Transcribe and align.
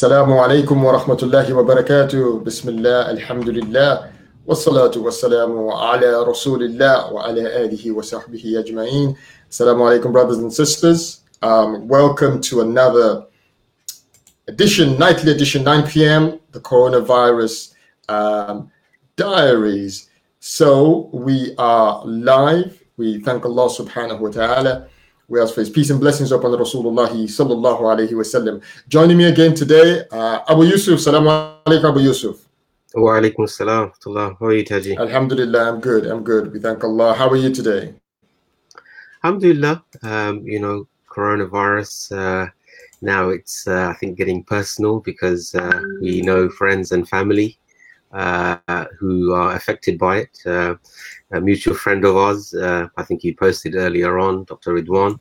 السلام 0.00 0.33
عليكم 0.33 0.83
ورحمة 0.85 1.17
الله 1.23 1.53
وبركاته 1.53 2.39
بسم 2.39 2.69
الله 2.69 3.11
الحمد 3.11 3.49
لله 3.49 4.11
والصلاة 4.47 4.91
والسلام 4.95 5.67
على 5.67 6.23
رسول 6.23 6.63
الله 6.63 7.11
وعلى 7.13 7.65
آله 7.65 7.91
وصحبه 7.91 8.43
أجمعين 8.59 9.15
Assalamu 9.51 9.83
alaikum 9.83 10.13
brothers 10.13 10.37
and 10.37 10.53
sisters 10.53 11.23
um, 11.41 11.89
welcome 11.89 12.39
to 12.39 12.61
another 12.61 13.25
edition 14.47 14.97
nightly 14.97 15.33
edition 15.33 15.61
9 15.65 15.83
p.m 15.87 16.39
the 16.53 16.61
coronavirus 16.61 17.73
um, 18.07 18.71
diaries 19.17 20.07
so 20.39 21.09
we 21.11 21.53
are 21.57 22.01
live 22.05 22.81
we 22.95 23.19
thank 23.19 23.43
Allah 23.43 23.67
subhanahu 23.67 24.21
wa 24.21 24.29
ta'ala 24.29 24.87
we 25.31 25.39
ask 25.39 25.53
for 25.55 25.61
his 25.61 25.69
peace 25.69 25.89
and 25.89 25.99
blessings 25.99 26.31
upon 26.33 26.51
Rasulullah 26.51 27.07
sallallahu 27.09 27.81
alayhi 27.91 28.11
wasallam. 28.11 28.61
Joining 28.89 29.17
me 29.17 29.25
again 29.25 29.55
today, 29.55 30.03
uh, 30.11 30.39
Abu 30.49 30.63
Yusuf. 30.63 30.99
Salaam 30.99 31.23
alaikum, 31.65 31.89
Abu 31.89 32.01
Yusuf. 32.01 32.45
Wa 32.93 33.11
alaikum 33.11 33.47
salam. 33.47 33.93
How 34.03 34.45
are 34.45 34.53
you, 34.53 34.65
Taji? 34.65 34.97
Alhamdulillah, 34.97 35.69
I'm 35.69 35.79
good. 35.79 36.05
I'm 36.05 36.21
good. 36.21 36.51
We 36.51 36.59
thank 36.59 36.83
Allah. 36.83 37.13
How 37.13 37.29
are 37.29 37.37
you 37.37 37.49
today? 37.49 37.93
Alhamdulillah. 39.23 39.81
Um, 40.03 40.45
you 40.45 40.59
know, 40.59 40.85
coronavirus. 41.09 42.11
Uh, 42.11 42.49
now 43.01 43.29
it's, 43.29 43.65
uh, 43.69 43.87
I 43.87 43.93
think, 43.93 44.17
getting 44.17 44.43
personal 44.43 44.99
because 44.99 45.55
uh, 45.55 45.81
we 46.01 46.19
know 46.21 46.49
friends 46.49 46.91
and 46.91 47.07
family 47.07 47.57
uh, 48.11 48.57
who 48.99 49.31
are 49.31 49.55
affected 49.55 49.97
by 49.97 50.27
it. 50.27 50.77
A 51.33 51.41
mutual 51.41 51.75
friend 51.75 52.03
of 52.05 52.17
ours, 52.17 52.53
uh, 52.53 52.87
I 52.97 53.03
think 53.03 53.21
he 53.21 53.33
posted 53.33 53.75
earlier 53.75 54.19
on, 54.19 54.43
Dr. 54.45 54.73
Ridwan. 54.73 55.19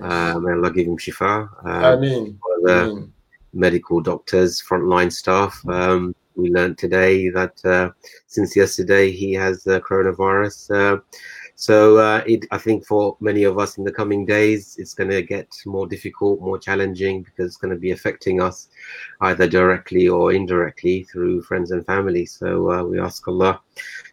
Uh, 0.00 0.38
may 0.40 0.52
Allah 0.52 0.72
give 0.72 0.86
him 0.86 0.96
shifa. 0.96 1.48
I 1.64 1.96
mean, 1.96 2.38
the 2.62 3.08
medical 3.52 4.00
doctors, 4.00 4.62
frontline 4.62 5.12
staff. 5.12 5.60
Um, 5.68 6.14
we 6.34 6.50
learned 6.50 6.78
today 6.78 7.28
that 7.28 7.62
uh, 7.64 7.90
since 8.26 8.56
yesterday 8.56 9.10
he 9.10 9.32
has 9.34 9.62
the 9.64 9.80
coronavirus. 9.80 10.70
Uh, 10.74 11.00
so 11.54 11.98
uh, 11.98 12.24
it, 12.26 12.46
I 12.50 12.58
think 12.58 12.86
for 12.86 13.16
many 13.20 13.44
of 13.44 13.58
us 13.58 13.76
in 13.76 13.84
the 13.84 13.92
coming 13.92 14.24
days, 14.24 14.76
it's 14.78 14.94
going 14.94 15.10
to 15.10 15.22
get 15.22 15.48
more 15.66 15.86
difficult, 15.86 16.40
more 16.40 16.58
challenging 16.58 17.22
because 17.22 17.48
it's 17.48 17.56
going 17.56 17.74
to 17.74 17.78
be 17.78 17.90
affecting 17.90 18.40
us 18.40 18.68
either 19.20 19.46
directly 19.46 20.08
or 20.08 20.32
indirectly 20.32 21.04
through 21.04 21.42
friends 21.42 21.70
and 21.70 21.84
family. 21.84 22.24
So 22.24 22.72
uh, 22.72 22.82
we 22.84 22.98
ask 22.98 23.28
Allah 23.28 23.60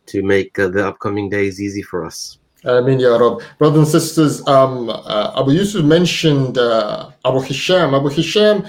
to 0.09 0.21
make 0.21 0.57
uh, 0.59 0.67
the 0.67 0.87
upcoming 0.87 1.29
days 1.29 1.61
easy 1.61 1.81
for 1.81 2.05
us. 2.05 2.39
I 2.65 2.81
mean, 2.81 2.99
Ya 2.99 3.15
Rab. 3.15 3.41
Brothers 3.57 3.77
and 3.77 3.87
sisters, 3.87 4.45
um, 4.47 4.89
uh, 4.89 5.39
Abu 5.39 5.51
Yusuf 5.51 5.85
mentioned 5.85 6.57
uh, 6.57 7.11
Abu 7.23 7.39
Hisham. 7.41 7.93
Abu 7.93 8.09
Hisham, 8.09 8.65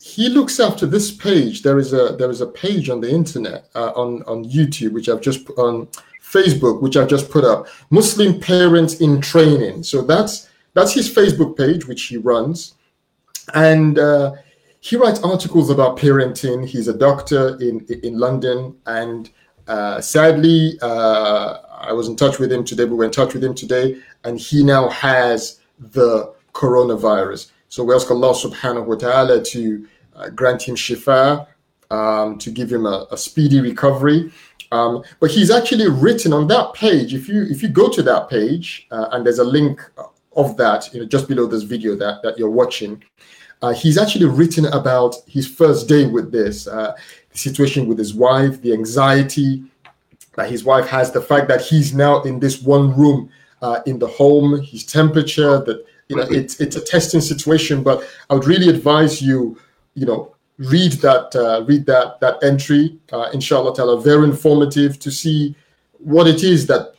he 0.00 0.28
looks 0.28 0.58
after 0.58 0.86
this 0.86 1.10
page. 1.10 1.62
There 1.62 1.78
is 1.78 1.92
a 1.92 2.16
there 2.18 2.30
is 2.30 2.40
a 2.40 2.46
page 2.46 2.90
on 2.90 3.00
the 3.00 3.10
internet 3.10 3.68
uh, 3.74 3.92
on 3.94 4.22
on 4.24 4.44
YouTube 4.44 4.92
which 4.92 5.08
I've 5.08 5.20
just 5.20 5.44
put 5.44 5.58
on 5.58 5.86
Facebook, 6.20 6.82
which 6.82 6.96
I've 6.96 7.08
just 7.08 7.30
put 7.30 7.44
up. 7.44 7.68
Muslim 7.90 8.40
parents 8.40 8.94
in 9.00 9.20
training. 9.20 9.84
So 9.84 10.02
that's 10.02 10.48
that's 10.74 10.92
his 10.92 11.12
Facebook 11.12 11.56
page, 11.56 11.86
which 11.86 12.04
he 12.04 12.16
runs, 12.16 12.74
and 13.54 13.98
uh, 13.98 14.32
he 14.80 14.96
writes 14.96 15.20
articles 15.22 15.70
about 15.70 15.96
parenting. 15.96 16.66
He's 16.66 16.88
a 16.88 16.96
doctor 16.96 17.56
in 17.60 17.86
in 18.02 18.18
London, 18.18 18.76
and 18.86 19.30
uh, 19.66 20.00
sadly, 20.00 20.78
uh, 20.82 21.58
I 21.80 21.92
was 21.92 22.08
in 22.08 22.16
touch 22.16 22.38
with 22.38 22.52
him 22.52 22.64
today. 22.64 22.84
We 22.84 22.96
were 22.96 23.04
in 23.04 23.10
touch 23.10 23.34
with 23.34 23.42
him 23.42 23.54
today, 23.54 24.00
and 24.24 24.38
he 24.38 24.62
now 24.64 24.88
has 24.88 25.60
the 25.78 26.32
coronavirus. 26.52 27.50
So 27.68 27.84
we 27.84 27.94
ask 27.94 28.10
Allah 28.10 28.34
subhanahu 28.34 28.86
wa 28.86 28.96
ta'ala 28.96 29.42
to 29.44 29.86
uh, 30.16 30.28
grant 30.30 30.62
him 30.62 30.74
shifa, 30.74 31.46
um, 31.90 32.38
to 32.38 32.50
give 32.50 32.70
him 32.70 32.86
a, 32.86 33.06
a 33.10 33.16
speedy 33.16 33.60
recovery. 33.60 34.32
Um, 34.72 35.02
but 35.18 35.30
he's 35.30 35.50
actually 35.50 35.88
written 35.88 36.32
on 36.32 36.46
that 36.48 36.74
page. 36.74 37.14
If 37.14 37.28
you 37.28 37.42
if 37.42 37.62
you 37.62 37.68
go 37.68 37.88
to 37.88 38.02
that 38.02 38.28
page, 38.28 38.86
uh, 38.90 39.08
and 39.12 39.24
there's 39.24 39.40
a 39.40 39.44
link 39.44 39.80
of 40.36 40.56
that, 40.58 40.92
you 40.92 41.00
know, 41.00 41.06
just 41.06 41.26
below 41.28 41.46
this 41.46 41.62
video 41.62 41.96
that 41.96 42.22
that 42.22 42.38
you're 42.38 42.50
watching, 42.50 43.02
uh, 43.62 43.72
he's 43.72 43.98
actually 43.98 44.26
written 44.26 44.66
about 44.66 45.16
his 45.26 45.46
first 45.46 45.88
day 45.88 46.06
with 46.06 46.30
this, 46.30 46.66
the 47.32 47.38
situation 47.38 47.86
with 47.86 47.98
his 47.98 48.14
wife, 48.14 48.60
the 48.62 48.72
anxiety 48.72 49.64
that 50.36 50.48
his 50.48 50.64
wife 50.64 50.86
has, 50.88 51.10
the 51.10 51.20
fact 51.20 51.48
that 51.48 51.60
he's 51.60 51.94
now 51.94 52.22
in 52.22 52.40
this 52.40 52.62
one 52.62 52.96
room 52.96 53.30
uh, 53.62 53.80
in 53.86 53.98
the 53.98 54.06
home, 54.06 54.60
his 54.62 54.84
temperature, 54.84 55.62
that 55.64 55.84
you 56.08 56.16
know, 56.16 56.22
it's 56.22 56.60
it's 56.60 56.76
a 56.76 56.80
testing 56.80 57.20
situation. 57.20 57.82
But 57.82 58.08
I 58.28 58.34
would 58.34 58.46
really 58.46 58.68
advise 58.68 59.22
you, 59.22 59.58
you 59.94 60.06
know, 60.06 60.34
read 60.58 60.92
that 60.92 61.34
uh, 61.36 61.64
read 61.64 61.86
that 61.86 62.20
that 62.20 62.42
entry, 62.42 62.98
uh, 63.12 63.30
inshallah 63.32 64.00
very 64.00 64.24
informative 64.24 64.98
to 65.00 65.10
see 65.10 65.54
what 65.98 66.26
it 66.26 66.42
is 66.42 66.66
that 66.66 66.94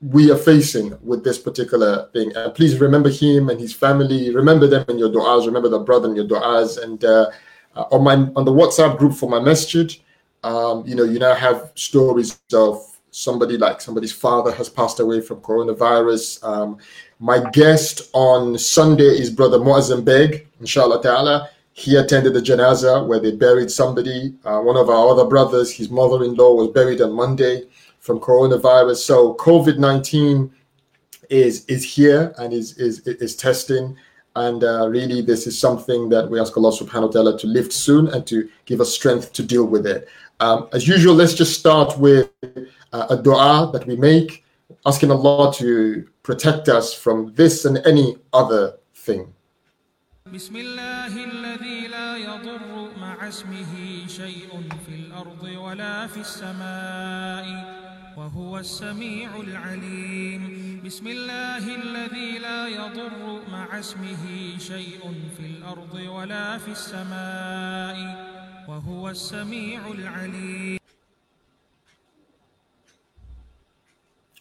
we 0.00 0.30
are 0.30 0.36
facing 0.36 0.96
with 1.02 1.24
this 1.24 1.38
particular 1.38 2.08
thing. 2.12 2.34
Uh, 2.36 2.50
please 2.50 2.78
remember 2.78 3.10
him 3.10 3.48
and 3.48 3.58
his 3.58 3.72
family. 3.72 4.32
Remember 4.32 4.66
them 4.66 4.84
in 4.88 4.98
your 4.98 5.10
du'as. 5.10 5.44
Remember 5.44 5.68
the 5.68 5.80
brother 5.80 6.08
in 6.08 6.14
your 6.14 6.26
du'as. 6.26 6.80
And 6.82 7.04
uh, 7.04 7.30
uh, 7.78 7.84
on 7.92 8.02
my 8.02 8.14
on 8.36 8.44
the 8.44 8.52
WhatsApp 8.52 8.98
group 8.98 9.14
for 9.14 9.30
my 9.30 9.38
masjid, 9.38 9.94
um, 10.42 10.84
you 10.86 10.94
know, 10.94 11.04
you 11.04 11.18
now 11.18 11.34
have 11.34 11.70
stories 11.76 12.38
of 12.52 12.84
somebody 13.10 13.56
like 13.56 13.80
somebody's 13.80 14.12
father 14.12 14.52
has 14.52 14.68
passed 14.68 15.00
away 15.00 15.20
from 15.20 15.40
coronavirus. 15.40 16.42
Um, 16.44 16.78
my 17.20 17.38
guest 17.50 18.10
on 18.12 18.58
Sunday 18.58 19.04
is 19.22 19.30
Brother 19.30 19.58
Muazzam 19.58 20.04
Beg, 20.04 20.46
inshallah 20.60 21.02
ta'ala. 21.02 21.50
He 21.72 21.94
attended 21.94 22.34
the 22.34 22.40
janaza 22.40 23.06
where 23.06 23.20
they 23.20 23.30
buried 23.32 23.70
somebody. 23.70 24.34
Uh, 24.44 24.60
one 24.60 24.76
of 24.76 24.90
our 24.90 25.08
other 25.08 25.24
brothers, 25.24 25.72
his 25.72 25.88
mother-in-law 25.90 26.54
was 26.54 26.68
buried 26.68 27.00
on 27.00 27.12
Monday 27.12 27.62
from 28.00 28.18
coronavirus. 28.18 28.96
So 28.96 29.34
COVID-19 29.34 30.50
is 31.30 31.64
is 31.66 31.84
here 31.84 32.34
and 32.38 32.52
is 32.52 32.76
is 32.78 33.00
is 33.06 33.36
testing. 33.36 33.96
And 34.37 34.63
uh, 34.63 34.89
really, 34.89 35.21
this 35.21 35.45
is 35.45 35.59
something 35.59 36.09
that 36.09 36.29
we 36.29 36.39
ask 36.39 36.57
Allah 36.57 36.71
subhanahu 36.71 37.07
wa 37.07 37.13
ta'ala 37.13 37.37
to 37.39 37.47
lift 37.47 37.71
soon 37.71 38.07
and 38.07 38.25
to 38.27 38.49
give 38.65 38.81
us 38.81 38.91
strength 38.93 39.31
to 39.33 39.43
deal 39.43 39.65
with 39.65 39.85
it. 39.85 40.07
Um, 40.39 40.67
as 40.73 40.87
usual, 40.87 41.13
let's 41.13 41.35
just 41.35 41.59
start 41.59 41.97
with 41.99 42.31
uh, 42.91 43.07
a 43.11 43.17
dua 43.17 43.69
that 43.73 43.85
we 43.85 43.95
make, 43.95 44.43
asking 44.85 45.11
Allah 45.11 45.53
to 45.55 46.07
protect 46.23 46.67
us 46.67 46.93
from 46.93 47.33
this 47.35 47.65
and 47.65 47.77
any 47.85 48.17
other 48.33 48.77
thing. 48.95 49.33
بسم 50.33 50.55
الله 50.55 51.13
الذي 51.13 51.87
لا 51.87 52.17
يضر 52.17 52.89
مع 52.97 53.27
اسمه 53.27 54.07
شيء 54.07 54.49
في 54.85 54.95
الأرض 54.95 55.43
ولا 55.43 56.07
في 56.07 56.21
السماء 56.21 57.86
وهو 58.18 58.58
السميع 58.58 59.30
العليم. 59.36 60.42
بسم 60.82 61.06
الله 61.06 61.64
الذي 61.82 62.38
لا 62.38 62.66
يضر 62.66 63.46
مع 63.46 63.78
اسمه 63.78 64.58
شيء 64.58 65.02
في 65.38 65.46
الأرض 65.46 65.94
ولا 65.94 66.58
في 66.58 66.70
السماء. 66.74 67.96
وهو 68.68 69.10
السميع 69.10 69.86
العليم. 69.86 70.78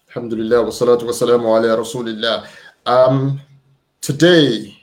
Alhamdulillah 0.09 0.65
wa 0.65 0.73
salatu 0.73 1.05
wa 1.05 1.13
salamu 1.13 1.53
ala 1.53 1.77
rasulillah. 1.77 2.49
Um, 2.81 3.37
today, 4.01 4.73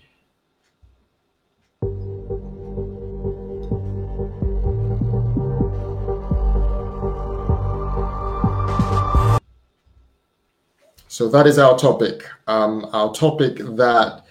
so 11.15 11.29
that 11.29 11.47
is 11.47 11.61
our 11.61 11.79
topic. 11.79 12.29
Um, 12.49 12.91
our 12.93 13.15
topic 13.15 13.59
that 13.59 14.25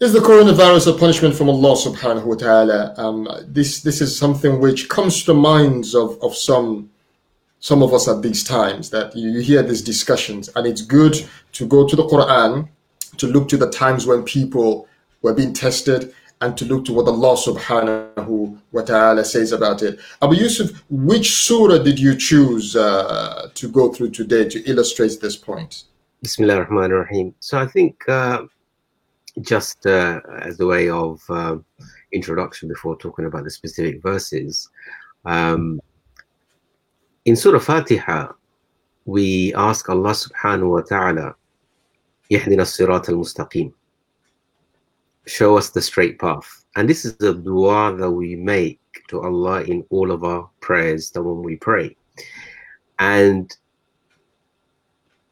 is 0.00 0.14
the 0.14 0.18
coronavirus 0.18 0.94
a 0.94 0.98
punishment 0.98 1.34
from 1.34 1.50
Allah 1.50 1.76
subhanahu 1.76 2.24
wa 2.24 2.36
ta'ala. 2.36 2.94
Um, 2.96 3.28
this 3.48 3.82
this 3.82 4.00
is 4.00 4.18
something 4.18 4.60
which 4.60 4.88
comes 4.88 5.24
to 5.24 5.34
minds 5.34 5.94
of, 5.94 6.18
of 6.22 6.34
some 6.34 6.88
some 7.60 7.82
of 7.82 7.92
us 7.92 8.08
at 8.08 8.22
these 8.22 8.42
times 8.42 8.88
that 8.96 9.14
you 9.14 9.40
hear 9.40 9.62
these 9.62 9.82
discussions 9.82 10.48
and 10.56 10.66
it's 10.66 10.80
good 10.80 11.16
to 11.52 11.66
go 11.66 11.86
to 11.86 11.96
the 11.96 12.04
quran 12.04 12.66
to 13.18 13.26
look 13.26 13.46
to 13.48 13.58
the 13.58 13.70
times 13.70 14.06
when 14.06 14.22
people 14.22 14.88
were 15.20 15.34
being 15.34 15.52
tested 15.52 16.14
and 16.43 16.57
to 16.57 16.65
look 16.65 16.85
to 16.85 16.93
what 16.93 17.07
allah 17.07 17.35
subhanahu 17.35 18.57
wa 18.71 18.81
ta'ala 18.81 19.25
says 19.25 19.51
about 19.51 19.81
it 19.83 19.99
abu 20.21 20.35
yusuf 20.35 20.83
which 20.89 21.33
surah 21.35 21.77
did 21.77 21.99
you 21.99 22.15
choose 22.15 22.75
uh, 22.75 23.49
to 23.53 23.69
go 23.69 23.91
through 23.91 24.09
today 24.09 24.47
to 24.47 24.63
illustrate 24.69 25.19
this 25.21 25.35
point 25.35 25.83
Bismillah 26.21 26.55
ar-Rahman 26.57 26.91
ar-Rahim. 26.91 27.33
So 27.39 27.57
I 27.57 27.65
think 27.65 28.03
uh, 28.09 28.43
just 29.39 29.85
uh, 29.85 30.19
as 30.41 30.59
a 30.59 30.65
way 30.65 30.89
of 30.89 31.21
uh, 31.29 31.55
introduction 32.11 32.67
before 32.67 32.97
talking 32.97 33.23
about 33.23 33.45
the 33.45 33.49
specific 33.49 34.01
verses, 34.03 34.69
um, 35.23 35.79
in 37.23 37.37
Surah 37.37 37.59
Fatiha, 37.59 38.33
we 39.05 39.53
ask 39.53 39.87
Allah 39.89 40.11
subhanahu 40.11 40.71
wa 40.71 40.81
ta'ala, 40.81 41.35
يهدنا 42.31 42.61
الصراط 42.61 43.09
المستقيم. 43.09 43.71
Show 45.25 45.57
us 45.57 45.69
the 45.69 45.81
straight 45.81 46.19
path. 46.19 46.65
And 46.75 46.89
this 46.89 47.05
is 47.05 47.15
the 47.17 47.33
dua 47.33 47.95
that 47.97 48.11
we 48.11 48.35
make 48.35 48.79
to 49.09 49.21
Allah 49.21 49.63
in 49.63 49.85
all 49.89 50.11
of 50.11 50.23
our 50.23 50.49
prayers 50.61 51.11
that 51.11 51.23
when 51.23 51.43
we 51.43 51.55
pray. 51.55 51.95
And 52.99 53.55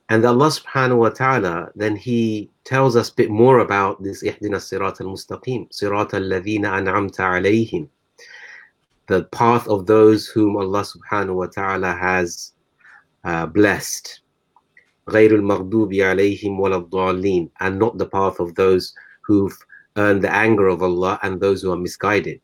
and 0.09 0.25
Allah 0.25 0.47
subhanahu 0.47 0.99
wa 0.99 1.09
ta'ala 1.09 1.69
then 1.75 1.95
he 1.95 2.49
tells 2.63 2.95
us 2.95 3.09
a 3.09 3.15
bit 3.15 3.29
more 3.29 3.59
about 3.59 4.01
this 4.01 4.23
ihdina 4.23 4.55
sirat 4.55 5.01
al-mustaqim 5.01 5.69
sirat 5.69 6.13
al-ladhina 6.13 6.71
an'amta 6.79 7.27
alayhim 7.37 7.89
the 9.07 9.25
path 9.25 9.67
of 9.67 9.85
those 9.85 10.27
whom 10.27 10.55
Allah 10.55 10.83
subhanahu 10.83 11.35
wa 11.35 11.47
ta'ala 11.47 11.93
has 11.93 12.53
uh, 13.23 13.45
blessed 13.45 14.21
غير 15.09 15.35
المغضوب 15.35 15.93
عليهم 15.93 16.59
ولا 16.59 16.75
الضالين 16.77 17.49
and 17.61 17.79
not 17.79 17.97
the 17.97 18.05
path 18.05 18.39
of 18.39 18.55
those 18.55 18.93
who've 19.21 19.57
earned 19.96 20.22
the 20.22 20.32
anger 20.32 20.68
of 20.68 20.82
Allah 20.82 21.18
and 21.22 21.40
those 21.40 21.62
who 21.62 21.72
are 21.72 21.76
misguided. 21.76 22.40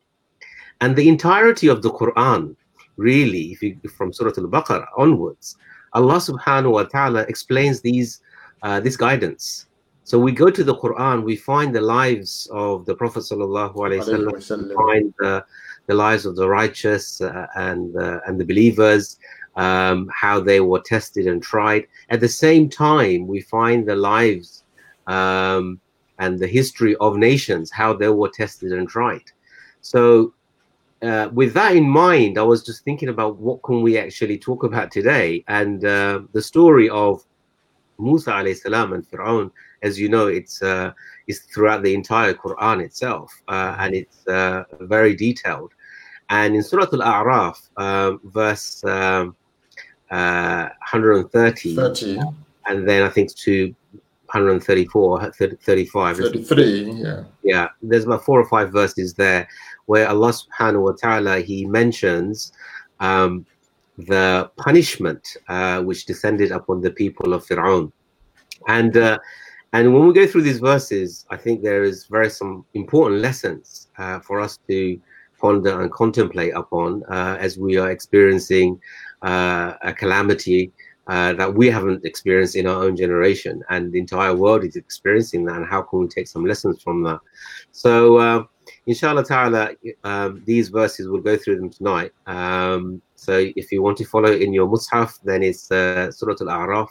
And 0.80 0.94
the 0.94 1.08
entirety 1.08 1.68
of 1.68 1.82
the 1.82 1.90
Quran 1.90 2.56
really 2.98 3.52
if 3.52 3.62
you 3.62 3.78
from 3.96 4.12
Surah 4.12 4.32
Al-Baqarah 4.36 4.88
onwards 4.96 5.56
Allah 5.94 6.16
subhanahu 6.16 6.72
wa 6.72 6.82
ta'ala 6.82 7.22
explains 7.22 7.80
these 7.80 8.20
uh, 8.62 8.80
this 8.80 8.96
guidance. 8.96 9.66
So 10.04 10.18
we 10.18 10.32
go 10.32 10.50
to 10.50 10.64
the 10.64 10.74
Quran 10.74 11.22
we 11.22 11.36
find 11.36 11.74
the 11.74 11.80
lives 11.80 12.48
of 12.52 12.84
the 12.86 12.94
Prophet 12.94 13.20
sallallahu 13.20 13.74
alaihi 13.76 14.02
wasallam 14.02 14.74
find 14.74 15.14
the, 15.18 15.44
the 15.86 15.94
lives 15.94 16.26
of 16.26 16.36
the 16.36 16.48
righteous 16.48 17.20
uh, 17.20 17.46
and 17.56 17.96
uh, 17.96 18.20
and 18.26 18.38
the 18.38 18.44
believers 18.44 19.18
um, 19.56 20.10
how 20.14 20.40
they 20.40 20.60
were 20.60 20.80
tested 20.80 21.26
and 21.26 21.42
tried. 21.42 21.86
At 22.10 22.20
the 22.20 22.28
same 22.28 22.68
time, 22.68 23.26
we 23.26 23.40
find 23.40 23.86
the 23.86 23.96
lives 23.96 24.64
um, 25.06 25.80
and 26.18 26.38
the 26.38 26.46
history 26.46 26.96
of 26.96 27.16
nations, 27.16 27.70
how 27.70 27.92
they 27.92 28.08
were 28.08 28.28
tested 28.28 28.72
and 28.72 28.88
tried. 28.88 29.22
So, 29.80 30.34
uh, 31.02 31.28
with 31.32 31.54
that 31.54 31.76
in 31.76 31.88
mind, 31.88 32.38
I 32.38 32.42
was 32.42 32.64
just 32.64 32.84
thinking 32.84 33.08
about 33.08 33.36
what 33.36 33.62
can 33.62 33.82
we 33.82 33.96
actually 33.98 34.38
talk 34.38 34.64
about 34.64 34.90
today, 34.90 35.44
and 35.46 35.84
uh, 35.84 36.22
the 36.32 36.42
story 36.42 36.88
of 36.90 37.24
Musa 37.98 38.32
alayhi 38.32 38.56
salam 38.56 38.92
and 38.92 39.08
Fir'aun. 39.08 39.50
As 39.82 39.98
you 39.98 40.08
know, 40.08 40.26
it's 40.26 40.60
uh, 40.60 40.92
is 41.28 41.40
throughout 41.40 41.84
the 41.84 41.94
entire 41.94 42.34
Quran 42.34 42.84
itself, 42.84 43.32
uh, 43.46 43.76
and 43.78 43.94
it's 43.94 44.26
uh, 44.26 44.64
very 44.80 45.14
detailed. 45.14 45.72
And 46.30 46.56
in 46.56 46.62
Surah 46.62 46.86
Al-A'raf, 46.92 47.56
um, 47.76 48.20
verse 48.24 48.84
um, 48.84 49.36
uh, 50.10 50.68
130, 50.90 51.76
30. 51.76 52.20
and 52.66 52.88
then 52.88 53.02
I 53.02 53.08
think 53.08 53.34
to 53.36 53.74
134, 54.32 55.32
35. 55.32 56.16
33, 56.16 56.92
yeah. 56.92 57.24
Yeah, 57.42 57.68
there's 57.82 58.04
about 58.04 58.24
four 58.24 58.40
or 58.40 58.48
five 58.48 58.72
verses 58.72 59.14
there 59.14 59.48
where 59.86 60.08
Allah 60.08 60.32
subhanahu 60.32 60.82
wa 60.82 60.92
ta'ala 60.92 61.40
he 61.40 61.64
mentions 61.64 62.52
um, 63.00 63.46
the 63.96 64.50
punishment 64.56 65.36
uh, 65.48 65.82
which 65.82 66.06
descended 66.06 66.52
upon 66.52 66.80
the 66.80 66.90
people 66.90 67.32
of 67.32 67.46
Fir'aun. 67.46 67.90
And 68.68 68.96
uh, 68.96 69.18
and 69.72 69.92
when 69.92 70.06
we 70.06 70.14
go 70.14 70.26
through 70.26 70.42
these 70.42 70.60
verses, 70.60 71.26
I 71.30 71.36
think 71.36 71.62
there 71.62 71.84
is 71.84 72.06
very 72.06 72.30
some 72.30 72.64
important 72.74 73.20
lessons 73.20 73.88
uh, 73.98 74.20
for 74.20 74.40
us 74.40 74.58
to 74.68 75.00
ponder 75.38 75.80
and 75.80 75.92
contemplate 75.92 76.54
upon 76.54 77.02
uh, 77.04 77.36
as 77.38 77.58
we 77.58 77.76
are 77.76 77.90
experiencing 77.90 78.80
uh, 79.22 79.74
a 79.82 79.92
calamity 79.92 80.72
uh, 81.08 81.32
that 81.32 81.52
we 81.52 81.70
haven't 81.70 82.04
experienced 82.04 82.54
in 82.54 82.66
our 82.66 82.84
own 82.84 82.94
generation, 82.94 83.62
and 83.70 83.90
the 83.90 83.98
entire 83.98 84.34
world 84.34 84.62
is 84.62 84.76
experiencing 84.76 85.44
that. 85.46 85.56
And 85.56 85.66
how 85.66 85.82
can 85.82 86.00
we 86.00 86.08
take 86.08 86.28
some 86.28 86.44
lessons 86.44 86.82
from 86.82 87.02
that? 87.04 87.20
So, 87.72 88.18
uh, 88.18 88.44
inshallah 88.86 89.24
ta'ala, 89.24 89.70
um, 90.04 90.42
these 90.44 90.68
verses 90.68 91.08
we'll 91.08 91.22
go 91.22 91.36
through 91.36 91.56
them 91.56 91.70
tonight. 91.70 92.12
Um, 92.26 93.00
so, 93.14 93.50
if 93.56 93.72
you 93.72 93.82
want 93.82 93.96
to 93.98 94.04
follow 94.04 94.30
in 94.30 94.52
your 94.52 94.68
mushaf, 94.68 95.18
then 95.24 95.42
it's 95.42 95.70
uh, 95.72 96.12
Surah 96.12 96.36
Al 96.40 96.48
A'raf, 96.48 96.88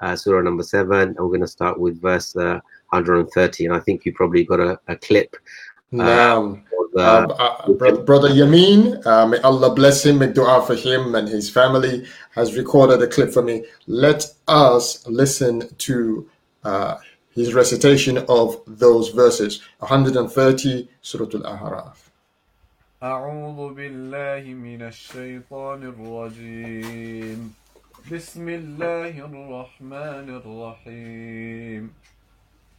uh, 0.00 0.16
Surah 0.16 0.40
number 0.40 0.62
seven, 0.62 1.08
and 1.08 1.18
we're 1.18 1.28
going 1.28 1.40
to 1.42 1.46
start 1.46 1.78
with 1.78 2.00
verse 2.00 2.34
130. 2.34 3.66
And 3.66 3.74
I 3.74 3.80
think 3.80 4.06
you 4.06 4.14
probably 4.14 4.44
got 4.44 4.60
a, 4.60 4.80
a 4.88 4.96
clip. 4.96 5.36
Now, 5.92 6.62
uh, 6.96 7.00
uh, 7.00 7.68
uh 7.68 7.92
brother, 8.02 8.28
Yamin, 8.28 9.04
uh, 9.06 9.26
may 9.26 9.38
Allah 9.38 9.74
bless 9.74 10.04
him, 10.04 10.18
make 10.18 10.34
dua 10.34 10.64
for 10.66 10.74
him 10.74 11.14
and 11.14 11.28
his 11.28 11.48
family, 11.50 12.06
has 12.32 12.56
recorded 12.56 13.02
a 13.02 13.06
clip 13.06 13.32
for 13.32 13.42
me. 13.42 13.64
Let 13.86 14.26
us 14.48 15.06
listen 15.06 15.68
to 15.78 16.28
uh, 16.64 16.96
his 17.34 17.54
recitation 17.54 18.18
of 18.28 18.60
those 18.66 19.10
verses 19.10 19.62
130 19.78 20.88
Surah 21.02 21.26
Al 21.34 21.58
A'raf. 21.58 22.10
أعوذ 23.02 23.74
بالله 23.74 24.44
من 24.54 24.82
الشيطان 24.82 25.82
الرجيم 25.82 27.54
بسم 28.12 28.48
الله 28.48 29.14
الرحمن 29.24 30.26
الرحيم 30.40 31.90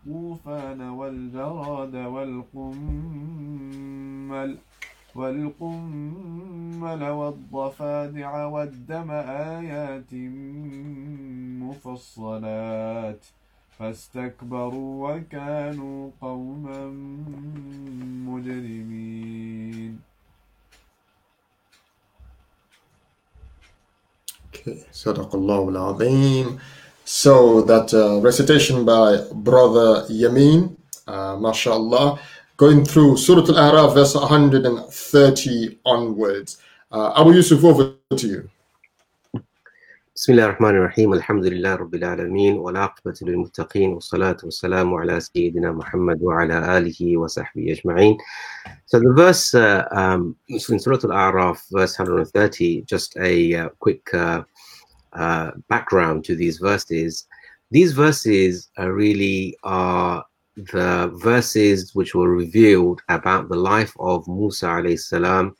الطوفان 0.00 0.80
والجراد 0.80 1.94
والقمل 1.94 2.90
والقمل 5.14 7.02
والضفادع 7.04 8.46
والدم 8.46 9.10
آيات 9.10 10.14
مفصلات 11.64 13.26
فاستكبروا 13.78 14.92
وكانوا 15.04 16.10
قوما 16.20 16.86
مجرمين 18.28 20.00
صدق 24.92 25.34
الله 25.34 25.68
العظيم. 25.68 26.58
So 27.09 27.61
that 27.63 27.93
uh, 27.93 28.19
recitation 28.21 28.83
by 28.85 29.23
Brother 29.31 30.05
Yamin, 30.09 30.75
uh, 31.07 31.35
mashallah, 31.37 32.19
going 32.57 32.83
through 32.83 33.17
Surah 33.17 33.43
Al-A'raf, 33.43 33.93
verse 33.93 34.15
130 34.15 35.79
onwards. 35.85 36.57
Uh, 36.91 37.13
Abu 37.15 37.33
Yusuf, 37.33 37.63
over 37.63 37.93
to 38.15 38.27
you. 38.27 38.49
بسم 40.15 40.31
الله 40.31 40.45
الرحمن 40.45 40.69
الرحيم 40.69 41.13
الحمد 41.13 41.45
لله 41.45 41.75
رب 41.75 41.95
العالمين 41.95 42.53
والعاقبة 42.57 43.13
للمتقين 43.21 43.93
والصلاة 43.93 44.37
والسلام 44.43 44.93
على 44.93 45.19
سيدنا 45.19 45.71
محمد 45.71 46.23
وعلى 46.23 46.77
آله 46.77 47.17
وصحبه 47.17 47.71
أجمعين 47.71 48.17
So 48.85 48.99
the 48.99 49.13
verse 49.13 49.53
uh, 49.53 49.83
um, 49.91 50.37
in 50.47 50.79
Surah 50.79 50.99
Al-A'raf, 51.03 51.59
verse 51.69 51.99
130, 51.99 52.83
just 52.83 53.17
a 53.17 53.55
uh, 53.55 53.69
quick 53.79 54.13
uh, 54.13 54.43
uh, 55.12 55.52
background 55.68 56.24
to 56.24 56.36
these 56.36 56.58
verses. 56.58 57.26
These 57.70 57.92
verses 57.92 58.70
are 58.76 58.92
really 58.92 59.56
are 59.62 60.24
the 60.56 61.12
verses 61.22 61.94
which 61.94 62.14
were 62.14 62.30
revealed 62.30 63.00
about 63.08 63.48
the 63.48 63.56
life 63.56 63.94
of 64.00 64.26
Musa 64.26 64.66
alayhi 64.66 64.98
salam 64.98 65.56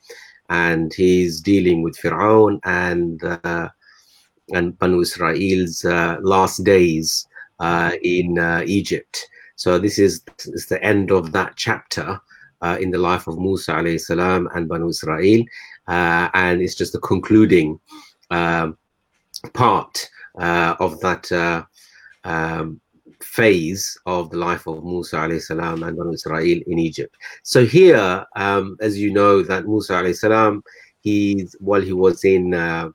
and 0.49 0.93
his 0.93 1.41
dealing 1.41 1.83
with 1.83 1.97
Fir'aun 1.97 2.59
and 2.65 3.23
uh, 3.45 3.69
and 4.53 4.77
Banu 4.79 5.01
Israel's 5.01 5.85
uh, 5.85 6.17
last 6.23 6.65
days 6.65 7.27
uh, 7.61 7.93
in 8.03 8.39
uh, 8.39 8.63
Egypt. 8.67 9.27
So 9.57 9.79
this 9.79 9.99
is, 9.99 10.23
this 10.23 10.47
is 10.47 10.67
the 10.67 10.83
end 10.83 11.11
of 11.11 11.33
that 11.33 11.53
chapter 11.57 12.21
uh, 12.63 12.79
in 12.81 12.91
the 12.91 12.99
life 12.99 13.27
of 13.27 13.39
Musa 13.39 13.73
alayhi 13.73 14.01
salam 14.01 14.49
and 14.55 14.69
Banu 14.69 14.89
Israel, 14.89 15.45
uh, 15.87 16.29
and 16.35 16.61
it's 16.61 16.75
just 16.75 16.93
the 16.93 17.01
concluding 17.01 17.79
um, 18.31 18.77
part 19.55 20.09
uh, 20.39 20.77
of 20.81 21.01
that 21.01 21.31
uh, 21.33 21.63
um, 22.25 22.81
phase 23.23 23.99
of 24.07 24.31
the 24.31 24.37
life 24.37 24.67
of 24.67 24.85
Musa 24.85 25.17
alayhi 25.17 25.43
salam 25.43 25.83
and 25.83 25.97
Banu 25.97 26.13
Israel 26.13 26.61
in 26.67 26.79
Egypt. 26.79 27.15
So 27.43 27.65
here, 27.65 28.25
um, 28.37 28.77
as 28.81 28.99
you 28.99 29.13
know, 29.13 29.43
that 29.43 29.67
Musa 29.67 29.95
alayhi 29.95 30.17
salam, 30.17 30.63
he's 31.01 31.57
while 31.61 31.81
he 31.81 31.93
was 31.93 32.25
in 32.25 32.55
uh, 32.55 32.91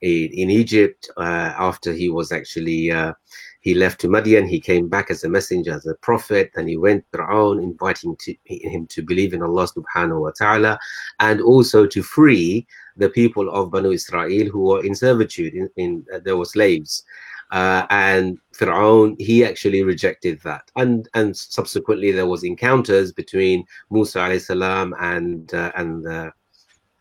in, 0.00 0.30
in, 0.32 0.50
Egypt 0.50 1.10
uh, 1.18 1.52
after 1.58 1.92
he 1.92 2.08
was 2.08 2.32
actually 2.32 2.90
uh, 2.90 3.12
he 3.60 3.74
left 3.74 4.00
to 4.00 4.08
Madian, 4.08 4.48
he 4.48 4.58
came 4.58 4.88
back 4.88 5.10
as 5.10 5.22
a 5.22 5.28
messenger, 5.28 5.74
as 5.74 5.86
a 5.86 5.94
prophet, 5.96 6.50
and 6.56 6.68
he 6.68 6.78
went 6.78 7.04
around 7.14 7.62
inviting 7.62 8.16
to, 8.20 8.34
him 8.44 8.86
to 8.86 9.02
believe 9.02 9.34
in 9.34 9.42
Allah 9.42 9.68
subhanahu 9.68 10.22
wa 10.22 10.30
ta'ala 10.30 10.78
and 11.20 11.42
also 11.42 11.86
to 11.86 12.02
free 12.02 12.66
the 12.96 13.10
people 13.10 13.50
of 13.50 13.70
Banu 13.70 13.90
Israel 13.90 14.48
who 14.48 14.60
were 14.60 14.84
in 14.84 14.94
servitude, 14.94 15.54
in, 15.54 15.68
in 15.76 16.04
uh, 16.12 16.20
there 16.24 16.38
were 16.38 16.46
slaves. 16.46 17.04
Uh, 17.50 17.84
and 17.90 18.38
Fir'aun, 18.54 19.16
he 19.20 19.44
actually 19.44 19.82
rejected 19.82 20.40
that. 20.42 20.70
And 20.76 21.08
and 21.14 21.36
subsequently 21.36 22.12
there 22.12 22.26
was 22.26 22.44
encounters 22.44 23.12
between 23.12 23.64
Musa 23.90 24.20
alayhi 24.20 24.40
salam 24.40 24.94
and 25.00 25.52
uh, 25.52 25.72
and 25.74 26.04
the 26.04 26.32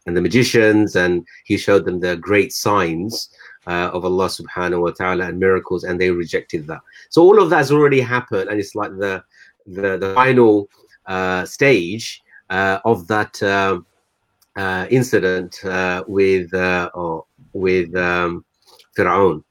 and 0.07 0.17
the 0.17 0.21
magicians, 0.21 0.95
and 0.95 1.25
he 1.45 1.55
showed 1.55 1.85
them 1.85 1.99
the 1.99 2.17
great 2.17 2.51
signs 2.51 3.29
uh, 3.66 3.90
of 3.92 4.04
Allah 4.04 4.26
subhanahu 4.26 4.82
wa 4.82 4.90
ta'ala 4.90 5.28
and 5.28 5.38
miracles, 5.38 5.84
and 5.84 6.00
they 6.00 6.10
rejected 6.10 6.66
that. 6.66 6.80
So 7.10 7.22
all 7.22 7.40
of 7.42 7.50
that 7.50 7.58
has 7.58 7.72
already 7.72 8.00
happened, 8.00 8.50
and 8.50 8.58
it's 8.60 8.74
like 8.74 8.90
the 8.98 9.22
the, 9.66 9.96
the 9.96 10.12
final 10.14 10.68
uh, 11.06 11.44
stage 11.44 12.22
uh, 12.50 12.78
of 12.84 13.06
that 13.08 13.42
um, 13.42 13.86
uh, 14.56 14.86
incident 14.90 15.64
uh, 15.64 16.04
with 16.06 16.52
or 16.54 17.24
with 17.52 17.94
um, 17.96 18.44
Fir'aun. 18.96 19.42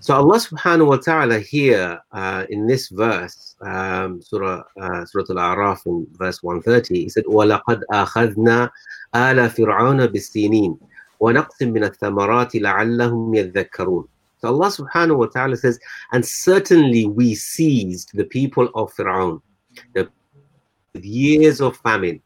So 0.00 0.14
Allah 0.14 0.38
subhanahu 0.38 0.86
wa 0.86 0.96
ta'ala 0.96 1.40
here 1.40 2.00
uh, 2.12 2.46
in 2.48 2.66
this 2.66 2.88
verse, 2.88 3.54
um, 3.60 4.22
Surah, 4.22 4.62
uh, 4.80 5.04
Surah 5.04 5.26
Al-A'raf 5.28 5.84
in 5.84 6.06
verse 6.12 6.42
130, 6.42 7.02
he 7.04 7.08
said, 7.10 7.24
وَلَقَدْ 7.24 7.82
أَخَذْنَا 7.92 8.70
آلَ 9.14 9.50
فِرْعَوْنَ 9.50 10.06
بِالسِّنِينَ 10.08 10.78
وَنَقْصٍ 11.20 11.62
مِّنَ 11.62 11.84
الثَّمَرَاتِ 11.84 12.54
لَعَلَّهُمْ 12.54 13.34
يَذَّكَّرُونَ 13.34 14.08
So 14.40 14.48
Allah 14.48 14.68
subhanahu 14.68 15.18
wa 15.18 15.26
ta'ala 15.26 15.56
says, 15.56 15.78
and 16.12 16.24
certainly 16.24 17.06
we 17.06 17.34
seized 17.34 18.10
the 18.14 18.24
people 18.24 18.70
of 18.74 18.92
Fir'aun 18.94 19.42
with 19.94 20.08
years 20.94 21.60
of 21.60 21.76
famine 21.76 22.20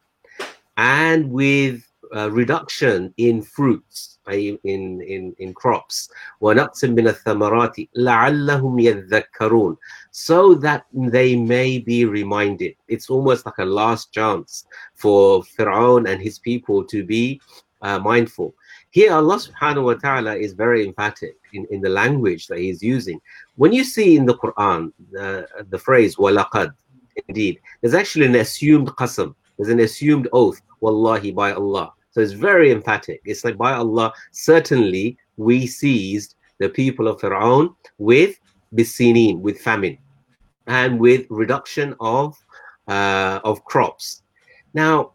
and 0.77 1.31
with 1.31 1.83
uh, 2.15 2.31
reduction 2.31 3.13
in 3.17 3.43
fruits 3.43 4.19
in 4.33 4.59
in 4.63 5.35
in 5.39 5.53
crops 5.53 6.09
ونقص 6.41 6.85
من 6.85 7.09
الثمرات 7.09 7.77
لعلهم 7.97 8.79
يذكرون 8.79 9.77
so 10.11 10.55
that 10.55 10.85
they 10.93 11.37
may 11.37 11.79
be 11.79 12.05
reminded 12.05 12.75
it's 12.89 13.11
almost 13.11 13.45
like 13.47 13.59
a 13.59 13.65
last 13.65 14.13
chance 14.13 14.65
for 14.95 15.43
Pharaoh 15.43 15.97
and 15.97 16.23
his 16.23 16.39
people 16.39 16.85
to 16.85 17.05
be 17.05 17.41
uh, 17.83 17.99
mindful 17.99 18.55
here 18.92 19.14
Allah 19.14 19.38
subhanahu 19.38 19.86
wa 19.86 19.94
ta'ala 19.94 20.36
is 20.36 20.54
very 20.54 20.86
emphatic 20.86 21.38
in, 21.54 21.66
in 21.72 21.82
the 21.82 21.90
language 21.90 22.48
that 22.48 22.60
he's 22.60 22.82
using 22.82 23.20
when 23.56 23.72
you 23.72 23.84
see 23.84 24.18
in 24.18 24.26
the 24.26 24.38
Quran 24.38 24.92
the, 25.12 25.48
the 25.70 25.80
phrase 25.80 26.16
walaqad 26.16 26.72
indeed 27.28 27.60
there's 27.82 27.94
actually 27.94 28.26
an 28.26 28.36
assumed 28.36 28.88
qasam 28.90 29.36
there's 29.58 29.70
an 29.70 29.82
assumed 29.82 30.28
oath 30.34 30.62
wallahi 30.82 31.32
by 31.32 31.52
Allah 31.54 31.94
so 32.12 32.22
it's 32.22 32.34
very 32.34 32.72
emphatic. 32.72 33.22
It's 33.24 33.46
like 33.46 33.58
by 33.58 33.74
Allah, 33.74 34.14
certainly 34.32 35.18
we 35.38 35.68
seized 35.68 36.36
the 36.58 36.70
people 36.70 37.08
of 37.08 37.22
Pharaoh 37.22 37.78
with 37.98 38.40
bisinin, 38.76 39.40
with 39.40 39.62
famine, 39.62 39.98
and 40.68 41.00
with 41.00 41.26
reduction 41.30 41.96
of 42.00 42.36
uh, 42.88 43.40
of 43.44 43.64
crops. 43.66 44.24
Now, 44.74 45.14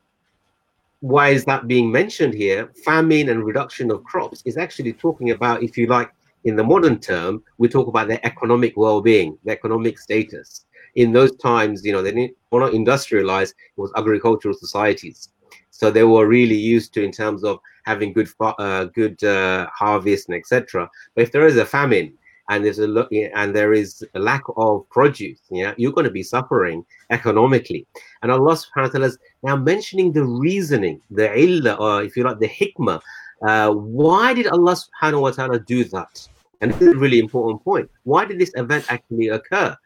why 1.04 1.28
is 1.28 1.44
that 1.44 1.68
being 1.68 1.92
mentioned 1.92 2.32
here? 2.32 2.72
Famine 2.82 3.28
and 3.28 3.44
reduction 3.44 3.90
of 3.90 4.02
crops 4.04 4.42
is 4.46 4.56
actually 4.56 4.94
talking 4.94 5.32
about, 5.32 5.62
if 5.62 5.76
you 5.76 5.86
like, 5.86 6.10
in 6.44 6.56
the 6.56 6.64
modern 6.64 6.98
term, 6.98 7.42
we 7.58 7.68
talk 7.68 7.88
about 7.88 8.08
their 8.08 8.24
economic 8.24 8.72
well-being, 8.74 9.36
their 9.44 9.54
economic 9.54 9.98
status. 9.98 10.64
In 10.94 11.12
those 11.12 11.36
times, 11.36 11.84
you 11.84 11.92
know, 11.92 12.00
they 12.00 12.32
were 12.50 12.60
not 12.60 12.72
industrialized; 12.72 13.54
it 13.76 13.78
was 13.78 13.92
agricultural 13.98 14.54
societies. 14.54 15.28
So 15.68 15.90
they 15.90 16.04
were 16.04 16.26
really 16.26 16.56
used 16.56 16.94
to 16.94 17.04
in 17.04 17.12
terms 17.12 17.44
of 17.44 17.58
having 17.84 18.14
good 18.14 18.30
uh, 18.40 18.84
good 18.84 19.22
uh, 19.22 19.66
harvest 19.74 20.30
and 20.30 20.38
etc. 20.38 20.88
But 21.14 21.22
if 21.24 21.32
there 21.32 21.46
is 21.46 21.58
a 21.58 21.66
famine 21.66 22.16
and 22.48 22.64
there's 22.64 22.78
a 22.78 22.86
look 22.86 23.10
and 23.12 23.54
there 23.54 23.72
is 23.72 24.02
a 24.14 24.18
lack 24.18 24.42
of 24.56 24.88
produce, 24.90 25.40
yeah, 25.50 25.74
you're 25.76 25.92
going 25.92 26.06
to 26.06 26.10
be 26.10 26.22
suffering 26.22 26.84
economically. 27.10 27.86
And 28.22 28.30
Allah 28.30 28.56
subhanahu 28.56 28.88
wa 28.88 28.88
ta'ala 28.88 29.10
now 29.43 29.55
mentioning 29.55 30.11
the 30.11 30.23
reasoning, 30.23 31.01
the 31.11 31.33
illah, 31.33 31.75
or 31.75 32.03
if 32.03 32.17
you 32.17 32.23
like, 32.23 32.39
the 32.39 32.49
hikmah. 32.49 33.01
Uh, 33.41 33.71
why 33.71 34.33
did 34.33 34.47
Allah 34.47 34.75
subhanahu 34.75 35.21
wa 35.21 35.31
ta'ala 35.31 35.59
do 35.59 35.83
that? 35.85 36.27
And 36.61 36.73
this 36.73 36.81
is 36.81 36.93
a 36.95 36.97
really 36.97 37.19
important 37.19 37.63
point. 37.63 37.89
Why 38.03 38.25
did 38.25 38.37
this 38.37 38.51
event 38.55 38.85
actually 38.89 39.29
occur? 39.29 39.77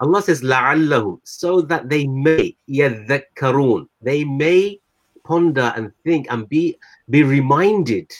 Allah 0.00 0.22
says, 0.22 0.42
لَعَلَّهُمْ 0.42 1.20
so 1.24 1.60
that 1.62 1.88
they 1.88 2.06
may, 2.06 2.56
يَذَّكَّرُونَ 2.68 3.88
they 4.02 4.24
may 4.24 4.80
ponder 5.26 5.72
and 5.76 5.92
think 6.04 6.26
and 6.30 6.48
be 6.48 6.78
be 7.10 7.22
reminded 7.22 8.10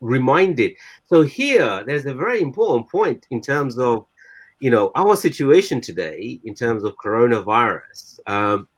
reminded 0.00 0.72
so 1.06 1.22
here 1.22 1.82
there's 1.84 2.06
a 2.06 2.14
very 2.14 2.40
important 2.40 2.88
point 2.88 3.26
in 3.30 3.40
terms 3.40 3.76
of 3.78 4.06
you 4.60 4.70
know 4.70 4.92
our 4.94 5.16
situation 5.16 5.80
today 5.80 6.40
in 6.44 6.54
terms 6.54 6.84
of 6.84 6.94
coronavirus 6.96 8.20
um, 8.26 8.68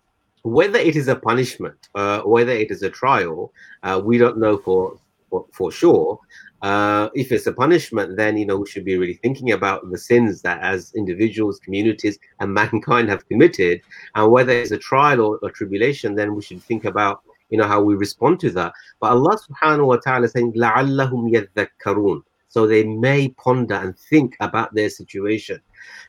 whether 0.48 0.80
it 0.80 0.96
is 0.96 1.10
a 1.10 1.16
punishment, 1.16 1.90
uh, 1.94 2.22
whether 2.22 2.54
it 2.54 2.72
is 2.72 2.82
a 2.82 2.90
trial, 2.90 3.52
uh, 3.84 4.02
we 4.02 4.18
don't 4.18 4.38
know 4.38 4.58
for 4.58 4.98
for, 5.30 5.46
for 5.52 5.74
sure. 5.74 6.20
Uh, 6.62 7.10
if 7.14 7.34
it's 7.34 7.48
a 7.48 7.52
punishment, 7.52 8.16
then 8.16 8.38
you 8.38 8.46
know 8.46 8.56
we 8.56 8.66
should 8.66 8.86
be 8.86 8.98
really 8.98 9.16
thinking 9.16 9.52
about 9.52 9.92
the 9.92 9.98
sins 9.98 10.42
that 10.44 10.62
as 10.62 10.94
individuals, 10.96 11.60
communities, 11.60 12.18
and 12.40 12.54
mankind 12.54 13.10
have 13.10 13.28
committed, 13.28 13.82
and 14.16 14.32
whether 14.32 14.54
it's 14.54 14.72
a 14.72 14.78
trial 14.78 15.20
or 15.20 15.40
a 15.44 15.52
tribulation, 15.52 16.16
then 16.16 16.34
we 16.34 16.42
should 16.42 16.64
think 16.64 16.86
about 16.86 17.24
you 17.50 17.58
know 17.58 17.68
how 17.68 17.82
we 17.82 17.96
respond 17.96 18.40
to 18.40 18.50
that. 18.52 18.72
But 19.02 19.12
Allah 19.12 19.38
Subhanahu 19.38 19.88
wa 19.88 19.98
Taala 19.98 20.26
is 20.26 20.32
saying, 20.32 20.54
"La'allahum 20.54 21.30
يَذَكَّرُونَ, 21.30 22.24
So 22.48 22.66
they 22.66 22.86
may 22.86 23.28
ponder 23.38 23.76
and 23.76 24.00
think 24.00 24.38
about 24.40 24.74
their 24.74 24.90
situation. 24.90 25.60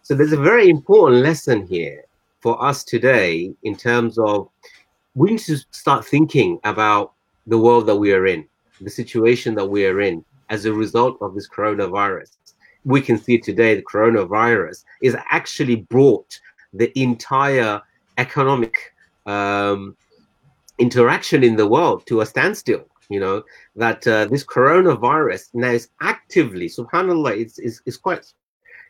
So 0.05 0.15
there's 0.15 0.33
a 0.33 0.41
very 0.51 0.71
important 0.71 1.23
lesson 1.23 1.67
here 1.67 2.05
for 2.41 2.63
us 2.63 2.85
today 2.85 3.53
in 3.63 3.77
terms 3.77 4.19
of 4.19 4.49
we 5.15 5.31
need 5.31 5.41
to 5.41 5.59
start 5.71 6.05
thinking 6.05 6.61
about 6.65 7.13
the 7.47 7.59
world 7.59 7.87
that 7.87 7.97
we 7.97 8.13
are 8.13 8.27
in 8.27 8.47
the 8.81 8.91
situation 8.91 9.55
that 9.55 9.67
we 9.67 9.85
are 9.87 10.01
in 10.01 10.25
as 10.51 10.65
a 10.65 10.73
result 10.73 11.19
of 11.21 11.35
this 11.35 11.49
coronavirus. 11.49 12.37
We 12.85 13.01
can 13.01 13.19
see 13.19 13.39
today 13.39 13.75
the 13.75 13.83
coronavirus 13.83 14.85
is 15.03 15.17
actually 15.31 15.77
brought 15.77 16.39
the 16.73 16.97
entire 16.99 17.83
economic 18.19 18.95
um, 19.27 19.97
interaction 20.79 21.43
in 21.43 21.57
the 21.57 21.67
world 21.67 22.07
to 22.07 22.21
a 22.21 22.27
standstill 22.27 22.87
you 23.09 23.19
know 23.19 23.43
that 23.75 24.07
uh, 24.07 24.27
this 24.27 24.45
coronavirus 24.45 25.49
now 25.55 25.71
is 25.71 25.89
actively 26.03 26.67
subhanallah 26.67 27.37
it's, 27.37 27.59
it's, 27.59 27.81
it's 27.87 27.97
quite 27.97 28.33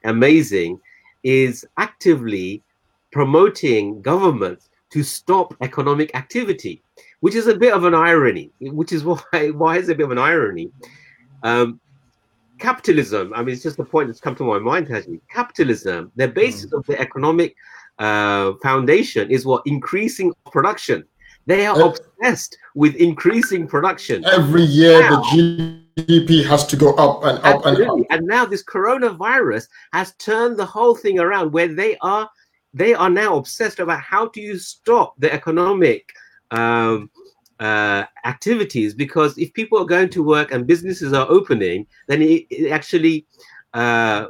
amazing 0.04 0.78
is 1.22 1.66
actively 1.78 2.62
promoting 3.10 4.00
governments 4.02 4.68
to 4.90 5.02
stop 5.02 5.54
economic 5.60 6.14
activity 6.14 6.82
which 7.20 7.34
is 7.34 7.46
a 7.46 7.54
bit 7.54 7.72
of 7.72 7.84
an 7.84 7.94
irony 7.94 8.50
which 8.60 8.92
is 8.92 9.04
why 9.08 9.50
why 9.54 9.76
is 9.76 9.88
a 9.88 9.94
bit 9.94 10.04
of 10.04 10.10
an 10.10 10.18
irony 10.18 10.70
um, 11.42 11.80
capitalism 12.58 13.32
i 13.34 13.42
mean 13.42 13.54
it's 13.54 13.62
just 13.62 13.76
the 13.76 13.84
point 13.84 14.08
that's 14.08 14.20
come 14.20 14.34
to 14.34 14.44
my 14.44 14.58
mind 14.58 14.90
actually 14.90 15.20
capitalism 15.30 16.10
the 16.16 16.26
basis 16.26 16.66
mm. 16.66 16.78
of 16.78 16.86
the 16.86 16.98
economic 17.00 17.54
uh, 17.98 18.52
foundation 18.62 19.30
is 19.30 19.44
what 19.44 19.62
increasing 19.66 20.32
production 20.50 21.04
they 21.48 21.64
are 21.64 21.80
obsessed 21.80 22.58
with 22.74 22.94
increasing 22.96 23.66
production. 23.66 24.22
Every 24.26 24.64
year, 24.64 25.00
now, 25.00 25.22
the 25.22 25.80
GDP 25.96 26.44
has 26.44 26.66
to 26.66 26.76
go 26.76 26.92
up 26.96 27.24
and 27.24 27.38
up 27.38 27.64
absolutely. 27.64 27.84
and 27.84 28.00
up. 28.02 28.06
And 28.10 28.26
now 28.26 28.44
this 28.44 28.62
coronavirus 28.62 29.66
has 29.94 30.12
turned 30.16 30.58
the 30.58 30.66
whole 30.66 30.94
thing 30.94 31.18
around, 31.18 31.52
where 31.52 31.66
they 31.74 31.96
are 32.02 32.28
they 32.74 32.94
are 32.94 33.10
now 33.10 33.36
obsessed 33.36 33.78
about 33.78 34.00
how 34.00 34.28
do 34.28 34.40
you 34.40 34.58
stop 34.58 35.14
the 35.18 35.32
economic 35.32 36.12
um, 36.50 37.10
uh, 37.60 38.04
activities 38.24 38.94
because 38.94 39.36
if 39.38 39.52
people 39.52 39.78
are 39.78 39.84
going 39.84 40.08
to 40.10 40.22
work 40.22 40.52
and 40.52 40.66
businesses 40.66 41.12
are 41.12 41.26
opening, 41.28 41.86
then 42.06 42.22
it, 42.22 42.46
it 42.50 42.70
actually 42.70 43.26
uh, 43.74 44.26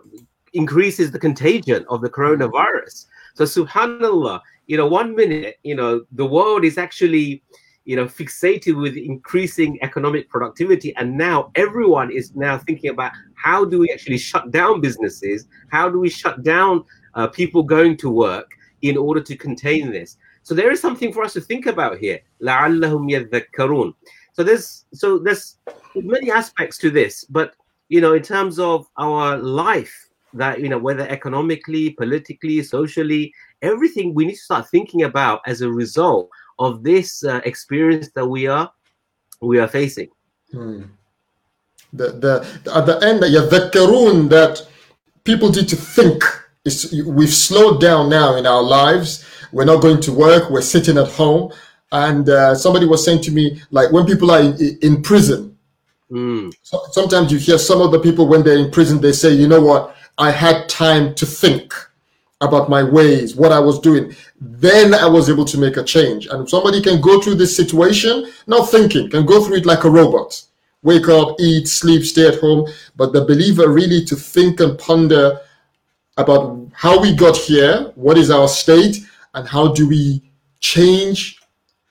increases 0.55 1.11
the 1.11 1.19
contagion 1.19 1.85
of 1.89 2.01
the 2.01 2.09
coronavirus. 2.09 3.07
So, 3.35 3.45
subhanallah, 3.45 4.41
you 4.67 4.77
know, 4.77 4.87
one 4.87 5.15
minute, 5.15 5.57
you 5.63 5.75
know, 5.75 6.05
the 6.13 6.27
world 6.27 6.65
is 6.65 6.79
actually, 6.79 7.43
you 7.85 7.97
know 7.97 8.05
fixated 8.05 8.79
with 8.79 8.99
increasing 8.99 9.79
economic 9.81 10.29
productivity 10.29 10.95
and 10.97 11.17
now 11.17 11.51
everyone 11.55 12.13
is 12.13 12.37
now 12.37 12.59
thinking 12.59 12.91
about 12.91 13.13
how 13.35 13.65
do 13.65 13.79
we 13.79 13.91
actually 13.91 14.19
shut 14.19 14.51
down 14.51 14.83
businesses 14.83 15.47
how 15.71 15.89
do 15.89 15.99
we 15.99 16.11
shut 16.11 16.43
down 16.43 16.85
uh, 17.18 17.28
people 17.28 17.64
going 17.64 17.96
to 17.98 18.10
work 18.10 18.52
in 18.82 18.98
order 18.98 19.22
to 19.22 19.36
contain 19.36 19.92
this 19.92 20.18
so 20.44 20.54
there 20.54 20.72
is 20.72 20.82
something 20.82 21.14
for 21.14 21.24
us 21.24 21.34
to 21.34 21.42
think 21.42 21.66
about 21.66 21.98
here 21.98 22.20
لعلهم 22.42 23.10
يذكرون 23.10 23.94
so 24.34 24.44
there's 24.44 24.86
so 24.94 25.18
there's 25.18 25.58
many 25.96 26.32
aspects 26.32 26.78
to 26.78 26.90
this 26.90 27.24
but 27.26 27.56
you 27.90 28.02
know 28.02 28.14
in 28.14 28.22
terms 28.22 28.60
of 28.60 28.88
our 28.98 29.38
life 29.38 30.10
that 30.34 30.60
you 30.60 30.70
know 30.70 30.80
whether 30.80 31.08
economically 31.10 31.92
politically 31.92 32.62
socially 32.64 33.34
everything 33.62 34.14
we 34.14 34.26
need 34.26 34.36
to 34.36 34.42
start 34.42 34.68
thinking 34.70 35.04
about 35.04 35.42
as 35.46 35.62
a 35.62 35.70
result 35.70 36.30
of 36.60 36.84
this 36.84 37.24
uh, 37.24 37.42
experience 37.46 38.10
that 38.16 38.26
we 38.26 38.48
are 38.48 38.72
we 39.44 39.60
are 39.60 39.68
facing. 39.68 40.10
Hmm. 40.52 40.84
The, 41.92 42.08
the, 42.12 42.72
at 42.74 42.86
the 42.86 43.00
end, 43.06 43.22
يذكرون 43.22 44.30
that 44.30 44.68
people 45.24 45.50
need 45.50 45.68
to 45.70 45.76
think. 45.76 46.24
it's, 46.69 46.93
we've 46.93 47.35
slowed 47.49 47.81
down 47.81 48.09
now 48.09 48.37
in 48.37 48.47
our 48.47 48.63
lives. 48.63 49.25
We're 49.53 49.65
not 49.73 49.83
going 49.83 50.01
to 50.03 50.13
work. 50.13 50.51
We're 50.51 50.63
sitting 50.63 50.99
at 50.99 51.09
home. 51.09 51.53
And 51.91 52.29
uh, 52.29 52.55
somebody 52.55 52.87
was 52.87 53.05
saying 53.05 53.23
to 53.23 53.33
me, 53.33 53.61
like 53.71 53.91
when 53.93 54.07
people 54.07 54.31
are 54.31 54.41
in, 54.41 54.79
in 54.83 55.03
prison, 55.03 55.49
Mm. 56.11 56.51
so, 56.63 56.81
sometimes 56.93 57.31
you 57.31 57.39
hear 57.39 57.59
some 57.59 57.83
of 57.83 57.93
the 57.93 58.01
people 58.01 58.27
when 58.29 58.43
they're 58.43 58.57
in 58.57 58.71
prison, 58.71 59.01
they 59.01 59.13
say, 59.13 59.31
you 59.33 59.47
know 59.47 59.61
what, 59.61 59.95
I 60.17 60.31
had 60.31 60.69
time 60.69 61.15
to 61.17 61.27
think 61.27 61.75
about 62.41 62.71
my 62.71 62.83
ways, 62.83 63.37
what 63.37 63.53
I 63.53 63.59
was 63.59 63.79
doing. 63.79 64.15
Then 64.41 64.95
I 64.95 65.07
was 65.07 65.29
able 65.29 65.45
to 65.45 65.59
make 65.59 65.77
a 65.77 65.85
change. 65.85 66.27
And 66.27 66.49
somebody 66.49 66.81
can 66.81 67.01
go 67.01 67.21
through 67.21 67.35
this 67.35 67.55
situation, 67.55 68.31
not 68.47 68.71
thinking, 68.71 69.11
can 69.11 69.27
go 69.27 69.45
through 69.45 69.57
it 69.57 69.67
like 69.67 69.85
a 69.85 69.91
robot. 69.91 70.43
Wake 70.83 71.09
up, 71.09 71.37
eat, 71.41 71.67
sleep, 71.67 72.05
stay 72.05 72.29
at 72.29 72.39
home. 72.39 72.69
But 72.97 73.13
the 73.13 73.25
believer 73.25 73.69
really 73.69 74.05
to 74.07 74.17
think 74.17 74.61
and 74.61 74.79
ponder 74.79 75.41
about 76.18 76.68
how 76.74 77.00
we 77.00 77.14
got 77.14 77.36
here, 77.36 77.92
what 77.96 78.18
is 78.18 78.30
our 78.30 78.48
state, 78.48 78.98
and 79.34 79.48
how 79.48 79.74
do 79.74 79.88
we 79.88 80.22
change 80.60 81.40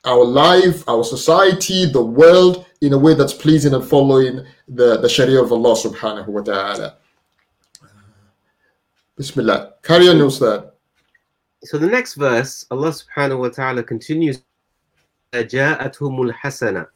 our 0.05 0.25
life, 0.25 0.89
our 0.89 1.05
society, 1.05 1.87
the 1.87 2.03
world 2.03 2.67
in 2.81 2.93
a 2.93 2.99
way 2.99 3.15
that's 3.15 3.35
pleasing 3.35 3.75
and 3.75 3.85
following 3.85 4.45
the, 4.69 4.99
the 4.99 5.09
Sharia 5.09 5.41
of 5.43 5.53
Allah 5.53 5.75
subhanahu 5.75 6.27
wa 6.29 6.41
ta'ala. 6.41 6.97
Bismillah. 9.17 9.75
Carry 9.83 10.09
on, 10.09 10.17
Ustad. 10.17 10.71
So 11.65 11.79
the 11.79 11.87
next 11.87 12.15
verse, 12.15 12.67
Allah 12.71 12.91
subhanahu 12.91 13.39
wa 13.39 13.49
ta'ala 13.49 13.83
continues 13.83 14.43
جاءتهم 15.35 16.23
الحسنة 16.23 16.87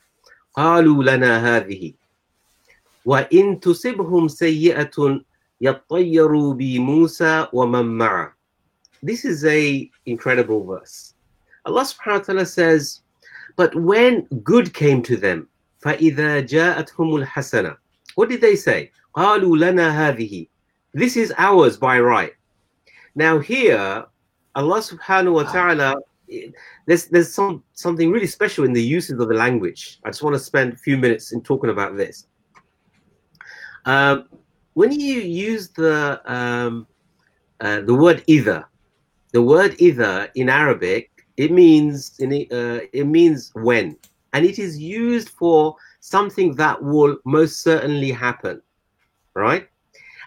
قالوا 0.54 1.04
لنا 1.04 1.56
هذه 1.56 1.92
وإن 3.04 3.60
تصبهم 3.60 4.28
سيئة 4.28 5.20
يطيروا 5.60 6.54
بموسى 6.54 7.48
ومن 7.52 7.98
معه 7.98 8.36
This 9.02 9.25
is 9.25 9.44
a 9.44 9.90
incredible 10.06 10.64
verse. 10.64 11.14
Allah 11.64 11.82
subhanahu 11.82 12.18
wa 12.20 12.25
ta'ala 12.25 12.46
says, 12.46 13.02
But 13.56 13.75
when 13.75 14.22
good 14.42 14.72
came 14.72 15.02
to 15.02 15.16
them, 15.16 15.48
فَإِذَا 15.84 16.48
جَاءَتْهُمُ 16.48 17.25
الْحَسَنَةِ 17.25 17.76
What 18.14 18.28
did 18.28 18.40
they 18.40 18.56
say? 18.56 18.90
قَالُوا 19.14 19.56
لَنَا 19.58 19.92
هَذِهِ 19.92 20.48
This 20.94 21.16
is 21.16 21.32
ours 21.36 21.76
by 21.76 22.00
right. 22.00 22.32
Now 23.14 23.38
here, 23.38 24.04
Allah 24.54 24.80
subhanahu 24.80 25.34
wa 25.34 25.42
ta'ala, 25.44 25.96
there's, 26.86 27.06
there's 27.06 27.32
some, 27.32 27.62
something 27.75 28.10
really 28.10 28.26
special 28.26 28.64
in 28.64 28.72
the 28.72 28.82
uses 28.82 29.20
of 29.20 29.28
the 29.28 29.34
language. 29.34 30.00
I 30.04 30.08
just 30.10 30.22
want 30.22 30.34
to 30.34 30.40
spend 30.40 30.72
a 30.72 30.76
few 30.76 30.96
minutes 30.96 31.32
in 31.32 31.42
talking 31.42 31.70
about 31.70 31.96
this. 31.96 32.26
Um, 33.84 34.28
when 34.73 34.91
you 34.91 35.19
use 35.21 35.69
the, 35.69 36.21
um, 36.25 36.87
uh, 37.59 37.81
the 37.81 37.93
word 37.93 38.23
either, 38.27 38.65
the 39.31 39.41
word 39.41 39.75
either 39.79 40.29
in 40.35 40.50
Arabic, 40.50 41.09
it 41.37 41.51
means 41.51 42.19
in 42.19 42.31
uh, 42.51 42.81
it 42.93 43.05
means 43.05 43.51
when, 43.55 43.98
and 44.33 44.46
it 44.46 44.59
is 44.59 44.77
used 44.77 45.29
for 45.29 45.75
something 46.00 46.55
that 46.55 46.81
will 46.81 47.17
most 47.25 47.61
certainly 47.61 48.11
happen, 48.11 48.61
right? 49.33 49.67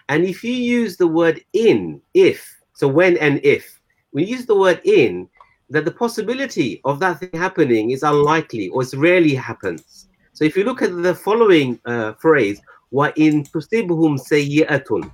And 0.09 0.25
if 0.25 0.43
you 0.43 0.53
use 0.53 0.97
the 0.97 1.07
word 1.07 1.43
in, 1.53 2.01
if, 2.13 2.55
so 2.73 2.87
when 2.87 3.17
and 3.17 3.39
if, 3.43 3.79
we 4.11 4.25
use 4.25 4.45
the 4.45 4.55
word 4.55 4.81
in, 4.83 5.27
that 5.69 5.85
the 5.85 5.91
possibility 5.91 6.81
of 6.85 6.99
that 6.99 7.19
thing 7.19 7.29
happening 7.33 7.91
is 7.91 8.03
unlikely 8.03 8.69
or 8.69 8.83
it 8.83 8.93
rarely 8.93 9.33
happens. 9.33 10.07
So 10.33 10.43
if 10.43 10.55
you 10.55 10.63
look 10.63 10.81
at 10.81 10.95
the 11.01 11.15
following 11.15 11.79
uh, 11.85 12.13
phrase, 12.13 12.61
wa 12.94 13.10
in 13.16 13.44
tusibhum 13.44 14.18
sayyi'atun, 14.18 15.10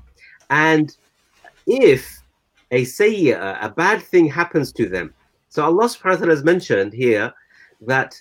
and 0.51 0.97
if 1.67 2.23
a 2.71 2.85
sayyi'ah, 2.85 3.65
a 3.65 3.69
bad 3.71 4.03
thing 4.03 4.27
happens 4.27 4.73
to 4.73 4.89
them. 4.89 5.15
So 5.49 5.65
Allah 5.65 5.85
subhanahu 5.85 6.05
wa 6.05 6.17
ta'ala 6.17 6.31
has 6.31 6.45
mentioned 6.45 6.93
here 6.93 7.33
that 7.83 8.21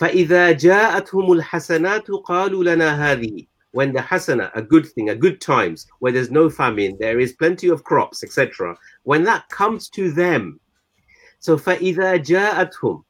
فَإِذَا 0.00 0.58
جَاءَتْهُمُ 0.58 1.40
الْحَسَنَاتُ 1.40 2.24
قَالُوا 2.24 2.64
لَنَا 2.64 2.98
هَذِهِ 2.98 3.46
When 3.70 3.92
the 3.92 4.00
hasana, 4.00 4.50
a 4.54 4.62
good 4.62 4.86
thing, 4.86 5.10
a 5.10 5.14
good 5.14 5.40
times, 5.40 5.86
where 6.00 6.12
there's 6.12 6.30
no 6.30 6.50
famine, 6.50 6.96
there 6.98 7.20
is 7.20 7.34
plenty 7.34 7.68
of 7.68 7.84
crops, 7.84 8.24
etc. 8.24 8.76
When 9.04 9.22
that 9.24 9.48
comes 9.50 9.88
to 9.90 10.10
them, 10.10 10.58
so 11.38 11.56
فَإِذَا 11.56 12.24
جَاءَتْهُمْ 12.24 13.04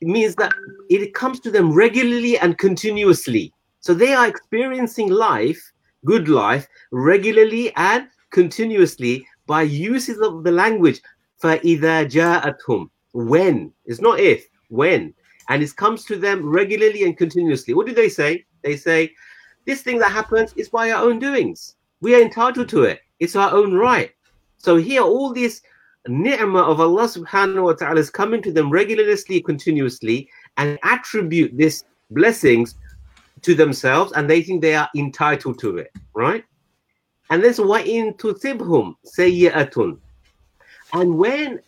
It 0.00 0.08
means 0.08 0.36
that 0.36 0.52
it 0.88 1.12
comes 1.14 1.40
to 1.40 1.50
them 1.50 1.72
regularly 1.72 2.38
and 2.38 2.56
continuously. 2.56 3.51
So 3.82 3.94
they 3.94 4.12
are 4.12 4.26
experiencing 4.26 5.10
life, 5.10 5.60
good 6.04 6.28
life, 6.28 6.66
regularly 6.90 7.72
and 7.76 8.08
continuously 8.30 9.26
by 9.46 9.62
uses 9.62 10.20
of 10.20 10.44
the 10.44 10.52
language 10.52 11.00
فَإِذَا 11.42 12.10
جَاءَتْهُمْ 12.10 12.90
When. 13.12 13.72
It's 13.86 14.00
not 14.00 14.20
if, 14.20 14.46
when. 14.68 15.14
And 15.48 15.62
it 15.62 15.76
comes 15.76 16.04
to 16.06 16.16
them 16.16 16.48
regularly 16.48 17.04
and 17.04 17.16
continuously. 17.16 17.74
What 17.74 17.86
do 17.86 17.94
they 17.94 18.08
say? 18.08 18.44
They 18.62 18.76
say, 18.76 19.14
this 19.64 19.82
thing 19.82 19.98
that 19.98 20.12
happens 20.12 20.52
is 20.56 20.68
by 20.68 20.90
our 20.90 21.04
own 21.04 21.18
doings. 21.18 21.76
We 22.00 22.14
are 22.14 22.20
entitled 22.20 22.68
to 22.70 22.84
it. 22.84 23.00
It's 23.20 23.36
our 23.36 23.52
own 23.52 23.74
right. 23.74 24.10
So 24.58 24.76
here, 24.76 25.02
all 25.02 25.32
this 25.32 25.62
ni'mah 26.06 26.62
of 26.62 26.80
Allah 26.80 27.04
subhanahu 27.04 27.64
wa 27.64 27.72
ta'ala 27.72 28.00
is 28.00 28.10
coming 28.10 28.42
to 28.42 28.52
them 28.52 28.70
regularly, 28.70 29.40
continuously, 29.42 30.28
and 30.56 30.78
attribute 30.82 31.56
this 31.56 31.84
blessings 32.10 32.74
to 33.43 33.55
themselves, 33.55 34.11
and 34.13 34.29
they 34.29 34.41
think 34.41 34.61
they 34.61 34.75
are 34.75 34.89
entitled 34.95 35.59
to 35.59 35.77
it, 35.77 35.91
right? 36.15 36.43
And 37.29 37.43
then 37.43 37.53
so 37.53 37.65
what 37.65 37.87
in 37.87 38.13
tusibhum 38.15 38.95
sayyi'atun. 39.17 39.99
And 40.93 41.17
when 41.17 41.59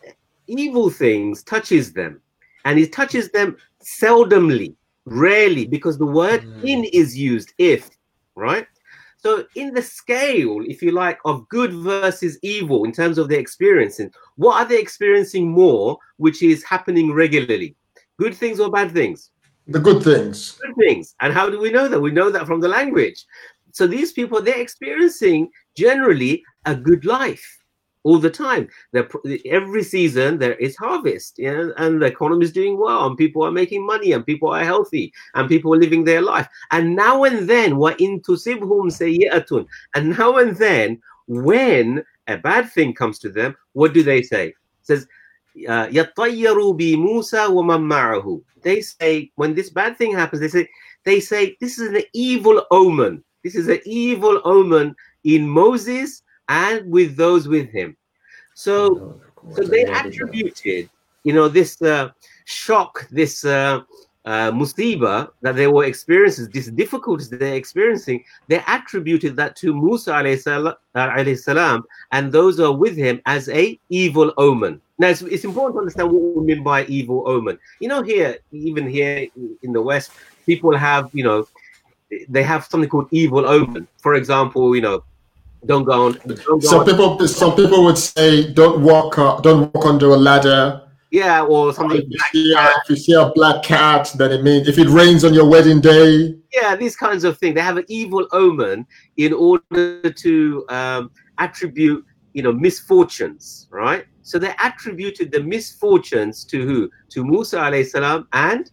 evil 0.47 0.89
things 0.89 1.43
touches 1.43 1.93
them, 1.93 2.21
and 2.65 2.79
it 2.79 2.91
touches 2.91 3.29
them 3.31 3.57
seldomly, 3.83 4.75
rarely, 5.05 5.65
because 5.65 5.97
the 5.97 6.05
word 6.05 6.41
Mm. 6.41 6.69
in 6.69 6.83
is 6.85 7.17
used 7.17 7.53
if, 7.57 7.89
right? 8.35 8.67
So 9.17 9.45
in 9.55 9.73
the 9.73 9.81
scale, 9.81 10.61
if 10.67 10.81
you 10.83 10.91
like, 10.91 11.17
of 11.25 11.47
good 11.49 11.73
versus 11.73 12.37
evil 12.43 12.83
in 12.83 12.91
terms 12.91 13.17
of 13.17 13.27
their 13.27 13.39
experiencing, 13.39 14.11
what 14.35 14.61
are 14.61 14.67
they 14.67 14.79
experiencing 14.79 15.49
more, 15.49 15.97
which 16.17 16.43
is 16.43 16.63
happening 16.63 17.11
regularly? 17.11 17.75
Good 18.19 18.35
things 18.35 18.59
or 18.59 18.69
bad 18.69 18.91
things? 18.91 19.31
The 19.67 19.79
good 19.79 20.03
things. 20.03 20.59
good 20.61 20.75
things. 20.75 21.15
And 21.21 21.33
how 21.33 21.49
do 21.49 21.59
we 21.59 21.71
know 21.71 21.87
that? 21.87 21.99
We 21.99 22.11
know 22.11 22.29
that 22.29 22.45
from 22.45 22.61
the 22.61 22.67
language. 22.67 23.25
So 23.71 23.87
these 23.87 24.13
people, 24.13 24.41
they're 24.41 24.61
experiencing 24.61 25.49
generally 25.75 26.43
a 26.65 26.75
good 26.75 27.03
life 27.05 27.45
all 28.03 28.19
the 28.19 28.29
time. 28.29 28.69
They're, 28.93 29.09
every 29.45 29.83
season 29.83 30.37
there 30.37 30.53
is 30.53 30.77
harvest, 30.77 31.39
yeah, 31.39 31.69
and 31.77 32.01
the 32.01 32.05
economy 32.05 32.45
is 32.45 32.53
doing 32.53 32.79
well, 32.79 33.07
and 33.07 33.17
people 33.17 33.43
are 33.43 33.51
making 33.51 33.85
money, 33.85 34.11
and 34.11 34.23
people 34.25 34.49
are 34.51 34.63
healthy, 34.63 35.11
and 35.33 35.49
people 35.49 35.73
are 35.73 35.79
living 35.79 36.03
their 36.03 36.21
life. 36.21 36.47
And 36.71 36.95
now 36.95 37.23
and 37.23 37.49
then, 37.49 37.77
wa 37.77 37.93
in 37.97 38.21
tusibhum 38.21 38.91
sayyi'atun. 38.91 39.65
And 39.95 40.17
now 40.17 40.37
and 40.37 40.55
then, 40.55 41.01
when 41.27 42.05
a 42.27 42.37
bad 42.37 42.71
thing 42.71 42.93
comes 42.93 43.17
to 43.19 43.29
them, 43.29 43.55
what 43.73 43.93
do 43.93 44.03
they 44.03 44.21
say? 44.21 44.49
It 44.49 44.55
says, 44.83 45.07
يَطَّيَّرُوا 45.56 46.78
بِمُوسَى 46.78 47.48
وَمَن 47.48 47.80
مَّعَهُ. 47.88 48.42
They 48.62 48.80
say, 48.80 49.30
when 49.36 49.54
this 49.54 49.70
bad 49.70 49.96
thing 49.96 50.14
happens, 50.14 50.40
they 50.40 50.48
say, 50.48 50.68
they 51.04 51.20
say, 51.20 51.56
this 51.60 51.78
is 51.78 51.92
an 51.92 52.02
evil 52.12 52.66
omen. 52.70 53.24
This 53.42 53.54
is 53.54 53.68
an 53.68 53.80
evil 53.84 54.40
omen 54.44 54.94
in 55.24 55.48
Moses 55.48 56.22
and 56.48 56.90
with 56.90 57.16
those 57.16 57.48
with 57.48 57.70
him. 57.70 57.96
So, 58.54 59.20
so 59.54 59.62
they 59.62 59.84
attributed, 59.84 60.90
you 61.24 61.32
know, 61.32 61.48
this 61.48 61.80
uh, 61.80 62.10
shock, 62.44 63.08
this 63.10 63.44
uh, 63.44 63.80
uh, 64.25 64.51
musiba 64.51 65.29
that 65.41 65.55
they 65.55 65.67
were 65.67 65.85
experiencing, 65.85 66.49
these 66.51 66.71
difficulties 66.71 67.29
they're 67.29 67.55
experiencing, 67.55 68.23
they 68.47 68.63
attributed 68.67 69.35
that 69.35 69.55
to 69.57 69.73
Musa 69.73 70.11
alayhi 70.11 70.41
salam, 70.41 70.73
uh, 70.95 71.35
salam 71.35 71.85
and 72.11 72.31
those 72.31 72.57
who 72.57 72.65
are 72.65 72.75
with 72.75 72.95
him 72.95 73.21
as 73.25 73.49
a 73.49 73.79
evil 73.89 74.33
omen. 74.37 74.81
Now, 74.97 75.09
it's, 75.09 75.21
it's 75.21 75.43
important 75.43 75.75
to 75.75 75.79
understand 75.79 76.11
what 76.11 76.21
we 76.21 76.43
mean 76.43 76.63
by 76.63 76.85
evil 76.85 77.23
omen. 77.27 77.59
You 77.79 77.89
know, 77.89 78.01
here, 78.01 78.37
even 78.51 78.87
here 78.87 79.27
in 79.61 79.73
the 79.73 79.81
West, 79.81 80.11
people 80.45 80.75
have, 80.75 81.09
you 81.13 81.23
know, 81.23 81.47
they 82.29 82.43
have 82.43 82.65
something 82.65 82.89
called 82.89 83.09
evil 83.11 83.45
omen. 83.45 83.87
For 83.97 84.15
example, 84.15 84.75
you 84.75 84.81
know, 84.81 85.03
don't 85.65 85.83
go 85.83 86.05
on. 86.05 86.13
Don't 86.25 86.45
go 86.45 86.59
Some 86.59 86.79
on 86.79 86.85
people, 86.85 87.27
some 87.27 87.55
people 87.55 87.83
would 87.83 87.97
say, 87.97 88.53
"Don't 88.53 88.81
walk, 88.81 89.17
uh, 89.17 89.39
don't 89.41 89.73
walk 89.73 89.85
under 89.85 90.09
a 90.09 90.17
ladder." 90.17 90.84
Yeah, 91.15 91.43
or 91.43 91.73
something. 91.73 92.01
If 92.01 92.09
you, 92.09 92.19
see 92.33 92.53
a, 92.53 92.65
if 92.83 92.89
you 92.89 92.95
see 92.97 93.13
a 93.13 93.31
black 93.33 93.63
cat, 93.63 94.11
then 94.17 94.33
it 94.33 94.43
means 94.43 94.67
if 94.67 94.77
it 94.77 94.89
rains 94.89 95.23
on 95.23 95.33
your 95.33 95.47
wedding 95.47 95.79
day. 95.79 96.35
yeah, 96.53 96.75
these 96.75 96.97
kinds 96.97 97.23
of 97.23 97.37
things. 97.37 97.55
They 97.55 97.61
have 97.61 97.77
an 97.77 97.85
evil 97.87 98.27
omen 98.33 98.85
in 99.15 99.31
order 99.31 100.11
to 100.11 100.65
um, 100.67 101.11
attribute, 101.37 102.03
you 102.33 102.43
know, 102.43 102.51
misfortunes, 102.51 103.67
right? 103.71 104.05
So 104.23 104.37
they 104.37 104.53
attributed 104.61 105.31
the 105.31 105.41
misfortunes 105.41 106.43
to 106.45 106.65
who? 106.67 106.89
To 107.11 107.23
Musa 107.23 107.59
alayhi 107.59 107.87
salam 107.87 108.27
and 108.33 108.69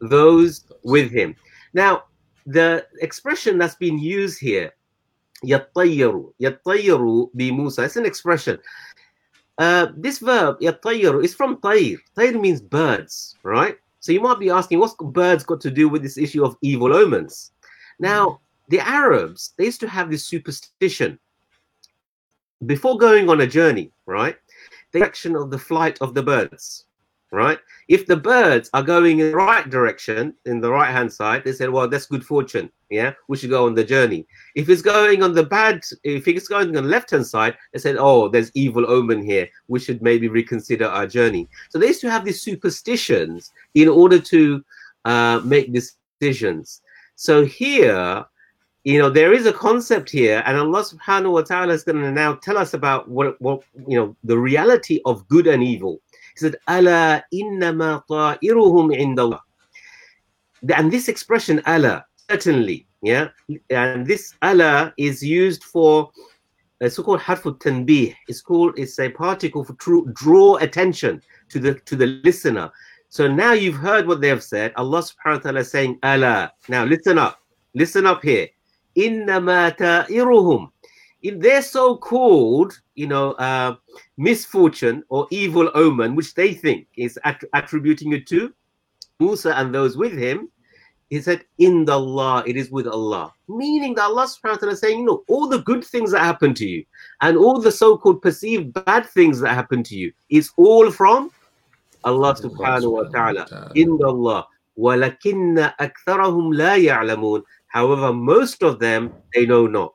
those 0.00 0.64
with 0.84 1.10
him. 1.12 1.36
Now, 1.74 2.04
the 2.46 2.86
expression 3.02 3.58
that's 3.58 3.74
been 3.74 3.98
used 3.98 4.40
here, 4.40 4.72
yattayiru 5.44 6.30
bi 7.34 7.50
Musa, 7.50 7.82
it's 7.82 7.96
an 7.96 8.06
expression. 8.06 8.58
Uh, 9.62 9.92
this 9.96 10.18
verb, 10.18 10.58
yattayiru, 10.58 11.22
is 11.22 11.36
from 11.36 11.56
tayr. 11.58 11.96
Tayr 12.16 12.34
means 12.34 12.60
birds, 12.60 13.36
right? 13.44 13.76
So 14.00 14.10
you 14.10 14.20
might 14.20 14.40
be 14.40 14.50
asking, 14.50 14.80
what's 14.80 14.96
birds 14.98 15.44
got 15.44 15.60
to 15.60 15.70
do 15.70 15.88
with 15.88 16.02
this 16.02 16.18
issue 16.18 16.44
of 16.44 16.56
evil 16.62 16.92
omens? 16.92 17.52
Now, 18.00 18.40
the 18.70 18.80
Arabs, 18.80 19.54
they 19.56 19.66
used 19.66 19.78
to 19.82 19.88
have 19.88 20.10
this 20.10 20.26
superstition. 20.26 21.16
Before 22.66 22.98
going 22.98 23.30
on 23.30 23.42
a 23.42 23.46
journey, 23.46 23.92
right? 24.06 24.36
The 24.90 24.98
direction 24.98 25.36
of 25.36 25.52
the 25.52 25.60
flight 25.60 25.96
of 26.00 26.14
the 26.14 26.24
birds, 26.24 26.86
right? 27.32 27.58
If 27.88 28.06
the 28.06 28.16
birds 28.16 28.68
are 28.74 28.82
going 28.82 29.18
in 29.18 29.30
the 29.30 29.36
right 29.36 29.68
direction, 29.68 30.34
in 30.44 30.60
the 30.60 30.70
right 30.70 30.92
hand 30.92 31.10
side, 31.10 31.42
they 31.44 31.52
said, 31.52 31.70
well, 31.70 31.88
that's 31.88 32.06
good 32.06 32.24
fortune. 32.24 32.70
Yeah, 32.90 33.14
we 33.26 33.38
should 33.38 33.50
go 33.50 33.66
on 33.66 33.74
the 33.74 33.84
journey. 33.84 34.26
If 34.54 34.68
it's 34.68 34.82
going 34.82 35.22
on 35.22 35.32
the 35.32 35.42
bad, 35.42 35.80
if 36.04 36.28
it's 36.28 36.46
going 36.46 36.68
on 36.68 36.72
the 36.74 36.82
left 36.82 37.10
hand 37.10 37.26
side, 37.26 37.56
they 37.72 37.78
said, 37.78 37.96
oh, 37.98 38.28
there's 38.28 38.52
evil 38.54 38.88
omen 38.88 39.24
here. 39.24 39.48
We 39.68 39.80
should 39.80 40.02
maybe 40.02 40.28
reconsider 40.28 40.86
our 40.86 41.06
journey. 41.06 41.48
So 41.70 41.78
they 41.78 41.88
used 41.88 42.02
to 42.02 42.10
have 42.10 42.24
these 42.24 42.42
superstitions 42.42 43.50
in 43.74 43.88
order 43.88 44.18
to 44.18 44.62
uh, 45.06 45.40
make 45.42 45.72
decisions. 45.72 46.82
So 47.16 47.46
here, 47.46 48.26
you 48.84 48.98
know, 48.98 49.08
there 49.08 49.32
is 49.32 49.46
a 49.46 49.52
concept 49.52 50.10
here, 50.10 50.42
and 50.44 50.58
Allah 50.58 50.84
subhanahu 50.84 51.32
wa 51.32 51.42
ta'ala 51.42 51.72
is 51.72 51.84
going 51.84 52.02
to 52.02 52.12
now 52.12 52.34
tell 52.34 52.58
us 52.58 52.74
about 52.74 53.08
what, 53.08 53.40
what, 53.40 53.62
you 53.86 53.96
know, 53.96 54.16
the 54.24 54.36
reality 54.36 55.00
of 55.06 55.26
good 55.28 55.46
and 55.46 55.62
evil. 55.62 56.02
He 56.34 56.40
said, 56.40 56.56
Ala 56.68 57.24
innama 57.32 58.02
ta'iruhum 58.08 58.96
indallah. 58.96 59.40
And 60.74 60.92
this 60.92 61.08
expression, 61.08 61.60
Allah, 61.66 62.04
certainly, 62.30 62.86
yeah, 63.02 63.28
and 63.70 64.06
this 64.06 64.34
Allah 64.42 64.94
is 64.96 65.22
used 65.22 65.64
for 65.64 66.10
so-called 66.88 67.20
harfu 67.20 67.58
tanbih. 67.58 68.14
It's 68.28 68.40
called, 68.40 68.78
it's 68.78 68.98
a 68.98 69.08
particle 69.08 69.64
for 69.64 69.74
true, 69.74 70.08
draw 70.14 70.56
attention 70.56 71.22
to 71.50 71.58
the 71.58 71.74
to 71.74 71.96
the 71.96 72.20
listener. 72.24 72.70
So 73.08 73.28
now 73.28 73.52
you've 73.52 73.76
heard 73.76 74.06
what 74.06 74.20
they 74.20 74.28
have 74.28 74.42
said. 74.42 74.72
Allah 74.76 75.02
subhanahu 75.02 75.36
wa 75.36 75.38
ta'ala 75.38 75.60
is 75.60 75.70
saying, 75.70 75.98
Allah. 76.02 76.52
Now 76.68 76.84
listen 76.84 77.18
up. 77.18 77.38
Listen 77.74 78.06
up 78.06 78.22
here. 78.22 78.48
Innama 78.96 79.76
ta'iruhum 79.76 80.71
In 81.23 81.39
their 81.39 81.61
so-called, 81.61 82.79
you 82.95 83.07
know, 83.07 83.31
uh, 83.33 83.75
misfortune 84.17 85.03
or 85.09 85.27
evil 85.31 85.71
omen, 85.73 86.15
which 86.15 86.33
they 86.35 86.53
think 86.53 86.87
is 86.95 87.19
att- 87.25 87.43
attributing 87.53 88.13
it 88.13 88.27
to 88.27 88.53
Musa 89.19 89.57
and 89.57 89.73
those 89.73 89.97
with 89.97 90.13
him, 90.13 90.49
he 91.09 91.21
said, 91.21 91.43
in 91.57 91.85
the 91.85 91.93
Allah, 91.93 92.43
it 92.45 92.57
is 92.57 92.69
with 92.69 92.85
Allah. 92.85 93.33
Meaning 93.47 93.95
that 93.95 94.03
Allah 94.03 94.27
subhanahu 94.27 94.51
wa 94.51 94.57
ta'ala 94.57 94.73
is 94.73 94.79
saying, 94.81 94.99
you 94.99 95.05
know, 95.05 95.23
all 95.27 95.47
the 95.47 95.59
good 95.59 95.83
things 95.83 96.11
that 96.11 96.19
happen 96.19 96.53
to 96.55 96.67
you 96.67 96.85
and 97.21 97.37
all 97.37 97.59
the 97.59 97.71
so-called 97.71 98.21
perceived 98.21 98.73
bad 98.73 99.05
things 99.05 99.39
that 99.39 99.55
happen 99.55 99.83
to 99.83 99.95
you 99.95 100.11
is 100.29 100.51
all 100.57 100.91
from 100.91 101.31
Allah 102.03 102.35
subhanahu 102.35 102.91
wa 102.91 103.03
ta'ala. 103.03 103.71
In 103.75 103.97
the 103.97 104.07
Allah. 104.07 104.47
وَلَكِنَّ 104.77 105.73
أَكْثَرَهُمْ 105.79 106.53
لَا 106.53 106.77
يَعْلَمُونَ 106.77 107.41
However, 107.67 108.13
most 108.13 108.61
of 108.61 108.77
them, 108.79 109.11
they 109.33 109.45
know 109.45 109.65
not. 109.65 109.93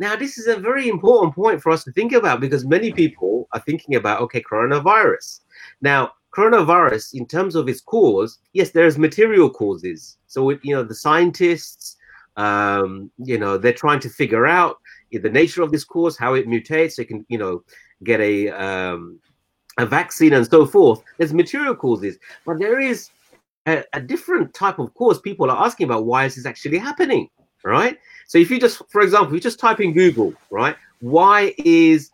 Now, 0.00 0.16
this 0.16 0.38
is 0.38 0.46
a 0.46 0.56
very 0.56 0.88
important 0.88 1.34
point 1.34 1.62
for 1.62 1.70
us 1.70 1.84
to 1.84 1.92
think 1.92 2.12
about 2.12 2.40
because 2.40 2.64
many 2.64 2.90
people 2.90 3.46
are 3.52 3.60
thinking 3.60 3.96
about, 3.96 4.22
okay, 4.22 4.42
coronavirus. 4.42 5.40
Now, 5.82 6.12
coronavirus, 6.34 7.12
in 7.12 7.26
terms 7.26 7.54
of 7.54 7.68
its 7.68 7.82
cause, 7.82 8.38
yes, 8.54 8.70
there's 8.70 8.96
material 8.96 9.50
causes. 9.50 10.16
So, 10.26 10.50
you 10.62 10.74
know, 10.74 10.82
the 10.82 10.94
scientists, 10.94 11.98
um, 12.38 13.10
you 13.18 13.38
know, 13.38 13.58
they're 13.58 13.74
trying 13.74 14.00
to 14.00 14.08
figure 14.08 14.46
out 14.46 14.78
the 15.12 15.28
nature 15.28 15.62
of 15.62 15.70
this 15.70 15.84
cause, 15.84 16.16
how 16.16 16.32
it 16.32 16.48
mutates. 16.48 16.96
They 16.96 17.04
can, 17.04 17.26
you 17.28 17.36
know, 17.36 17.62
get 18.02 18.20
a 18.20 18.48
um, 18.48 19.20
a 19.78 19.84
vaccine 19.84 20.32
and 20.32 20.48
so 20.48 20.64
forth. 20.64 21.02
There's 21.18 21.34
material 21.34 21.74
causes, 21.74 22.16
but 22.46 22.58
there 22.58 22.80
is 22.80 23.10
a, 23.66 23.84
a 23.92 24.00
different 24.00 24.54
type 24.54 24.78
of 24.78 24.94
cause. 24.94 25.20
People 25.20 25.50
are 25.50 25.66
asking 25.66 25.84
about 25.84 26.06
why 26.06 26.24
is 26.24 26.36
this 26.36 26.46
actually 26.46 26.78
happening, 26.78 27.28
right? 27.64 27.98
So 28.30 28.38
if 28.38 28.48
you 28.48 28.60
just, 28.60 28.80
for 28.90 29.00
example, 29.00 29.34
you 29.34 29.40
just 29.40 29.58
type 29.58 29.80
in 29.80 29.92
Google, 29.92 30.32
right? 30.50 30.76
Why 31.00 31.52
is 31.58 32.12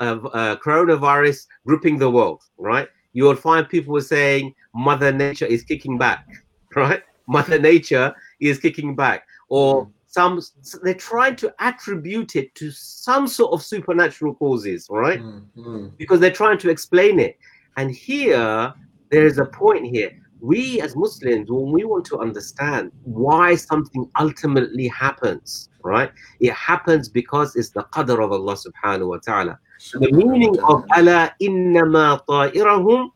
uh, 0.00 0.16
uh, 0.32 0.56
coronavirus 0.56 1.46
gripping 1.66 1.98
the 1.98 2.10
world, 2.10 2.40
right? 2.56 2.88
You 3.12 3.24
will 3.24 3.36
find 3.36 3.68
people 3.68 4.00
saying 4.00 4.54
Mother 4.74 5.12
Nature 5.12 5.44
is 5.44 5.62
kicking 5.62 5.98
back, 5.98 6.26
right? 6.74 7.02
Mother 7.28 7.58
Nature 7.58 8.14
is 8.40 8.58
kicking 8.60 8.96
back, 8.96 9.26
or 9.50 9.90
some 10.06 10.40
they're 10.82 10.94
trying 10.94 11.36
to 11.36 11.54
attribute 11.58 12.34
it 12.34 12.54
to 12.54 12.70
some 12.70 13.28
sort 13.28 13.52
of 13.52 13.62
supernatural 13.62 14.34
causes, 14.36 14.86
right? 14.88 15.20
Mm, 15.20 15.44
mm. 15.58 15.92
because 15.98 16.18
they're 16.18 16.30
trying 16.30 16.56
to 16.60 16.70
explain 16.70 17.20
it. 17.20 17.36
And 17.76 17.90
here, 17.90 18.72
there 19.10 19.26
is 19.26 19.36
a 19.36 19.44
point 19.44 19.84
here. 19.84 20.12
We 20.42 20.80
as 20.80 20.96
Muslims, 20.96 21.48
when 21.48 21.70
we 21.70 21.84
want 21.84 22.04
to 22.06 22.18
understand 22.18 22.90
why 23.04 23.54
something 23.54 24.10
ultimately 24.18 24.88
happens, 24.88 25.70
right? 25.84 26.10
It 26.40 26.52
happens 26.52 27.08
because 27.08 27.54
it's 27.54 27.70
the 27.70 27.84
qadr 27.94 28.18
of 28.24 28.32
Allah 28.32 28.56
subhanahu 28.56 29.06
wa 29.06 29.18
ta'ala. 29.18 29.60
So 29.78 30.00
the 30.00 30.10
meaning 30.10 30.58
of 30.58 30.84
Allah 30.96 31.32
innama 31.40 32.26
ta'irahum 32.26 33.10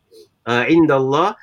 uh, 0.47 0.65
inda 0.67 0.93
Allah, 0.93 1.37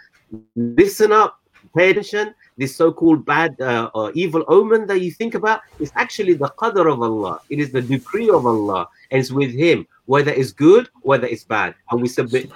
listen 0.55 1.11
up, 1.11 1.41
pay 1.75 1.89
attention. 1.89 2.33
This 2.55 2.77
so-called 2.77 3.25
bad 3.25 3.59
uh, 3.59 3.89
or 3.93 4.13
evil 4.13 4.45
omen 4.47 4.87
that 4.87 5.01
you 5.01 5.11
think 5.11 5.35
about 5.35 5.59
is 5.79 5.91
actually 5.95 6.35
the 6.35 6.47
qadr 6.57 6.89
of 6.89 7.01
Allah. 7.01 7.41
It 7.49 7.59
is 7.59 7.73
the 7.73 7.81
decree 7.81 8.29
of 8.29 8.45
Allah, 8.45 8.87
and 9.11 9.19
it's 9.19 9.31
with 9.31 9.51
Him, 9.51 9.85
whether 10.05 10.31
it's 10.31 10.53
good, 10.53 10.87
whether 11.01 11.27
it's 11.27 11.43
bad, 11.43 11.75
and 11.91 12.01
we 12.01 12.07
submit. 12.07 12.49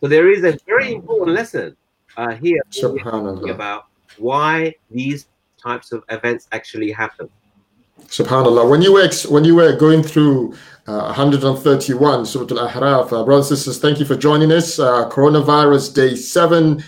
So 0.00 0.08
there 0.08 0.32
is 0.32 0.44
a 0.44 0.56
very 0.66 0.94
important 0.94 1.36
lesson 1.36 1.76
uh, 2.16 2.34
here 2.34 2.62
Subhanallah. 2.70 3.50
about 3.50 3.86
why 4.18 4.74
these 4.90 5.26
types 5.62 5.92
of 5.92 6.04
events 6.10 6.48
actually 6.52 6.90
happen. 6.92 7.28
Subhanallah. 8.06 8.68
When 8.68 8.82
you 8.82 8.92
were 8.92 9.02
ex- 9.02 9.26
when 9.26 9.44
you 9.44 9.54
were 9.54 9.74
going 9.76 10.02
through 10.02 10.54
uh, 10.86 11.12
131 11.14 12.26
Surah 12.26 12.46
Al-A'raf, 12.50 13.12
uh, 13.12 13.24
brothers 13.24 13.50
and 13.50 13.58
sisters, 13.58 13.78
thank 13.78 13.98
you 13.98 14.04
for 14.04 14.16
joining 14.16 14.52
us. 14.52 14.78
Uh, 14.78 15.08
coronavirus 15.08 15.94
day 15.94 16.14
seven. 16.14 16.82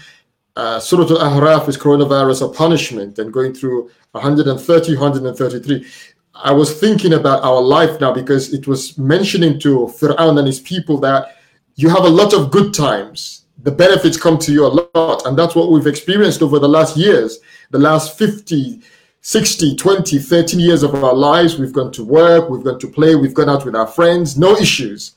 Uh, 0.57 0.81
Surah 0.81 1.05
Al-A'raf 1.05 1.69
is 1.69 1.77
coronavirus 1.77 2.51
a 2.51 2.53
punishment, 2.53 3.19
and 3.19 3.33
going 3.33 3.55
through 3.55 3.91
130, 4.13 4.95
133. 4.95 5.87
I 6.35 6.53
was 6.53 6.79
thinking 6.79 7.15
about 7.15 7.43
our 7.43 7.61
life 7.61 8.01
now 8.01 8.13
because 8.13 8.53
it 8.53 8.67
was 8.67 8.99
mentioning 8.99 9.59
to 9.61 9.87
Fir'aun 9.99 10.39
and 10.39 10.47
his 10.47 10.61
people 10.61 10.99
that 10.99 11.37
you 11.77 11.89
have 11.89 12.05
a 12.05 12.09
lot 12.09 12.35
of 12.35 12.51
good 12.51 12.75
times. 12.75 13.46
The 13.63 13.71
benefits 13.71 14.17
come 14.17 14.39
to 14.39 14.53
you 14.53 14.67
a 14.67 14.89
lot, 14.95 15.27
and 15.27 15.37
that's 15.37 15.55
what 15.55 15.71
we've 15.71 15.87
experienced 15.87 16.43
over 16.43 16.59
the 16.59 16.69
last 16.69 16.97
years, 16.97 17.39
the 17.71 17.79
last 17.79 18.19
50, 18.19 18.83
60, 19.23 19.77
20, 19.77 20.19
13 20.19 20.61
years 20.61 20.83
of 20.83 20.95
our 20.95 21.15
lives. 21.15 21.59
We've 21.59 21.73
gone 21.73 21.91
to 21.93 22.05
work, 22.05 22.51
we've 22.51 22.63
gone 22.63 22.79
to 22.79 22.87
play, 22.87 23.15
we've 23.15 23.35
gone 23.35 23.49
out 23.49 23.65
with 23.65 23.75
our 23.75 23.87
friends, 23.87 24.39
no 24.39 24.57
issues. 24.57 25.17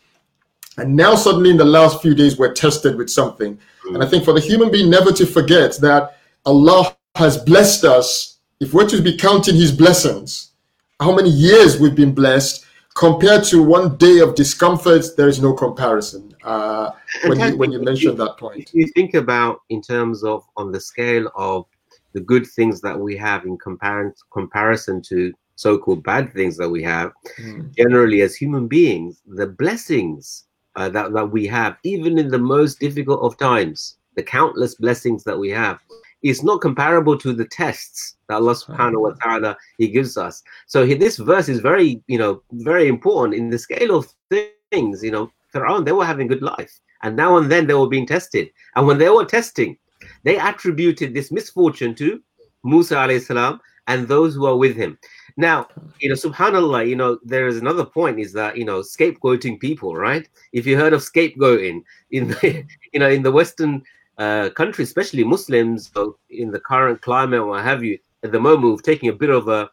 And 0.78 0.95
now, 0.95 1.15
suddenly, 1.15 1.49
in 1.49 1.58
the 1.58 1.65
last 1.65 2.02
few 2.02 2.15
days, 2.15 2.38
we're 2.38 2.54
tested 2.54 2.95
with 2.95 3.10
something. 3.10 3.60
And 3.93 4.02
I 4.02 4.08
think 4.08 4.23
for 4.23 4.34
the 4.34 4.39
human 4.39 4.71
being, 4.71 4.89
never 4.89 5.12
to 5.12 5.25
forget 5.25 5.78
that 5.82 6.17
Allah 6.45 6.95
has 7.15 7.38
blessed 7.38 7.84
us. 7.84 8.38
If 8.62 8.73
we're 8.73 8.88
to 8.88 9.02
be 9.02 9.17
counting 9.17 9.56
His 9.56 9.71
blessings, 9.71 10.52
how 10.99 11.13
many 11.13 11.30
years 11.30 11.80
we've 11.80 11.95
been 11.95 12.13
blessed 12.13 12.65
compared 12.95 13.43
to 13.45 13.62
one 13.62 13.97
day 13.97 14.19
of 14.19 14.36
discomfort, 14.36 15.06
there 15.17 15.28
is 15.28 15.41
no 15.41 15.54
comparison. 15.54 16.29
Uh, 16.43 16.91
when 17.25 17.39
you 17.39 17.58
when 17.58 17.71
you 17.71 17.82
mentioned 17.82 18.17
that 18.19 18.38
point. 18.38 18.69
you 18.73 18.88
think 18.95 19.13
about 19.13 19.62
in 19.69 19.82
terms 19.82 20.23
of 20.23 20.43
on 20.58 20.71
the 20.71 20.80
scale 20.80 21.30
of 21.36 21.65
the 22.13 22.21
good 22.21 22.45
things 22.47 22.82
that 22.82 22.97
we 22.99 23.15
have 23.17 23.45
in 23.45 23.58
compar- 23.58 24.13
comparison 24.32 25.02
to 25.10 25.32
so-called 25.56 26.04
bad 26.04 26.32
things 26.34 26.58
that 26.58 26.69
we 26.69 26.82
have 26.84 27.12
Mm. 27.39 27.75
generally 27.75 28.21
as 28.21 28.36
human 28.36 28.67
beings 28.67 29.21
the 29.25 29.47
blessings 29.47 30.45
uh, 30.75 30.89
that, 30.89 31.13
that 31.13 31.30
we 31.32 31.45
have 31.47 31.78
even 31.84 32.17
in 32.17 32.30
the 32.30 32.38
most 32.39 32.80
difficult 32.80 33.19
of 33.21 33.38
times 33.38 33.97
the 34.15 34.23
countless 34.23 34.75
blessings 34.75 35.23
that 35.23 35.38
we 35.38 35.49
have 35.49 35.78
is 36.23 36.43
not 36.43 36.62
comparable 36.62 37.17
to 37.17 37.34
the 37.34 37.45
tests 37.45 38.15
that 38.28 38.36
allah 38.36 38.54
subhanahu 38.56 39.02
wa 39.02 39.13
ta'ala 39.23 39.58
he 39.78 39.88
gives 39.88 40.17
us 40.17 40.43
so 40.67 40.86
he, 40.86 40.93
this 40.93 41.17
verse 41.17 41.49
is 41.49 41.60
very 41.60 42.02
you 42.08 42.17
know 42.17 42.41
very 42.52 42.88
important 42.88 43.34
in 43.36 43.49
the 43.49 43.58
scale 43.60 43.95
of 43.95 44.08
things 44.30 44.63
you 45.04 45.12
know 45.12 45.30
They 45.54 45.92
were 45.92 46.06
having 46.06 46.28
good 46.28 46.42
life. 46.42 46.80
And 47.02 47.16
now 47.16 47.38
and 47.38 47.52
then 47.52 47.68
they 47.68 47.74
were 47.74 47.88
being 47.88 48.06
tested. 48.06 48.50
And 48.76 48.86
when 48.86 48.98
they 48.98 49.10
were 49.10 49.26
testing 49.26 49.78
they 50.24 50.38
attributed 50.38 51.14
this 51.14 51.32
misfortune 51.32 51.96
to 51.96 52.22
musa 52.64 52.96
alayhi 52.96 53.22
salam 53.22 53.60
and 53.88 54.08
those 54.08 54.36
who 54.36 54.46
are 54.46 54.58
with 54.58 54.76
him. 54.76 54.98
Now 55.38 55.68
you 56.00 56.10
know 56.10 56.16
subhanallah 56.16 56.88
you 56.88 56.96
know 56.96 57.20
there 57.24 57.48
is 57.48 57.58
another 57.58 57.86
point 57.86 58.20
is 58.20 58.34
that 58.34 58.58
you 58.58 58.66
know 58.66 58.82
scapegoating 58.82 59.60
people 59.60 59.96
right? 59.96 60.28
If 60.54 60.66
you 60.68 60.78
heard 60.78 60.94
of 60.94 61.02
scapegoating 61.02 61.84
in 62.12 62.30
the 62.30 62.66
you 62.94 63.00
know 63.00 63.10
in 63.10 63.24
the 63.24 63.32
western 63.32 63.84
uh, 64.18 64.50
countries 64.50 64.90
especially 64.90 65.24
muslims 65.24 65.92
in 66.30 66.52
the 66.52 66.60
current 66.60 67.02
climate 67.02 67.46
what 67.46 67.64
have 67.64 67.82
you 67.86 67.98
at 68.24 68.34
the 68.34 68.40
moment 68.40 68.74
we're 68.74 68.82
taking 68.82 69.08
a 69.08 69.14
bit 69.14 69.30
of 69.30 69.48
a 69.48 69.70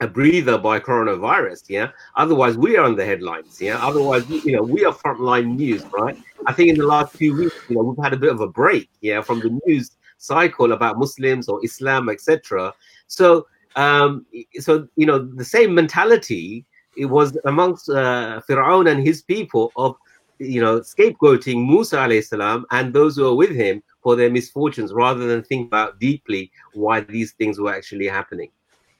a 0.00 0.06
breather 0.06 0.58
by 0.58 0.78
coronavirus 0.78 1.64
yeah? 1.68 1.88
Otherwise 2.16 2.56
we 2.58 2.76
are 2.76 2.84
on 2.84 2.96
the 2.96 3.04
headlines 3.04 3.60
yeah? 3.60 3.78
Otherwise 3.84 4.28
you 4.28 4.52
know 4.52 4.62
we 4.62 4.84
are 4.84 4.92
frontline 4.92 5.56
news 5.56 5.84
right? 5.92 6.16
I 6.46 6.52
think 6.52 6.70
in 6.70 6.76
the 6.76 6.86
last 6.86 7.16
few 7.16 7.34
weeks 7.36 7.54
you 7.68 7.76
know 7.76 7.82
we've 7.82 8.04
had 8.04 8.12
a 8.12 8.18
bit 8.18 8.30
of 8.30 8.40
a 8.40 8.48
break 8.48 8.88
yeah 9.00 9.20
from 9.20 9.40
the 9.40 9.58
news 9.66 9.96
cycle 10.18 10.72
about 10.72 10.98
muslims 10.98 11.48
or 11.48 11.62
islam 11.62 12.08
etc 12.08 12.72
so 13.06 13.46
um 13.76 14.24
so 14.58 14.88
you 14.96 15.06
know 15.06 15.18
the 15.18 15.44
same 15.44 15.74
mentality 15.74 16.64
it 16.96 17.06
was 17.06 17.36
amongst 17.44 17.90
uh, 17.90 18.40
Fir'aun 18.48 18.90
and 18.90 19.06
his 19.06 19.22
people 19.22 19.70
of 19.76 19.96
you 20.38 20.60
know 20.60 20.80
scapegoating 20.80 21.66
Musa 21.66 21.96
alayhi 21.96 22.24
salam 22.24 22.66
and 22.70 22.92
those 22.92 23.16
who 23.16 23.26
are 23.26 23.34
with 23.34 23.50
him 23.50 23.82
for 24.02 24.16
their 24.16 24.30
misfortunes 24.30 24.92
rather 24.92 25.26
than 25.26 25.42
think 25.42 25.66
about 25.66 25.98
deeply 25.98 26.50
why 26.74 27.00
these 27.00 27.32
things 27.32 27.58
were 27.58 27.74
actually 27.74 28.06
happening 28.06 28.50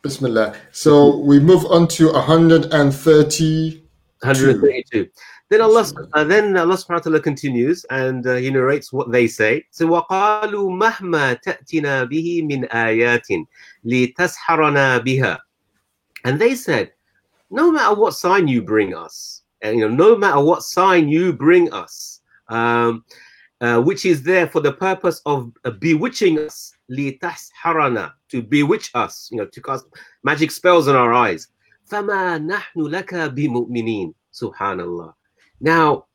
Bismillah. 0.06 0.56
So 0.72 1.18
we 1.18 1.40
move 1.40 1.66
on 1.66 1.88
to 1.90 2.12
130. 2.12 3.82
132 4.24 5.10
then 5.52 5.60
Allah 5.62 5.84
uh, 6.14 6.24
then 6.24 6.56
Allah 6.56 6.80
subhanahu 6.80 7.04
wa 7.04 7.08
ta'ala 7.12 7.20
continues 7.20 7.86
and 7.90 8.26
uh, 8.26 8.36
he 8.36 8.50
narrates 8.50 8.94
what 8.94 9.12
they 9.12 9.28
say 9.28 9.66
so 9.70 9.86
وقالوا 9.86 10.72
مهما 10.72 11.34
تأتنا 11.44 12.04
به 12.08 12.42
من 12.42 12.66
آيات 12.66 13.28
لتسحرنا 13.84 14.98
بها 15.04 15.40
and 16.24 16.40
they 16.40 16.56
said 16.56 16.94
no 17.50 17.70
matter 17.70 17.94
what 17.94 18.14
sign 18.14 18.48
you 18.48 18.62
bring 18.62 18.96
us 18.96 19.42
and 19.62 19.78
you 19.78 19.90
know 19.90 19.94
no 19.94 20.16
matter 20.16 20.40
what 20.40 20.64
sign 20.64 21.10
you 21.10 21.34
bring 21.34 21.72
us 21.74 22.22
um, 22.48 23.04
uh, 23.62 23.80
which 23.80 24.06
is 24.06 24.24
there 24.24 24.48
for 24.48 24.60
the 24.60 24.74
purpose 24.74 25.22
of 25.26 25.52
uh, 25.66 25.72
bewitching 25.72 26.40
us 26.40 26.74
لتسحرنا 26.90 28.12
to 28.30 28.42
bewitch 28.42 28.92
us 28.96 29.30
you 29.32 29.38
know 29.38 29.46
to 29.46 29.62
cast 29.62 29.86
magic 30.24 30.52
spells 30.52 30.88
on 30.88 30.96
our 30.96 31.14
eyes 31.14 31.48
فما 31.86 32.38
نحن 32.38 32.82
لك 32.82 33.14
بمؤمنين 33.16 34.14
subhanallah 34.34 35.14
now 35.60 36.06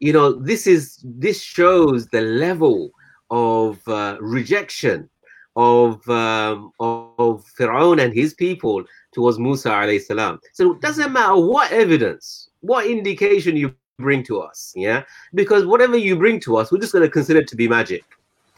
you 0.00 0.12
know 0.12 0.32
this 0.32 0.66
is 0.66 1.00
this 1.04 1.40
shows 1.40 2.06
the 2.08 2.20
level 2.20 2.90
of 3.30 3.80
uh, 3.88 4.16
rejection 4.20 5.08
of 5.56 6.06
um, 6.08 6.70
of, 6.80 7.12
of 7.18 7.44
Pharaoh 7.56 7.92
and 7.92 8.12
his 8.12 8.34
people 8.34 8.84
towards 9.12 9.38
Musa 9.38 9.70
alayhi 9.70 10.02
salam 10.02 10.40
so 10.52 10.72
it 10.72 10.80
doesn't 10.80 11.12
matter 11.12 11.36
what 11.36 11.72
evidence 11.72 12.50
what 12.60 12.86
indication 12.86 13.56
you 13.56 13.74
bring 13.99 14.23
to 14.23 14.39
us 14.41 14.73
yeah? 14.75 15.03
Because 15.33 15.65
whatever 15.65 15.97
you 15.97 16.15
bring 16.15 16.39
to 16.41 16.57
us 16.57 16.71
we're 16.71 16.79
just 16.79 16.93
going 16.93 17.05
to 17.05 17.11
consider 17.11 17.39
it 17.39 17.47
to 17.49 17.55
be 17.55 17.67
magic 17.67 18.03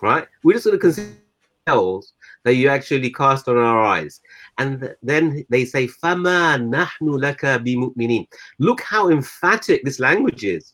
right? 0.02 0.28
We're 0.44 0.54
just 0.54 0.66
going 0.66 0.78
to 0.78 0.82
consider 0.82 1.12
spells 1.64 2.14
that 2.44 2.56
you 2.56 2.70
actually 2.70 3.12
cast 3.12 3.48
on 3.48 3.58
our 3.58 3.82
eyes. 3.82 4.20
And 4.58 4.94
then 5.04 5.46
they 5.50 5.66
say 5.66 5.88
fama 5.88 6.58
nahnu 6.60 7.20
laka 7.20 7.64
bimu'minin. 7.66 8.28
Look 8.60 8.82
how 8.82 9.10
emphatic 9.10 9.84
this 9.84 10.00
language 10.00 10.44
is. 10.44 10.74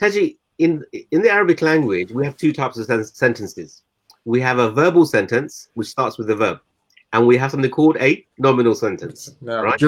Taji 0.00 0.38
in 0.58 0.82
in 1.10 1.20
the 1.20 1.30
arabic 1.30 1.60
language 1.60 2.12
we 2.12 2.24
have 2.24 2.34
two 2.34 2.50
types 2.52 2.78
of 2.78 2.86
sen- 2.86 3.04
sentences. 3.04 3.82
We 4.24 4.40
have 4.40 4.58
a 4.58 4.70
verbal 4.70 5.04
sentence 5.06 5.68
which 5.74 5.88
starts 5.88 6.18
with 6.18 6.30
a 6.30 6.36
verb 6.36 6.58
and 7.12 7.26
we 7.26 7.36
have 7.36 7.50
something 7.50 7.70
called 7.70 7.96
a 7.98 8.24
nominal 8.38 8.74
sentence. 8.74 9.34
No. 9.40 9.62
Right? 9.62 9.78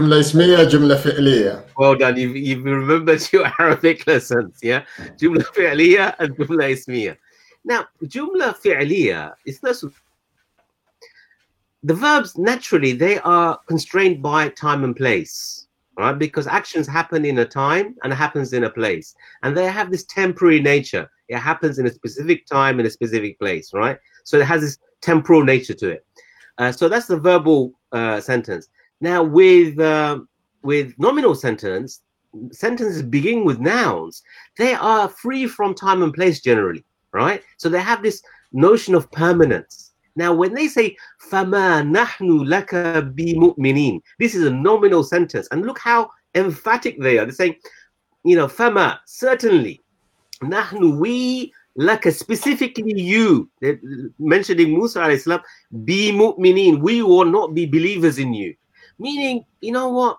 Well 1.76 1.94
done. 1.96 2.16
You've, 2.16 2.36
you've 2.36 2.64
remembered 2.64 3.20
your 3.32 3.50
Arabic 3.58 4.06
lessons, 4.06 4.58
yeah? 4.62 4.84
Jumla 5.18 5.44
fi'liya 5.44 6.14
and 6.18 6.36
jumla 6.36 6.70
ismiya. 6.72 7.16
Now, 7.64 7.86
jumla 8.04 8.56
fi'liya 8.56 9.34
is 9.44 9.62
not 9.62 9.76
the 11.84 11.94
verbs 11.94 12.36
naturally 12.36 12.92
they 12.92 13.18
are 13.20 13.58
constrained 13.68 14.22
by 14.22 14.48
time 14.48 14.82
and 14.82 14.96
place 14.96 15.68
right 15.96 16.18
because 16.18 16.46
actions 16.46 16.88
happen 16.88 17.24
in 17.24 17.38
a 17.38 17.44
time 17.44 17.94
and 18.02 18.12
happens 18.12 18.52
in 18.52 18.64
a 18.64 18.70
place 18.70 19.14
and 19.42 19.56
they 19.56 19.66
have 19.66 19.90
this 19.90 20.04
temporary 20.04 20.60
nature 20.60 21.08
it 21.28 21.38
happens 21.38 21.78
in 21.78 21.86
a 21.86 21.90
specific 21.90 22.46
time 22.46 22.80
in 22.80 22.86
a 22.86 22.90
specific 22.90 23.38
place 23.38 23.72
right 23.72 23.98
so 24.24 24.38
it 24.38 24.44
has 24.44 24.60
this 24.60 24.78
temporal 25.02 25.44
nature 25.44 25.74
to 25.74 25.88
it 25.88 26.04
uh, 26.58 26.72
so 26.72 26.88
that's 26.88 27.06
the 27.06 27.16
verbal 27.16 27.72
uh, 27.92 28.20
sentence. 28.20 28.68
Now 29.00 29.22
with 29.22 29.78
uh, 29.78 30.20
with 30.62 30.92
nominal 30.98 31.34
sentence, 31.34 32.02
sentences 32.50 33.02
begin 33.02 33.44
with 33.44 33.60
nouns. 33.60 34.22
They 34.56 34.74
are 34.74 35.08
free 35.08 35.46
from 35.46 35.74
time 35.74 36.02
and 36.02 36.12
place 36.12 36.40
generally, 36.40 36.84
right? 37.12 37.42
So 37.56 37.68
they 37.68 37.80
have 37.80 38.02
this 38.02 38.22
notion 38.52 38.94
of 38.94 39.10
permanence. 39.12 39.92
Now 40.16 40.34
when 40.34 40.52
they 40.52 40.66
say 40.66 40.96
"fama 41.20 41.82
nahnu 41.86 42.44
laka 42.44 43.14
bimu'minin," 43.14 44.00
this 44.18 44.34
is 44.34 44.44
a 44.44 44.50
nominal 44.50 45.04
sentence, 45.04 45.46
and 45.52 45.64
look 45.64 45.78
how 45.78 46.10
emphatic 46.34 47.00
they 47.00 47.18
are. 47.18 47.24
They're 47.24 47.32
saying, 47.32 47.56
you 48.24 48.36
know, 48.36 48.48
"fama 48.48 49.00
certainly." 49.06 49.80
Nahnu 50.42 50.98
we 50.98 51.52
like 51.78 52.10
specifically 52.10 53.00
you, 53.00 53.48
mentioning 54.18 54.76
Musa 54.76 54.98
alayhi 54.98 55.20
salam, 55.20 55.40
be 55.84 56.10
mu'mineen, 56.10 56.80
we 56.80 57.02
will 57.02 57.24
not 57.24 57.54
be 57.54 57.66
believers 57.66 58.18
in 58.18 58.34
you. 58.34 58.56
Meaning, 58.98 59.44
you 59.60 59.70
know 59.70 59.88
what? 59.88 60.18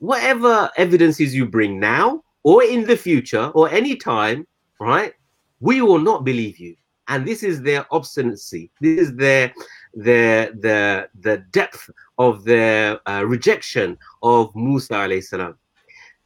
Whatever 0.00 0.68
evidences 0.76 1.34
you 1.34 1.46
bring 1.46 1.80
now 1.80 2.22
or 2.42 2.62
in 2.62 2.84
the 2.84 2.94
future 2.94 3.46
or 3.54 3.70
any 3.70 3.96
time, 3.96 4.46
right? 4.80 5.14
We 5.60 5.80
will 5.80 5.98
not 5.98 6.26
believe 6.26 6.58
you. 6.58 6.76
And 7.08 7.26
this 7.26 7.42
is 7.42 7.62
their 7.62 7.86
obstinacy. 7.90 8.70
This 8.82 9.08
is 9.08 9.16
their 9.16 9.54
the 9.94 10.52
the 10.60 11.08
the 11.20 11.38
depth 11.52 11.88
of 12.18 12.44
their 12.44 13.00
uh, 13.08 13.24
rejection 13.24 13.96
of 14.22 14.54
Musa 14.54 14.92
alayhi 14.92 15.24
salam. 15.24 15.56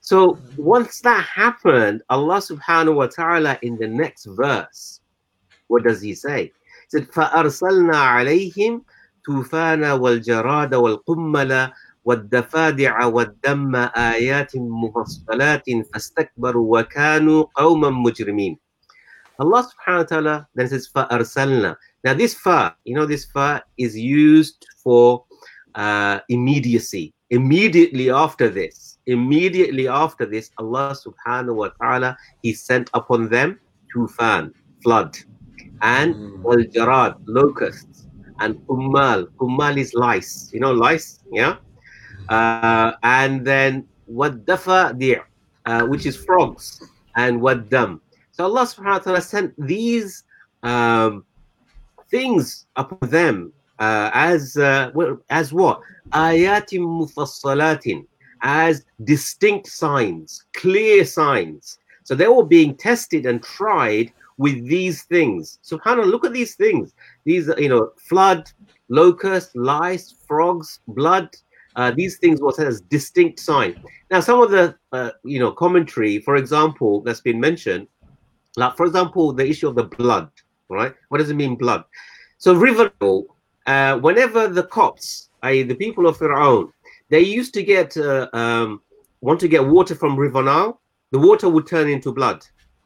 So 0.06 0.38
once 0.58 1.02
that 1.02 1.24
happened, 1.26 2.02
Allah 2.10 2.38
subhanahu 2.42 2.96
wa 2.96 3.08
ta'ala 3.08 3.60
in 3.62 3.78
the 3.78 3.88
next 3.88 4.26
verse, 4.26 5.00
what 5.68 5.84
does 5.84 6.02
he 6.02 6.16
say? 6.16 6.52
He 6.90 6.90
said, 6.90 7.08
فَأَرْسَلْنَا 7.12 7.94
عَلَيْهِمْ 7.94 8.82
طُوفَانَ 9.28 9.84
وَالْجَرَادَ 10.00 10.74
وَالْقُمَّلَ 10.74 11.72
والدفادع 12.06 13.06
والدم 13.06 13.76
آيات 13.96 14.52
مفصلات 14.56 15.66
فاستكبروا 15.94 16.80
وكانوا 16.80 17.46
قوما 17.56 17.90
مجرمين. 17.90 18.58
Allah 19.40 19.66
subhanahu 19.66 19.98
wa 19.98 20.10
ta'ala 20.10 20.36
then 20.56 20.68
says 20.68 20.90
فَأَرْسَلْنَا. 20.90 21.76
Now 22.04 22.14
this 22.14 22.34
fa, 22.34 22.76
you 22.86 22.96
know 22.96 23.06
this 23.06 23.26
fa 23.26 23.64
is 23.78 23.98
used 23.98 24.66
for 24.84 25.26
uh, 25.76 26.20
immediacy. 26.30 27.14
Immediately 27.30 28.10
after 28.10 28.50
this, 28.50 28.95
immediately 29.07 29.89
after 29.89 30.27
this, 30.27 30.51
Allah 30.59 30.95
subhanahu 30.95 31.55
wa 31.55 31.69
ta'ala, 31.81 32.17
He 32.43 32.53
sent 32.53 32.91
upon 32.95 33.29
them 33.29 33.59
tufan, 33.95 34.53
flood, 34.83 35.17
and 35.83 36.15
Mm. 36.15 36.73
jarad, 36.75 37.17
locusts, 37.27 38.07
and 38.41 38.57
ummal. 38.69 39.27
Ummal 39.41 39.77
is 39.79 39.95
lice. 39.95 40.51
You 40.53 40.61
know 40.61 40.73
lice, 40.73 41.21
yeah? 41.33 41.57
uh, 42.29 42.93
and 43.03 43.45
then 43.45 43.87
what 44.07 44.45
dafa 44.47 44.93
uh, 45.67 45.83
which 45.87 46.07
is 46.07 46.17
frogs, 46.17 46.83
and 47.17 47.41
what 47.41 47.69
dam. 47.71 48.01
So 48.33 48.45
Allah 48.45 48.63
subhanahu 48.67 48.99
wa 48.99 48.99
ta'ala 48.99 49.21
sent 49.21 49.55
these 49.59 50.25
um, 50.63 51.25
things 52.11 52.67
upon 52.77 53.09
them 53.11 53.53
uh, 53.79 54.11
as 54.13 54.57
uh, 54.57 54.91
well, 54.95 55.19
as 55.31 55.53
what? 55.53 55.81
Ayatim 56.13 56.83
mufassalatin, 56.85 58.07
as 58.43 58.85
distinct 59.05 59.69
signs, 59.69 60.45
clear 60.55 61.05
signs. 61.05 61.79
So 62.05 62.15
they 62.15 62.29
were 62.29 62.45
being 62.45 62.77
tested 62.77 63.27
and 63.27 63.43
tried 63.43 64.13
with 64.39 64.67
these 64.69 65.03
things. 65.05 65.59
Subhanallah, 65.65 66.07
look 66.07 66.25
at 66.25 66.33
these 66.33 66.55
things. 66.55 66.95
These, 67.25 67.51
you 67.59 67.69
know, 67.69 67.93
flood, 67.97 68.51
locust, 68.89 69.57
lice, 69.57 70.15
frogs, 70.27 70.81
blood. 70.89 71.35
Uh, 71.75 71.91
these 71.91 72.19
things 72.19 72.41
were 72.41 72.53
said 72.53 72.67
as 72.67 72.81
distinct 72.83 73.39
sign. 73.39 73.83
Now, 74.11 74.21
some 74.21 74.41
of 74.41 74.51
the, 74.51 74.77
uh, 74.93 75.11
you 75.25 75.39
know, 75.39 75.53
commentary, 75.53 76.21
for 76.21 76.37
example, 76.37 77.01
that's 77.01 77.21
been 77.21 77.41
mentioned, 77.41 77.89
like 78.57 78.77
for 78.77 78.87
example, 78.87 79.33
the 79.33 79.47
issue 79.47 79.69
of 79.69 79.75
the 79.75 79.85
blood, 79.85 80.31
right? 80.69 80.95
What 81.09 81.19
does 81.19 81.31
it 81.31 81.35
mean, 81.35 81.57
blood? 81.57 81.85
So, 82.39 82.55
River 82.55 82.93
uh, 83.67 83.99
whenever 83.99 84.49
the 84.49 84.63
Copts, 84.65 85.31
i.e., 85.43 85.63
the 85.65 85.75
people 85.75 86.07
of 86.07 86.17
Pharaoh, 86.17 86.73
they 87.09 87.21
used 87.21 87.55
to 87.55 87.63
get 87.63 87.97
uh, 87.97 88.29
um, 88.33 88.81
want 89.21 89.41
to 89.41 89.49
get 89.49 89.65
water 89.65 89.95
from 89.95 90.17
River 90.17 90.43
Nile, 90.43 90.81
the 91.13 91.19
water 91.19 91.49
would 91.49 91.67
turn 91.67 91.89
into 91.89 92.13
blood. 92.13 92.45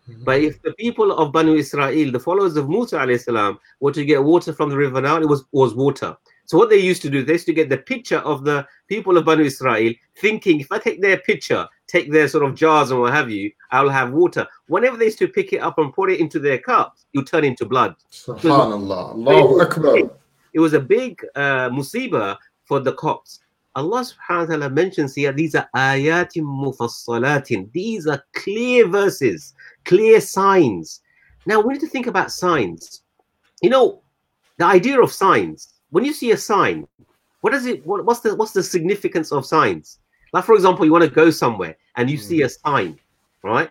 Mhm. 0.09 0.25
But 0.25 0.41
if 0.41 0.61
the 0.63 0.73
people 0.75 1.13
of 1.13 1.33
Banu 1.33 1.55
Israel, 1.55 2.11
the 2.11 2.21
followers 2.21 2.57
of 2.57 2.69
Musa 2.69 2.97
alayhi 2.99 3.23
salam, 3.23 3.59
were 3.81 3.93
to 3.93 4.05
get 4.05 4.23
water 4.23 4.53
from 4.53 4.71
the 4.71 4.77
river 4.77 5.01
Nile, 5.01 5.23
it 5.23 5.29
was, 5.29 5.45
was 5.53 5.75
water. 5.75 6.17
So 6.47 6.59
what 6.59 6.69
they 6.69 6.79
used 6.79 7.03
to 7.03 7.11
do, 7.11 7.23
they 7.23 7.35
used 7.35 7.47
to 7.47 7.53
get 7.53 7.69
the 7.69 7.79
picture 7.79 8.19
of 8.19 8.43
the 8.45 8.67
people 8.89 9.17
of 9.17 9.25
Banu 9.25 9.45
Israel, 9.45 9.93
thinking 10.17 10.59
if 10.59 10.73
I 10.73 10.79
take 10.79 11.01
their 11.01 11.19
picture, 11.19 11.65
take 11.87 12.11
their 12.11 12.27
sort 12.27 12.45
of 12.45 12.57
jars 12.57 12.91
and 12.91 13.01
what 13.01 13.13
have 13.13 13.31
you, 13.31 13.53
I'll 13.71 13.89
have 13.89 14.11
water. 14.13 14.47
Whenever 14.67 14.97
they 14.97 15.05
used 15.07 15.21
to 15.21 15.29
pick 15.29 15.53
it 15.53 15.59
up 15.59 15.79
and 15.79 15.93
pour 15.93 16.09
it 16.09 16.19
into 16.19 16.41
their 16.41 16.59
cups, 16.59 17.07
it 17.13 17.19
would 17.19 17.29
turn 17.29 17.45
into 17.45 17.65
blood. 17.67 17.95
Subhanallah. 18.11 19.13
Allahu 19.15 19.61
Akbar. 19.61 20.11
It 20.53 20.59
was 20.59 20.73
a 20.73 20.81
big 20.81 21.25
uh, 21.37 21.71
musibah 21.71 22.37
for 22.65 22.81
the 22.81 22.95
Copts. 22.95 23.41
Allah 23.77 24.01
subhanahu 24.01 24.41
wa 24.41 24.47
ta'ala 24.47 24.71
mentions 24.71 25.15
here 25.15 25.33
these 25.33 25.55
are 25.55 25.69
ayatim 25.77 26.43
mufassalatin. 26.43 27.71
These 27.73 28.07
are 28.07 28.23
clear 28.35 28.89
verses, 28.89 29.55
clear 29.85 30.21
signs. 30.21 31.01
Now 31.47 31.61
we 31.61 31.75
need 31.75 31.81
to 31.81 31.89
think 31.89 32.07
about 32.07 32.33
signs. 32.33 33.03
You 33.63 33.71
know, 33.71 34.03
the 34.59 34.65
idea 34.65 35.01
of 35.01 35.13
signs. 35.13 35.75
When 35.91 36.05
you 36.05 36.13
see 36.13 36.33
a 36.33 36.37
sign, 36.37 36.87
what 37.41 37.55
is 37.55 37.67
it? 37.67 37.85
What, 37.87 38.05
what's 38.05 38.21
the 38.21 38.35
what's 38.35 38.53
the 38.53 38.63
significance 38.63 39.33
of 39.33 39.47
signs? 39.47 40.01
Like 40.33 40.45
for 40.45 40.55
example, 40.55 40.85
you 40.85 40.93
want 40.93 41.05
to 41.05 41.11
go 41.11 41.31
somewhere 41.31 41.77
and 41.97 42.11
you 42.11 42.17
see 42.17 42.41
hmm. 42.41 42.47
a 42.47 42.49
sign, 42.49 42.99
right? 43.43 43.71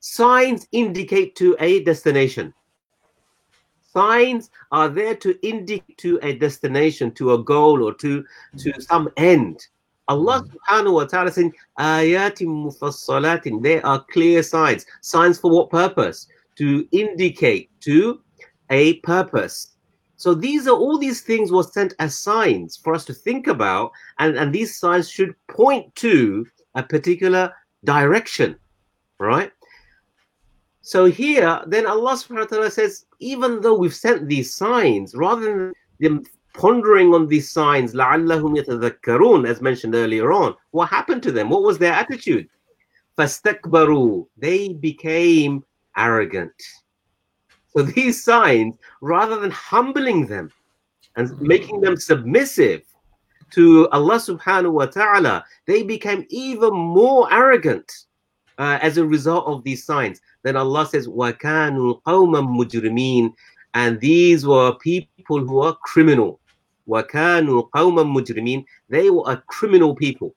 Signs 0.00 0.68
indicate 0.72 1.36
to 1.36 1.56
a 1.58 1.82
destination. 1.84 2.54
Signs 3.98 4.50
are 4.70 4.88
there 4.88 5.16
to 5.16 5.30
indicate 5.44 5.98
to 5.98 6.20
a 6.22 6.34
destination, 6.34 7.10
to 7.14 7.32
a 7.32 7.42
goal, 7.42 7.82
or 7.82 7.92
to 7.94 8.24
to 8.58 8.72
some 8.80 9.08
end. 9.16 9.66
Allah 10.06 10.38
hmm. 10.40 10.54
subhanahu 10.54 10.94
wa 10.94 11.04
ta'ala 11.04 11.32
saying, 11.32 11.52
Ayatim 11.80 12.52
mufassalatin, 12.64 13.60
they 13.60 13.82
are 13.82 14.04
clear 14.12 14.44
signs. 14.44 14.86
Signs 15.02 15.40
for 15.40 15.50
what 15.50 15.70
purpose? 15.70 16.28
To 16.58 16.86
indicate 16.92 17.70
to 17.80 18.20
a 18.70 18.94
purpose. 19.00 19.74
So 20.16 20.32
these 20.32 20.68
are 20.68 20.76
all 20.76 20.98
these 20.98 21.22
things 21.22 21.50
were 21.50 21.62
sent 21.64 21.94
as 21.98 22.18
signs 22.18 22.76
for 22.76 22.94
us 22.94 23.04
to 23.06 23.14
think 23.14 23.48
about, 23.48 23.90
and, 24.20 24.36
and 24.36 24.52
these 24.52 24.78
signs 24.78 25.10
should 25.10 25.34
point 25.48 25.94
to 25.96 26.46
a 26.74 26.82
particular 26.82 27.52
direction, 27.84 28.56
right? 29.18 29.50
So 30.87 31.05
here, 31.05 31.61
then 31.65 31.85
Allah 31.87 32.13
subhanahu 32.13 32.39
wa 32.39 32.45
ta'ala 32.45 32.71
says, 32.71 33.05
even 33.19 33.61
though 33.61 33.73
we've 33.73 33.95
sent 33.95 34.27
these 34.27 34.53
signs, 34.53 35.15
rather 35.15 35.41
than 35.41 35.73
them 35.99 36.23
pondering 36.53 37.13
on 37.13 37.27
these 37.27 37.49
signs, 37.49 37.93
لَعَلَّهُمْ 37.93 38.61
يَتَذَكَّرُونَ, 38.61 39.47
as 39.47 39.61
mentioned 39.61 39.95
earlier 39.95 40.33
on, 40.33 40.55
what 40.71 40.89
happened 40.89 41.23
to 41.23 41.31
them? 41.31 41.49
What 41.49 41.63
was 41.63 41.77
their 41.77 41.93
attitude? 41.93 42.49
فَاسْتَكْبَرُوا 43.17 44.27
They 44.37 44.73
became 44.73 45.63
arrogant. 45.95 46.53
So 47.75 47.83
these 47.83 48.23
signs, 48.23 48.75
rather 49.01 49.39
than 49.39 49.51
humbling 49.51 50.27
them 50.27 50.51
and 51.15 51.39
making 51.41 51.81
them 51.81 51.95
submissive 51.95 52.83
to 53.51 53.87
Allah 53.89 54.17
subhanahu 54.17 54.73
wa 54.73 54.85
ta'ala, 54.87 55.45
they 55.65 55.83
became 55.83 56.25
even 56.29 56.73
more 56.73 57.31
arrogant 57.31 57.89
uh, 58.57 58.79
as 58.81 58.97
a 58.97 59.05
result 59.05 59.45
of 59.47 59.63
these 59.63 59.83
signs. 59.83 60.21
Then 60.43 60.55
Allah 60.55 60.85
says, 60.85 61.07
وَكَانُوا 61.07 62.01
قَوْمًا 62.03 62.41
مُجْرِمِينَ 62.47 63.33
And 63.73 63.99
these 63.99 64.45
were 64.45 64.75
people 64.75 65.39
who 65.39 65.59
are 65.61 65.75
criminal. 65.83 66.39
وَكَانُوا 66.87 67.69
قَوْمًا 67.71 68.05
مُجْرِمِينَ 68.05 68.65
They 68.89 69.09
were 69.09 69.23
a 69.27 69.37
criminal 69.47 69.95
people. 69.95 70.35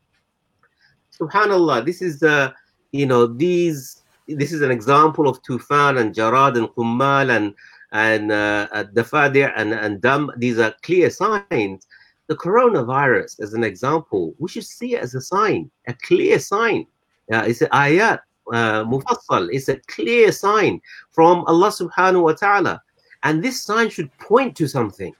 Subhanallah, 1.19 1.85
this 1.85 2.03
is 2.03 2.21
the, 2.21 2.55
you 2.93 3.07
know, 3.07 3.27
these, 3.27 4.03
this 4.29 4.53
is 4.53 4.62
an 4.62 4.71
example 4.71 5.29
of 5.29 5.43
Tufan 5.43 5.99
and 5.99 6.15
Jarad 6.15 6.57
and 6.57 6.69
Qummal 6.69 7.35
and, 7.35 7.55
and 7.93 8.33
uh, 8.33 8.85
Dafadi' 8.95 9.53
and, 9.57 9.73
and 9.73 10.01
Dam. 10.01 10.31
These 10.37 10.59
are 10.59 10.75
clear 10.83 11.11
signs. 11.11 11.87
The 12.29 12.35
coronavirus, 12.35 13.41
as 13.41 13.55
an 13.55 13.62
example, 13.62 14.35
we 14.39 14.49
should 14.49 14.65
see 14.65 14.95
it 14.95 15.03
as 15.03 15.15
a 15.15 15.21
sign, 15.21 15.71
a 15.87 15.95
clear 15.95 16.39
sign. 16.39 16.87
Yeah, 17.30 17.44
it's 17.44 17.62
an 17.62 17.70
ayat, 17.70 18.20
uh, 18.52 18.84
mufassal. 18.84 19.50
It's 19.52 19.70
a 19.70 19.78
clear 19.88 20.32
sign 20.32 20.82
from 21.12 21.46
Allah 21.46 21.70
subhanahu 21.70 22.24
wa 22.24 22.34
ta'ala. 22.34 22.82
And 23.24 23.44
this 23.44 23.62
sign 23.62 23.90
should 23.90 24.16
point 24.18 24.56
to 24.58 24.68
something. 24.68 25.14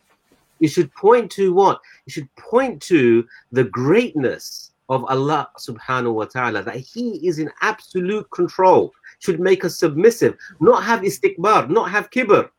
It 0.60 0.68
should 0.70 0.94
point 0.94 1.32
to 1.34 1.54
what? 1.54 1.80
It 2.06 2.12
should 2.14 2.34
point 2.36 2.82
to 2.84 3.26
the 3.52 3.66
greatness 3.66 4.72
of 4.90 5.06
Allah 5.06 5.50
subhanahu 5.58 6.14
wa 6.14 6.26
ta'ala, 6.26 6.64
that 6.64 6.76
He 6.76 7.26
is 7.26 7.40
in 7.40 7.50
absolute 7.62 8.30
control, 8.32 8.92
should 9.20 9.40
make 9.40 9.64
us 9.64 9.78
submissive, 9.78 10.36
not 10.60 10.84
have 10.84 11.02
istikbar, 11.02 11.70
not 11.70 11.90
have 11.90 12.10
kibr. 12.10 12.50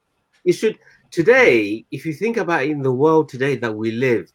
It 0.44 0.52
should, 0.52 0.78
today, 1.10 1.84
if 1.90 2.06
you 2.06 2.14
think 2.14 2.38
about 2.38 2.64
in 2.64 2.82
the 2.82 2.92
world 2.92 3.28
today 3.28 3.56
that 3.56 3.74
we 3.74 3.92
live, 3.92 4.32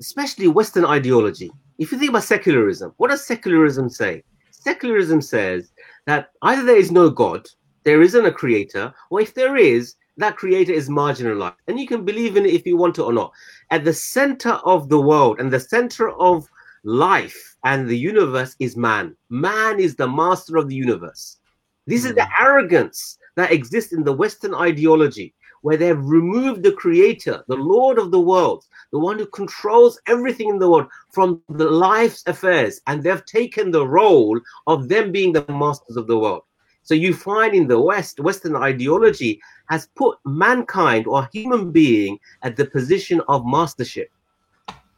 especially 0.00 0.48
Western 0.48 0.84
ideology, 0.84 1.50
if 1.78 1.90
you 1.92 1.98
think 1.98 2.10
about 2.10 2.24
secularism, 2.24 2.92
what 2.96 3.10
does 3.10 3.26
secularism 3.26 3.88
say? 3.88 4.22
Secularism 4.50 5.20
says 5.20 5.72
that 6.06 6.30
either 6.42 6.64
there 6.64 6.76
is 6.76 6.90
no 6.90 7.10
God, 7.10 7.46
there 7.84 8.02
isn't 8.02 8.26
a 8.26 8.32
creator, 8.32 8.92
or 9.10 9.20
if 9.20 9.34
there 9.34 9.56
is, 9.56 9.96
that 10.16 10.36
creator 10.36 10.72
is 10.72 10.88
marginalized. 10.88 11.56
And 11.66 11.78
you 11.78 11.86
can 11.86 12.04
believe 12.04 12.36
in 12.36 12.46
it 12.46 12.54
if 12.54 12.66
you 12.66 12.76
want 12.76 12.94
to 12.96 13.04
or 13.04 13.12
not. 13.12 13.32
At 13.70 13.84
the 13.84 13.92
center 13.92 14.52
of 14.64 14.88
the 14.88 15.00
world 15.00 15.40
and 15.40 15.52
the 15.52 15.60
center 15.60 16.10
of 16.10 16.48
life 16.84 17.56
and 17.64 17.88
the 17.88 17.98
universe 17.98 18.54
is 18.60 18.76
man. 18.76 19.16
Man 19.28 19.80
is 19.80 19.96
the 19.96 20.08
master 20.08 20.56
of 20.56 20.68
the 20.68 20.74
universe. 20.74 21.38
This 21.86 22.04
is 22.04 22.14
the 22.14 22.24
hmm. 22.24 22.42
arrogance 22.42 23.18
that 23.36 23.52
exists 23.52 23.92
in 23.92 24.04
the 24.04 24.12
Western 24.12 24.54
ideology, 24.54 25.34
where 25.62 25.76
they've 25.76 25.98
removed 25.98 26.62
the 26.62 26.72
creator, 26.72 27.42
the 27.48 27.56
Lord 27.56 27.98
of 27.98 28.10
the 28.10 28.20
world, 28.20 28.64
the 28.94 29.00
one 29.00 29.18
who 29.18 29.26
controls 29.26 30.00
everything 30.06 30.48
in 30.48 30.60
the 30.60 30.70
world 30.70 30.86
from 31.10 31.42
the 31.48 31.68
life's 31.68 32.22
affairs, 32.28 32.80
and 32.86 33.02
they've 33.02 33.24
taken 33.24 33.72
the 33.72 33.84
role 33.84 34.40
of 34.68 34.88
them 34.88 35.10
being 35.10 35.32
the 35.32 35.44
masters 35.48 35.96
of 35.96 36.06
the 36.06 36.16
world. 36.16 36.42
So 36.84 36.94
you 36.94 37.12
find 37.12 37.54
in 37.54 37.66
the 37.66 37.80
West, 37.80 38.20
Western 38.20 38.54
ideology 38.54 39.42
has 39.68 39.88
put 39.96 40.16
mankind 40.24 41.08
or 41.08 41.28
human 41.32 41.72
being 41.72 42.20
at 42.42 42.54
the 42.54 42.66
position 42.66 43.20
of 43.26 43.44
mastership. 43.44 44.12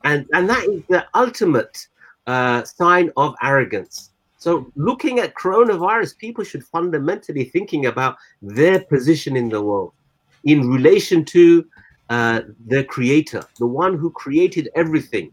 And, 0.05 0.27
and 0.35 0.47
that 0.51 0.65
is 0.65 0.83
the 0.91 1.07
ultimate 1.15 1.89
uh, 2.27 2.65
sign 2.65 3.11
of 3.17 3.35
arrogance. 3.43 4.11
So 4.37 4.71
looking 4.77 5.21
at 5.21 5.35
coronavirus, 5.37 6.19
people 6.19 6.45
should 6.45 6.65
fundamentally 6.65 7.45
thinking 7.45 7.87
about 7.87 8.19
their 8.43 8.81
position 8.81 9.37
in 9.37 9.49
the 9.49 9.63
world 9.63 9.95
in 10.45 10.69
relation 10.69 11.25
to 11.25 11.67
uh, 12.10 12.42
the 12.68 12.84
creator, 12.84 13.44
the 13.58 13.66
one 13.66 13.98
who 13.98 14.10
created 14.12 14.70
everything. 14.76 15.32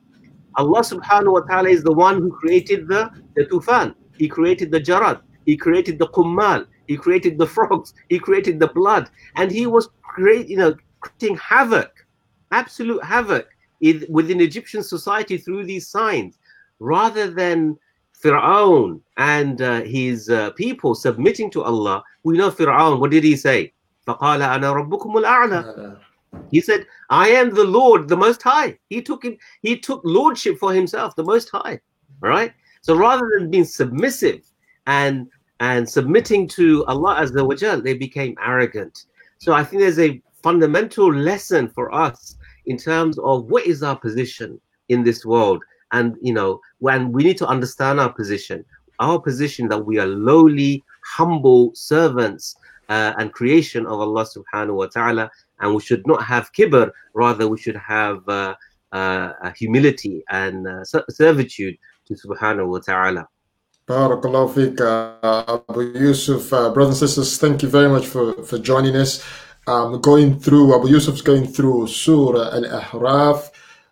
Allah 0.56 0.80
subhanahu 0.80 1.32
wa 1.32 1.40
ta'ala 1.40 1.68
is 1.68 1.82
the 1.82 1.92
one 1.92 2.20
who 2.20 2.30
created 2.30 2.88
the, 2.88 3.10
the 3.36 3.44
tufan. 3.46 3.94
He 4.16 4.28
created 4.28 4.70
the 4.70 4.80
jarad. 4.80 5.20
He 5.46 5.56
created 5.56 5.98
the 5.98 6.08
kummal. 6.08 6.66
He 6.86 6.96
created 6.96 7.38
the 7.38 7.46
frogs. 7.46 7.94
He 8.08 8.18
created 8.18 8.58
the 8.60 8.68
blood. 8.68 9.10
And 9.36 9.50
he 9.50 9.66
was 9.66 9.88
create, 10.02 10.48
you 10.48 10.56
know, 10.56 10.74
creating 11.00 11.36
havoc, 11.38 12.06
absolute 12.50 13.02
havoc 13.04 13.46
in, 13.80 14.04
within 14.08 14.40
Egyptian 14.40 14.82
society 14.82 15.36
through 15.38 15.64
these 15.64 15.86
signs, 15.86 16.38
rather 16.80 17.30
than 17.30 17.78
Fir'aun 18.22 19.00
and 19.16 19.62
uh, 19.62 19.82
his 19.82 20.28
uh, 20.28 20.50
people 20.52 20.94
submitting 20.94 21.50
to 21.52 21.62
Allah. 21.62 22.02
We 22.24 22.36
know 22.36 22.50
Fir'aun, 22.50 22.98
what 22.98 23.12
did 23.12 23.22
he 23.22 23.36
say? 23.36 23.72
فَقَالَ 24.06 24.40
أَنَا 24.40 24.88
رَبُّكُمُ 24.88 25.22
الْأَعْلَى 25.22 25.98
he 26.51 26.61
said, 26.61 26.85
I 27.09 27.29
am 27.29 27.53
the 27.53 27.63
Lord, 27.63 28.07
the 28.07 28.17
Most 28.17 28.41
High. 28.41 28.77
He 28.89 29.01
took 29.01 29.23
him, 29.23 29.37
he 29.61 29.77
took 29.77 30.01
lordship 30.03 30.57
for 30.57 30.73
himself, 30.73 31.15
the 31.15 31.23
Most 31.23 31.49
High. 31.49 31.79
Right? 32.21 32.53
So 32.81 32.95
rather 32.95 33.29
than 33.37 33.49
being 33.49 33.65
submissive 33.65 34.41
and 34.87 35.27
and 35.59 35.87
submitting 35.87 36.47
to 36.49 36.85
Allah 36.85 37.21
Azza 37.21 37.47
wa 37.47 37.55
Jal, 37.55 37.81
they 37.81 37.93
became 37.93 38.35
arrogant. 38.43 39.05
So 39.37 39.53
I 39.53 39.63
think 39.63 39.81
there's 39.81 39.99
a 39.99 40.21
fundamental 40.41 41.13
lesson 41.13 41.69
for 41.69 41.93
us 41.93 42.37
in 42.65 42.77
terms 42.77 43.17
of 43.19 43.45
what 43.45 43.65
is 43.65 43.83
our 43.83 43.95
position 43.95 44.59
in 44.89 45.03
this 45.03 45.25
world. 45.25 45.63
And 45.91 46.17
you 46.21 46.33
know, 46.33 46.59
when 46.79 47.11
we 47.11 47.23
need 47.23 47.37
to 47.37 47.47
understand 47.47 47.99
our 47.99 48.11
position. 48.11 48.65
our 48.99 49.19
position 49.19 49.67
that 49.67 49.85
we 49.85 49.99
are 49.99 50.07
lowly, 50.07 50.83
humble 51.03 51.73
servants 51.75 52.55
uh, 52.89 53.13
and 53.17 53.33
creation 53.33 53.85
of 53.85 53.99
Allah 53.99 54.25
subhanahu 54.25 54.75
wa 54.75 54.87
ta'ala, 54.87 55.31
and 55.59 55.73
we 55.73 55.81
should 55.81 56.05
not 56.07 56.23
have 56.23 56.51
kibr, 56.53 56.91
rather, 57.13 57.47
we 57.47 57.57
should 57.57 57.75
have 57.77 58.27
uh, 58.27 58.55
uh, 58.91 59.51
humility 59.55 60.23
and 60.29 60.67
uh, 60.67 60.83
servitude 61.09 61.77
to 62.05 62.13
subhanahu 62.13 62.67
wa 62.67 62.79
ta'ala. 62.79 63.27
Barakallahu 63.87 64.53
fiqh, 64.53 64.79
uh, 64.79 65.59
Abu 65.69 65.97
Yusuf. 65.99 66.53
Uh, 66.53 66.69
brothers 66.69 67.01
and 67.01 67.09
sisters, 67.09 67.37
thank 67.37 67.61
you 67.61 67.67
very 67.69 67.89
much 67.89 68.05
for, 68.05 68.41
for 68.43 68.57
joining 68.57 68.95
us. 68.95 69.21
Um, 69.67 69.99
going 69.99 70.39
through, 70.39 70.73
Abu 70.75 70.87
Yusuf's 70.87 71.21
going 71.21 71.47
through 71.47 71.87
Surah 71.87 72.51
Al-A'raf, 72.53 73.49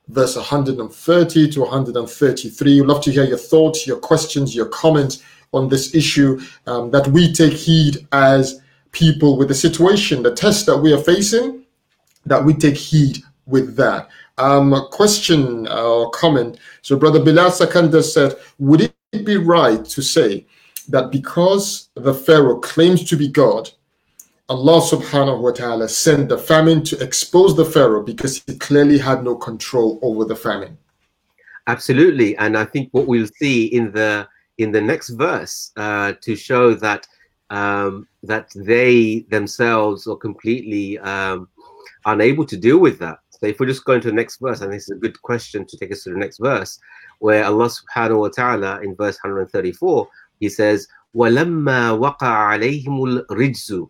verse 0.07 0.35
130 0.35 1.49
to 1.51 1.59
133. 1.61 2.81
We'd 2.81 2.87
love 2.87 3.03
to 3.03 3.11
hear 3.11 3.25
your 3.25 3.37
thoughts, 3.37 3.85
your 3.85 3.97
questions, 3.97 4.55
your 4.55 4.67
comments 4.67 5.23
on 5.51 5.67
this 5.67 5.93
issue, 5.93 6.39
um, 6.67 6.91
that 6.91 7.07
we 7.09 7.33
take 7.33 7.53
heed 7.53 8.07
as 8.13 8.61
people 8.91 9.37
with 9.37 9.47
the 9.47 9.55
situation, 9.55 10.23
the 10.23 10.35
test 10.35 10.65
that 10.65 10.77
we 10.77 10.93
are 10.93 10.97
facing, 11.01 11.63
that 12.25 12.43
we 12.43 12.53
take 12.53 12.77
heed 12.77 13.19
with 13.45 13.75
that. 13.75 14.09
Um, 14.37 14.73
a 14.73 14.87
question 14.87 15.67
or 15.67 16.09
comment. 16.11 16.57
So, 16.81 16.97
Brother 16.97 17.23
Bilal 17.23 17.51
Sakanda 17.51 18.03
said, 18.03 18.35
Would 18.59 18.81
it 19.11 19.25
be 19.25 19.37
right 19.37 19.83
to 19.85 20.01
say 20.01 20.45
that 20.89 21.11
because 21.11 21.89
the 21.95 22.13
Pharaoh 22.13 22.59
claims 22.59 23.07
to 23.09 23.15
be 23.15 23.27
God, 23.27 23.69
Allah 24.49 24.81
subhanahu 24.81 25.41
wa 25.41 25.51
ta'ala 25.51 25.87
sent 25.87 26.27
the 26.29 26.37
famine 26.37 26.83
to 26.83 27.01
expose 27.01 27.55
the 27.55 27.65
Pharaoh 27.65 28.03
because 28.03 28.43
he 28.45 28.57
clearly 28.57 28.97
had 28.97 29.23
no 29.23 29.35
control 29.35 29.99
over 30.01 30.25
the 30.25 30.35
famine. 30.35 30.77
Absolutely. 31.67 32.35
And 32.37 32.57
I 32.57 32.65
think 32.65 32.89
what 32.91 33.07
we'll 33.07 33.27
see 33.27 33.67
in 33.67 33.91
the 33.91 34.27
in 34.57 34.71
the 34.71 34.81
next 34.81 35.09
verse 35.11 35.71
uh, 35.77 36.13
to 36.21 36.35
show 36.35 36.73
that 36.75 37.07
um, 37.50 38.08
that 38.22 38.50
they 38.54 39.26
themselves 39.30 40.06
are 40.06 40.16
completely 40.16 40.98
um, 40.98 41.48
unable 42.06 42.44
to 42.46 42.56
deal 42.56 42.78
with 42.78 42.98
that. 42.98 43.18
So 43.30 43.46
if 43.46 43.60
we 43.60 43.66
just 43.66 43.84
go 43.84 43.92
into 43.92 44.08
the 44.08 44.14
next 44.14 44.38
verse, 44.38 44.60
and 44.62 44.72
this 44.72 44.84
is 44.84 44.96
a 44.96 45.00
good 45.00 45.20
question 45.22 45.66
to 45.66 45.76
take 45.76 45.92
us 45.92 46.04
to 46.04 46.10
the 46.10 46.18
next 46.18 46.38
verse, 46.38 46.78
where 47.18 47.44
Allah 47.44 47.68
subhanahu 47.68 48.20
wa 48.20 48.28
ta'ala 48.28 48.80
in 48.82 48.96
verse 48.96 49.18
134, 49.22 50.08
he 50.40 50.48
says, 50.48 50.88
وَلَمَّا 51.14 51.98
وَقَعَ 51.98 52.20
عَلَيْهِمُ 52.20 53.26
الرِّجْزُ 53.26 53.88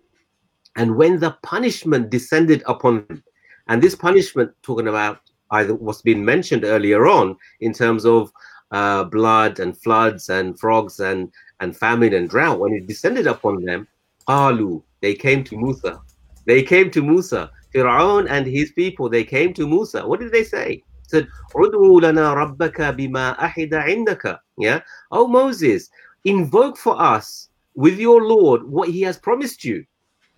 and 0.76 0.94
when 0.94 1.18
the 1.18 1.36
punishment 1.42 2.11
descended 2.11 2.62
upon 2.66 3.07
them, 3.09 3.24
and 3.68 3.82
this 3.82 3.94
punishment, 3.94 4.53
talking 4.62 4.88
about 4.88 5.20
either 5.51 5.74
what's 5.74 6.03
been 6.03 6.24
mentioned 6.24 6.64
earlier 6.64 7.07
on 7.07 7.36
in 7.61 7.72
terms 7.72 8.05
of 8.05 8.30
uh, 8.70 9.05
blood 9.05 9.59
and 9.59 9.76
floods 9.76 10.28
and 10.28 10.59
frogs 10.61 11.01
and, 11.01 11.32
and 11.62 11.76
famine 11.76 12.14
and 12.14 12.30
drought, 12.30 12.59
when 12.59 12.74
it 12.74 12.88
descended 12.88 13.28
upon 13.28 13.64
them, 13.64 13.88
Alu, 14.28 14.84
they 15.01 15.14
came 15.14 15.43
to 15.45 15.57
Musa. 15.57 16.01
They 16.45 16.64
came 16.64 16.91
to 16.91 17.01
Musa. 17.01 17.51
Fir'aun 17.74 18.30
and 18.30 18.45
his 18.45 18.72
people, 18.74 19.07
they 19.09 19.24
came 19.24 19.53
to 19.53 19.68
Musa. 19.68 20.05
What 20.05 20.20
did 20.20 20.32
they 20.32 20.43
say? 20.43 20.84
said, 21.12 21.28
lana 21.53 22.36
rabbaka 22.36 22.95
bima 22.97 23.38
ahida 23.38 23.86
indaka. 23.86 24.39
Yeah. 24.57 24.82
Oh 25.12 25.28
Moses, 25.28 25.89
invoke 26.26 26.78
for 26.78 26.99
us 26.99 27.49
with 27.76 27.99
your 27.99 28.24
Lord 28.24 28.64
what 28.64 28.89
he 28.89 29.01
has 29.01 29.18
promised 29.18 29.64
you. 29.64 29.86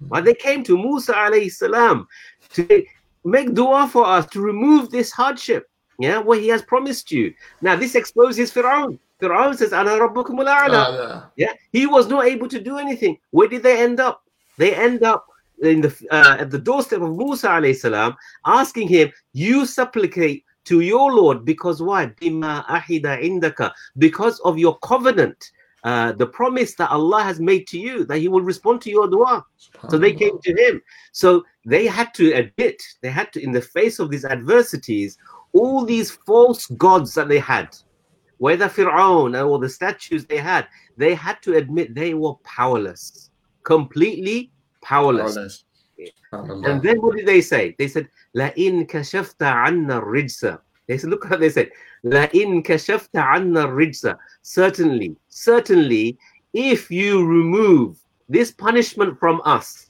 But 0.01 0.26
they 0.26 0.34
came 0.34 0.63
to 0.63 0.78
Musa 0.78 1.13
alayhi 1.13 1.51
salam 1.51 2.07
to 2.53 2.84
make 3.24 3.53
dua 3.53 3.88
for 3.88 4.05
us 4.05 4.26
to 4.28 4.41
remove 4.41 4.89
this 4.89 5.11
hardship. 5.11 5.69
Yeah, 5.99 6.17
what 6.17 6.39
he 6.39 6.47
has 6.47 6.63
promised 6.63 7.11
you. 7.11 7.34
Now 7.61 7.76
this 7.76 7.95
exposes 7.95 8.51
Fir'aun. 8.51 8.99
Fir'aun 9.24 9.55
says, 9.57 9.74
Ana 9.74 9.91
al 9.91 11.32
Yeah, 11.36 11.53
he 11.71 11.88
was 11.88 12.07
not 12.07 12.26
able 12.26 12.47
to 12.49 12.59
do 12.59 12.78
anything. 12.78 13.17
Where 13.32 13.47
did 13.47 13.63
they 13.63 13.82
end 13.82 13.99
up? 13.99 14.24
They 14.57 14.76
end 14.76 15.03
up 15.03 15.26
in 15.61 15.82
the 15.82 16.07
uh, 16.11 16.38
at 16.39 16.51
the 16.51 16.59
doorstep 16.59 17.01
of 17.01 17.15
Musa 17.15 17.47
alayhi 17.47 17.76
salam, 17.76 18.15
asking 18.45 18.88
him, 18.88 19.11
"You 19.32 19.65
supplicate 19.65 20.43
to 20.65 20.82
your 20.82 21.11
Lord 21.11 21.45
because 21.45 21.82
why? 21.82 22.07
Bima 22.07 22.65
ahida 22.65 23.21
indaka, 23.21 23.71
because 23.97 24.39
of 24.41 24.57
your 24.57 24.78
covenant 24.80 25.51
uh, 25.84 26.13
the 26.13 26.26
promise 26.26 26.76
that 26.76 26.89
Allah 26.89 27.24
has 27.24 27.39
made 27.39 27.67
to 27.67 27.78
you 27.78 28.05
that 28.05 28.19
He 28.19 28.28
will 28.30 28.41
respond 28.41 28.82
to 28.82 28.89
your 28.89 29.07
dua. 29.07 29.45
So 29.89 29.97
they 29.97 30.13
came 30.13 30.39
to 30.39 30.55
Him. 30.55 30.82
So 31.11 31.43
they 31.65 31.86
had 31.86 32.13
to 32.15 32.32
admit, 32.32 32.82
they 33.01 33.09
had 33.09 33.34
to, 33.34 33.43
in 33.43 33.51
the 33.51 33.61
face 33.61 33.99
of 33.99 34.09
these 34.09 34.24
adversities, 34.24 35.17
all 35.51 35.84
these 35.86 36.11
false 36.11 36.67
gods 36.67 37.13
that 37.15 37.28
they 37.28 37.39
had, 37.39 37.76
whether 38.43 38.67
Fir'aun 38.67 39.31
or 39.49 39.57
the 39.57 39.69
statues 39.69 40.25
they 40.25 40.35
had, 40.35 40.67
they 40.97 41.15
had 41.15 41.41
to 41.43 41.55
admit 41.55 41.95
they 41.95 42.13
were 42.13 42.33
powerless, 42.43 43.29
completely 43.63 44.51
powerless. 44.81 45.35
powerless. 45.35 45.63
And 46.67 46.83
then 46.83 47.01
what 47.01 47.15
did 47.15 47.25
they 47.25 47.39
say? 47.39 47.73
They 47.79 47.87
said, 47.87 48.09
La 48.33 48.49
in 48.57 48.85
kashafta 48.85 49.47
anna 49.67 50.01
rijsa. 50.01 50.59
They 50.87 50.97
said, 50.97 51.09
look 51.09 51.25
how 51.25 51.37
they 51.37 51.49
said, 51.49 51.71
La 52.03 52.27
in 52.33 52.61
kashafta 52.63 53.23
anna 53.35 53.65
rijsa. 53.65 54.17
Certainly, 54.41 55.15
certainly, 55.29 56.17
if 56.51 56.91
you 56.91 57.25
remove 57.25 57.95
this 58.27 58.51
punishment 58.51 59.17
from 59.17 59.41
us, 59.45 59.89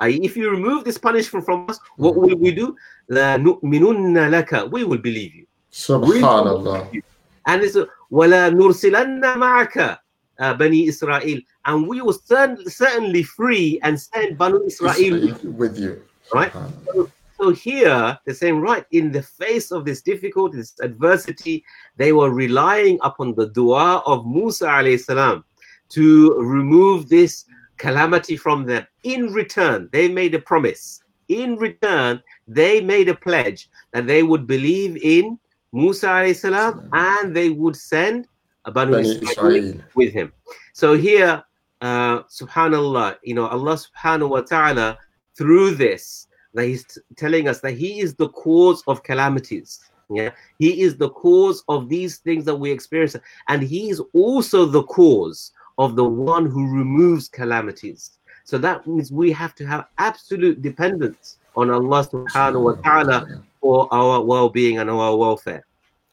if 0.00 0.38
you 0.38 0.48
remove 0.48 0.84
this 0.84 0.96
punishment 0.96 1.44
from 1.44 1.68
us, 1.68 1.78
what 1.96 2.14
hmm. 2.14 2.20
will 2.20 2.36
we 2.36 2.50
do? 2.50 2.74
La 3.10 3.36
nu'minunna 3.36 4.30
laka. 4.32 4.70
We 4.70 4.84
will 4.84 5.02
believe 5.08 5.34
you. 5.34 5.46
Subhanallah. 5.70 7.11
And 7.46 7.62
it's 7.62 7.76
nursilanna 7.76 9.36
ma'aka. 9.36 9.98
Uh, 10.38 10.54
Bani 10.54 10.88
Israel, 10.88 11.38
and 11.66 11.86
we 11.86 12.00
will 12.00 12.14
certainly 12.14 13.22
free 13.22 13.78
and 13.82 14.00
send 14.00 14.38
Banu 14.38 14.64
Israel 14.64 15.36
with 15.44 15.78
you. 15.78 16.02
Right? 16.32 16.50
So, 16.92 17.10
so 17.38 17.50
here, 17.50 18.18
they're 18.24 18.34
saying, 18.34 18.60
right, 18.60 18.84
in 18.92 19.12
the 19.12 19.22
face 19.22 19.70
of 19.70 19.84
this 19.84 20.00
difficulty, 20.00 20.56
this 20.56 20.74
adversity, 20.80 21.64
they 21.96 22.12
were 22.12 22.30
relying 22.30 22.98
upon 23.02 23.34
the 23.34 23.48
dua 23.50 24.02
of 24.06 24.26
Musa 24.26 24.66
alayhi 24.66 24.98
salam 24.98 25.44
to 25.90 26.32
remove 26.40 27.08
this 27.08 27.44
calamity 27.76 28.36
from 28.36 28.64
them. 28.64 28.86
In 29.04 29.32
return, 29.32 29.88
they 29.92 30.08
made 30.08 30.34
a 30.34 30.40
promise. 30.40 31.02
In 31.28 31.56
return, 31.56 32.22
they 32.48 32.80
made 32.80 33.08
a 33.10 33.14
pledge 33.14 33.68
that 33.92 34.06
they 34.06 34.22
would 34.22 34.46
believe 34.46 34.96
in 35.02 35.38
Musa 35.72 36.06
alayhi 36.06 36.36
salam 36.36 36.88
and 36.92 37.34
they 37.34 37.50
would 37.50 37.76
send 37.76 38.28
a 38.64 38.70
Banu 38.70 38.98
Israel 38.98 39.74
with 39.94 40.12
him. 40.12 40.32
So 40.72 40.96
here, 40.96 41.42
uh, 41.80 42.22
subhanallah, 42.24 43.16
you 43.22 43.34
know, 43.34 43.46
Allah 43.46 43.76
subhanahu 43.76 44.28
wa 44.28 44.40
ta'ala, 44.42 44.98
through 45.36 45.74
this, 45.74 46.28
that 46.54 46.66
he's 46.66 46.84
t- 46.84 47.00
telling 47.16 47.48
us 47.48 47.60
that 47.60 47.72
he 47.72 48.00
is 48.00 48.14
the 48.14 48.28
cause 48.28 48.82
of 48.86 49.02
calamities. 49.02 49.80
Yeah, 50.10 50.30
he 50.58 50.82
is 50.82 50.98
the 50.98 51.08
cause 51.08 51.64
of 51.68 51.88
these 51.88 52.18
things 52.18 52.44
that 52.44 52.54
we 52.54 52.70
experience, 52.70 53.16
and 53.48 53.62
he 53.62 53.88
is 53.88 54.00
also 54.12 54.66
the 54.66 54.82
cause 54.82 55.52
of 55.78 55.96
the 55.96 56.04
one 56.04 56.44
who 56.44 56.70
removes 56.70 57.28
calamities. 57.28 58.18
So 58.44 58.58
that 58.58 58.86
means 58.86 59.10
we 59.10 59.32
have 59.32 59.54
to 59.54 59.66
have 59.66 59.86
absolute 59.96 60.60
dependence 60.60 61.38
on 61.56 61.70
Allah 61.70 62.06
subhanahu 62.06 62.62
wa 62.62 62.72
ta'ala 62.74 63.42
for 63.62 63.88
our 63.94 64.20
well-being 64.20 64.78
and 64.80 64.90
our 64.90 65.16
welfare. 65.16 65.64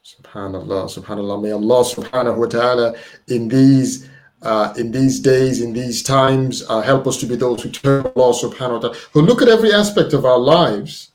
Subhanallah, 0.04 0.88
subhanallah. 0.88 1.42
May 1.42 1.50
Allah 1.50 1.84
subhanahu 1.84 2.36
wa 2.38 2.46
ta'ala 2.46 2.94
in 3.28 3.48
these 3.48 4.08
uh, 4.42 4.72
in 4.78 4.90
these 4.90 5.20
days, 5.20 5.60
in 5.60 5.74
these 5.74 6.02
times. 6.02 6.64
Uh, 6.66 6.80
help 6.80 7.06
us 7.06 7.18
to 7.18 7.26
be 7.26 7.36
those 7.36 7.62
who 7.62 7.68
turn 7.68 8.04
to 8.04 8.12
Allah 8.16 8.32
subhanahu 8.32 8.72
wa 8.72 8.78
ta'ala, 8.78 8.96
who 9.12 9.20
look 9.20 9.42
at 9.42 9.48
every 9.48 9.74
aspect 9.74 10.14
of 10.14 10.24
our 10.24 10.38
lives 10.38 11.10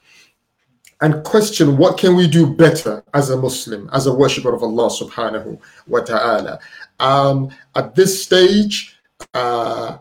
and 1.01 1.23
question 1.23 1.77
what 1.77 1.97
can 1.97 2.15
we 2.15 2.27
do 2.27 2.45
better 2.45 3.03
as 3.13 3.31
a 3.31 3.38
Muslim, 3.38 3.89
as 3.91 4.05
a 4.05 4.13
worshipper 4.13 4.53
of 4.53 4.61
Allah 4.61 4.89
subhanahu 4.89 5.59
wa 5.88 5.99
ta'ala. 6.01 6.59
Um, 6.99 7.49
at 7.73 7.95
this 7.95 8.21
stage, 8.21 8.97
uh, 9.33 9.97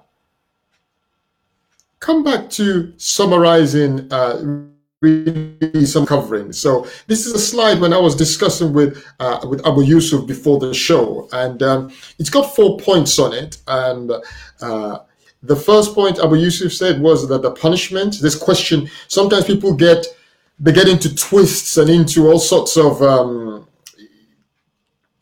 come 2.01 2.23
back 2.23 2.51
to 2.51 2.93
summarizing 2.99 4.13
uh, 4.13 4.67
really 5.05 5.85
some 5.87 6.07
covering. 6.07 6.53
So 6.53 6.87
this 7.07 7.27
is 7.27 7.33
a 7.33 7.39
slide 7.39 7.81
when 7.81 7.93
I 7.93 7.99
was 7.99 8.15
discussing 8.17 8.73
with 8.73 9.05
uh, 9.21 9.41
with 9.49 9.67
Abu 9.67 9.83
Yusuf 9.83 10.27
before 10.27 10.59
the 10.59 10.73
show, 10.73 11.29
and 11.33 11.63
um, 11.63 11.93
it's 12.19 12.31
got 12.31 12.55
four 12.57 12.79
points 12.79 13.19
on 13.19 13.33
it. 13.33 13.59
And 13.67 14.11
uh, 14.61 14.99
the 15.43 15.57
first 15.57 15.95
point 15.95 16.19
Abu 16.19 16.37
Yusuf 16.37 16.73
said 16.73 17.01
was 17.01 17.29
that 17.29 17.43
the 17.43 17.53
punishment. 17.53 18.21
This 18.21 18.37
question 18.37 18.89
sometimes 19.09 19.45
people 19.45 19.75
get 19.75 20.07
they 20.59 20.73
get 20.73 20.89
into 20.89 21.15
twists 21.15 21.77
and 21.77 21.91
into 21.91 22.29
all 22.29 22.39
sorts 22.39 22.77
of 22.77 23.03
um, 23.03 23.67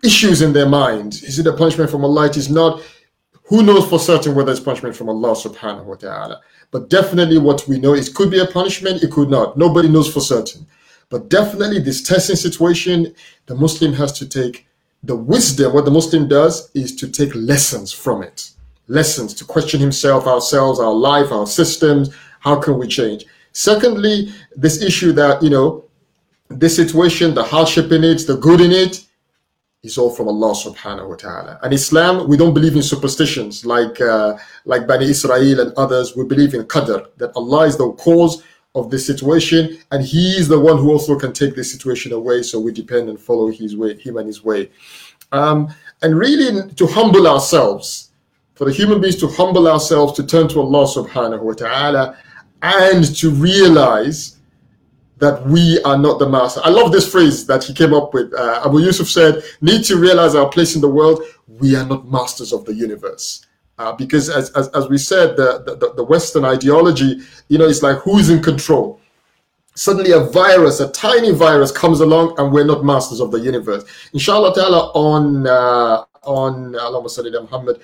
issues 0.05 0.43
in 0.43 0.53
their 0.53 0.69
mind. 0.69 1.15
Is 1.15 1.39
it 1.39 1.47
a 1.47 1.53
punishment 1.53 1.91
from 1.91 2.05
Allah? 2.05 2.27
It 2.27 2.37
is 2.37 2.51
not. 2.51 2.83
Who 3.45 3.63
knows 3.63 3.89
for 3.89 3.99
certain 3.99 4.35
whether 4.35 4.51
it's 4.51 4.61
punishment 4.61 4.97
from 4.97 5.09
Allah 5.09 5.35
subhanahu 5.35 5.85
wa 5.85 5.97
ta'ala? 5.97 6.41
But 6.73 6.89
definitely 6.89 7.39
what 7.39 7.69
we 7.69 7.79
know, 7.79 7.95
it 7.95 8.13
could 8.15 8.31
be 8.31 8.41
a 8.41 8.47
punishment, 8.47 9.05
it 9.05 9.13
could 9.13 9.31
not. 9.31 9.57
Nobody 9.57 9.89
knows 9.89 10.13
for 10.13 10.21
certain. 10.21 10.67
But 11.11 11.29
definitely 11.29 11.79
this 11.79 12.03
testing 12.03 12.35
situation, 12.35 13.15
the 13.47 13.55
Muslim 13.55 13.93
has 13.93 14.13
to 14.19 14.27
take 14.27 14.67
the 15.05 15.15
wisdom, 15.15 15.75
what 15.75 15.85
the 15.85 15.91
Muslim 15.91 16.27
does 16.29 16.71
is 16.75 16.97
to 16.97 17.09
take 17.09 17.35
lessons 17.35 17.93
from 17.93 18.23
it. 18.23 18.51
Lessons 18.89 19.35
to 19.35 19.45
question 19.45 19.81
himself, 19.81 20.27
ourselves, 20.27 20.81
our 20.81 20.95
life, 20.95 21.31
our 21.31 21.47
systems. 21.47 22.15
How 22.41 22.57
can 22.59 22.79
we 22.79 22.89
change? 22.89 23.27
Secondly, 23.53 24.33
this 24.57 24.81
issue 24.81 25.13
that, 25.13 25.43
you 25.43 25.51
know, 25.51 25.85
this 26.49 26.75
situation, 26.75 27.35
the 27.35 27.45
hardship 27.45 27.93
in 27.93 28.05
it, 28.05 28.27
the 28.27 28.37
good 28.37 28.61
in 28.61 28.73
it, 28.73 29.05
is 29.83 29.99
all 29.99 30.11
from 30.11 30.29
Allah 30.29 30.55
subhanahu 30.55 31.09
wa 31.09 31.17
ta'ala. 31.17 31.59
And 31.65 31.73
Islam, 31.73 32.29
we 32.29 32.37
don't 32.37 32.55
believe 32.55 32.77
in 32.77 32.83
superstitions 32.83 33.67
like 33.67 34.01
uh, 34.01 34.39
like 34.65 34.87
Bani 34.87 35.07
Israel 35.11 35.59
and 35.59 35.73
others. 35.77 36.15
We 36.15 36.25
believe 36.25 36.55
in 36.55 36.63
qadr, 36.65 37.09
that 37.17 37.33
Allah 37.35 37.67
is 37.67 37.77
the 37.77 37.91
cause 37.95 38.45
of 38.77 38.91
this 38.91 39.05
situation 39.05 39.79
and 39.91 40.05
He 40.05 40.37
is 40.37 40.47
the 40.47 40.59
one 40.59 40.79
who 40.79 40.93
also 40.93 41.19
can 41.19 41.33
take 41.33 41.57
this 41.57 41.73
situation 41.73 42.13
away. 42.13 42.45
So 42.45 42.61
we 42.61 42.73
depend 42.73 43.09
and 43.09 43.19
follow 43.19 43.49
His 43.49 43.77
way, 43.77 43.99
Him 43.99 44.19
and 44.19 44.27
His 44.29 44.45
way. 44.45 44.71
Um, 45.33 45.75
and 46.03 46.17
really 46.17 46.73
to 46.75 46.87
humble 46.87 47.27
ourselves, 47.27 48.13
for 48.55 48.67
the 48.67 48.73
human 48.73 49.01
beings 49.01 49.17
to 49.17 49.27
humble 49.27 49.67
ourselves, 49.67 50.13
to 50.13 50.25
turn 50.25 50.47
to 50.49 50.61
Allah 50.61 50.87
subhanahu 50.87 51.43
wa 51.43 51.55
ta'ala, 51.55 52.17
and 52.63 53.17
to 53.17 53.31
realize 53.31 54.39
that 55.23 55.47
we 55.47 55.81
are 55.85 55.97
not 55.97 56.19
the 56.19 56.29
master. 56.29 56.61
I 56.65 56.71
love 56.71 56.91
this 56.91 57.09
phrase 57.09 57.47
that 57.47 57.63
he 57.63 57.73
came 57.73 57.95
up 57.95 58.13
with. 58.13 58.35
Uh, 58.35 58.61
Abu 58.67 58.81
Yusuf 58.81 59.09
said, 59.09 59.41
need 59.61 59.85
to 59.85 59.97
realize 59.97 60.35
our 60.35 60.49
place 60.49 60.75
in 60.75 60.81
the 60.81 60.89
world. 60.89 61.23
We 61.47 61.77
are 61.77 61.87
not 61.87 62.11
masters 62.11 62.53
of 62.53 62.65
the 62.65 62.75
universe. 62.75 63.47
Uh, 63.79 63.93
because 63.93 64.29
as, 64.29 64.51
as, 64.57 64.67
as, 64.71 64.89
we 64.89 64.99
said, 64.99 65.37
the, 65.37 65.63
the, 65.79 65.95
the 65.95 66.03
Western 66.03 66.45
ideology, 66.45 67.21
you 67.47 67.57
know, 67.57 67.69
it's 67.69 67.85
like 67.85 67.99
who's 67.99 68.31
in 68.31 68.43
control? 68.43 69.01
Suddenly 69.77 70.11
a 70.11 70.19
virus, 70.19 70.81
a 70.81 70.91
tiny 70.91 71.31
virus 71.31 71.71
comes 71.71 72.01
along 72.01 72.35
and 72.39 72.53
we're 72.53 72.67
not 72.67 72.85
masters 72.85 73.21
of 73.21 73.31
the 73.31 73.39
universe. 73.39 73.85
Inshallah 74.13 74.53
ta'ala 74.57 74.91
on, 74.93 75.47
uh, 75.47 76.03
on, 76.25 76.73
Allahumma 76.73 77.43
Muhammad, 77.43 77.81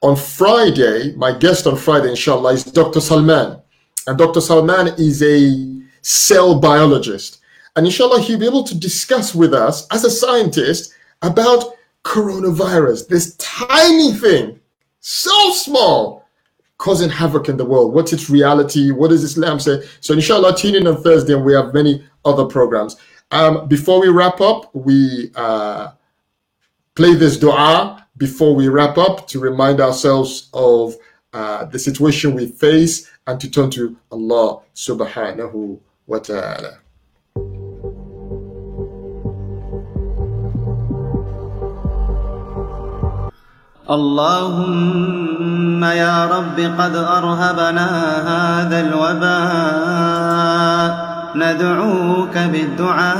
on 0.00 0.16
Friday, 0.16 1.14
my 1.16 1.36
guest 1.36 1.66
on 1.66 1.76
Friday, 1.76 2.08
inshallah, 2.08 2.54
is 2.54 2.64
Dr. 2.64 3.00
Salman. 3.00 3.60
And 4.06 4.16
Dr. 4.16 4.40
Salman 4.40 4.94
is 4.96 5.22
a 5.22 5.83
cell 6.04 6.60
biologist. 6.60 7.40
And 7.76 7.86
inshallah, 7.86 8.20
he'll 8.20 8.38
be 8.38 8.46
able 8.46 8.62
to 8.64 8.78
discuss 8.78 9.34
with 9.34 9.52
us 9.52 9.86
as 9.90 10.04
a 10.04 10.10
scientist 10.10 10.94
about 11.22 11.64
coronavirus, 12.04 13.08
this 13.08 13.34
tiny 13.36 14.12
thing, 14.12 14.60
so 15.00 15.50
small, 15.52 16.28
causing 16.78 17.08
havoc 17.08 17.48
in 17.48 17.56
the 17.56 17.64
world. 17.64 17.94
What's 17.94 18.12
its 18.12 18.28
reality? 18.28 18.90
What 18.90 19.08
does 19.08 19.24
Islam 19.24 19.58
say? 19.58 19.82
So 20.00 20.12
inshallah, 20.12 20.56
tune 20.56 20.74
in 20.74 20.86
on 20.86 21.02
Thursday 21.02 21.32
and 21.32 21.44
we 21.44 21.54
have 21.54 21.72
many 21.72 22.06
other 22.24 22.44
programs. 22.44 22.96
Um, 23.30 23.66
before 23.66 24.00
we 24.00 24.08
wrap 24.08 24.40
up, 24.42 24.74
we 24.74 25.32
uh, 25.34 25.92
play 26.94 27.14
this 27.14 27.38
dua 27.38 28.06
before 28.18 28.54
we 28.54 28.68
wrap 28.68 28.98
up 28.98 29.26
to 29.28 29.40
remind 29.40 29.80
ourselves 29.80 30.50
of 30.52 30.94
uh, 31.32 31.64
the 31.64 31.78
situation 31.78 32.34
we 32.34 32.46
face 32.46 33.10
and 33.26 33.40
to 33.40 33.50
turn 33.50 33.70
to 33.70 33.96
Allah 34.12 34.60
subhanahu 34.74 35.80
وتعالى. 36.08 36.84
اللهم 43.90 45.84
يا 45.84 46.26
رب 46.26 46.60
قد 46.78 46.96
أرهبنا 46.96 47.88
هذا 48.30 48.80
الوباء 48.80 49.94
ندعوك 51.36 52.38
بالدعاء 52.38 53.14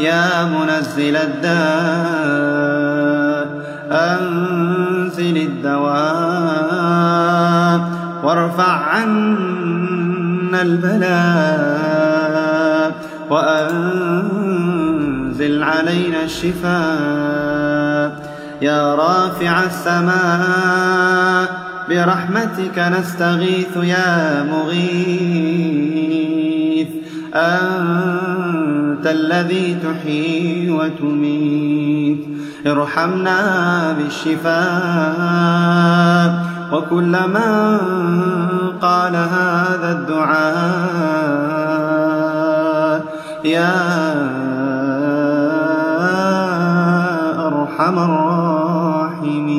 يا 0.00 0.44
منزل 0.44 1.16
الداء 1.16 2.42
أنزل 3.92 5.36
الدواء 5.36 6.02
وارفع 8.24 8.72
عنا 8.72 10.11
البلاء 10.60 12.32
وأنزل 13.30 14.82
علينا 15.62 16.24
الشفاء. 16.24 18.32
يا 18.62 18.94
رافع 18.94 19.64
السماء 19.64 21.48
برحمتك 21.88 22.78
نستغيث 22.78 23.76
يا 23.76 24.42
مغيث. 24.42 25.82
أنت 27.34 29.06
الذي 29.06 29.78
تحيي 29.82 30.70
وتميت. 30.70 32.18
ارحمنا 32.66 33.96
بالشفاء. 33.98 34.52
وكل 36.72 37.12
من 37.28 37.78
قال 38.80 39.16
هذا 39.16 39.90
الدعاء 39.92 40.42
يا 43.44 43.76
أرحم 47.46 47.98
الراحمين. 47.98 49.52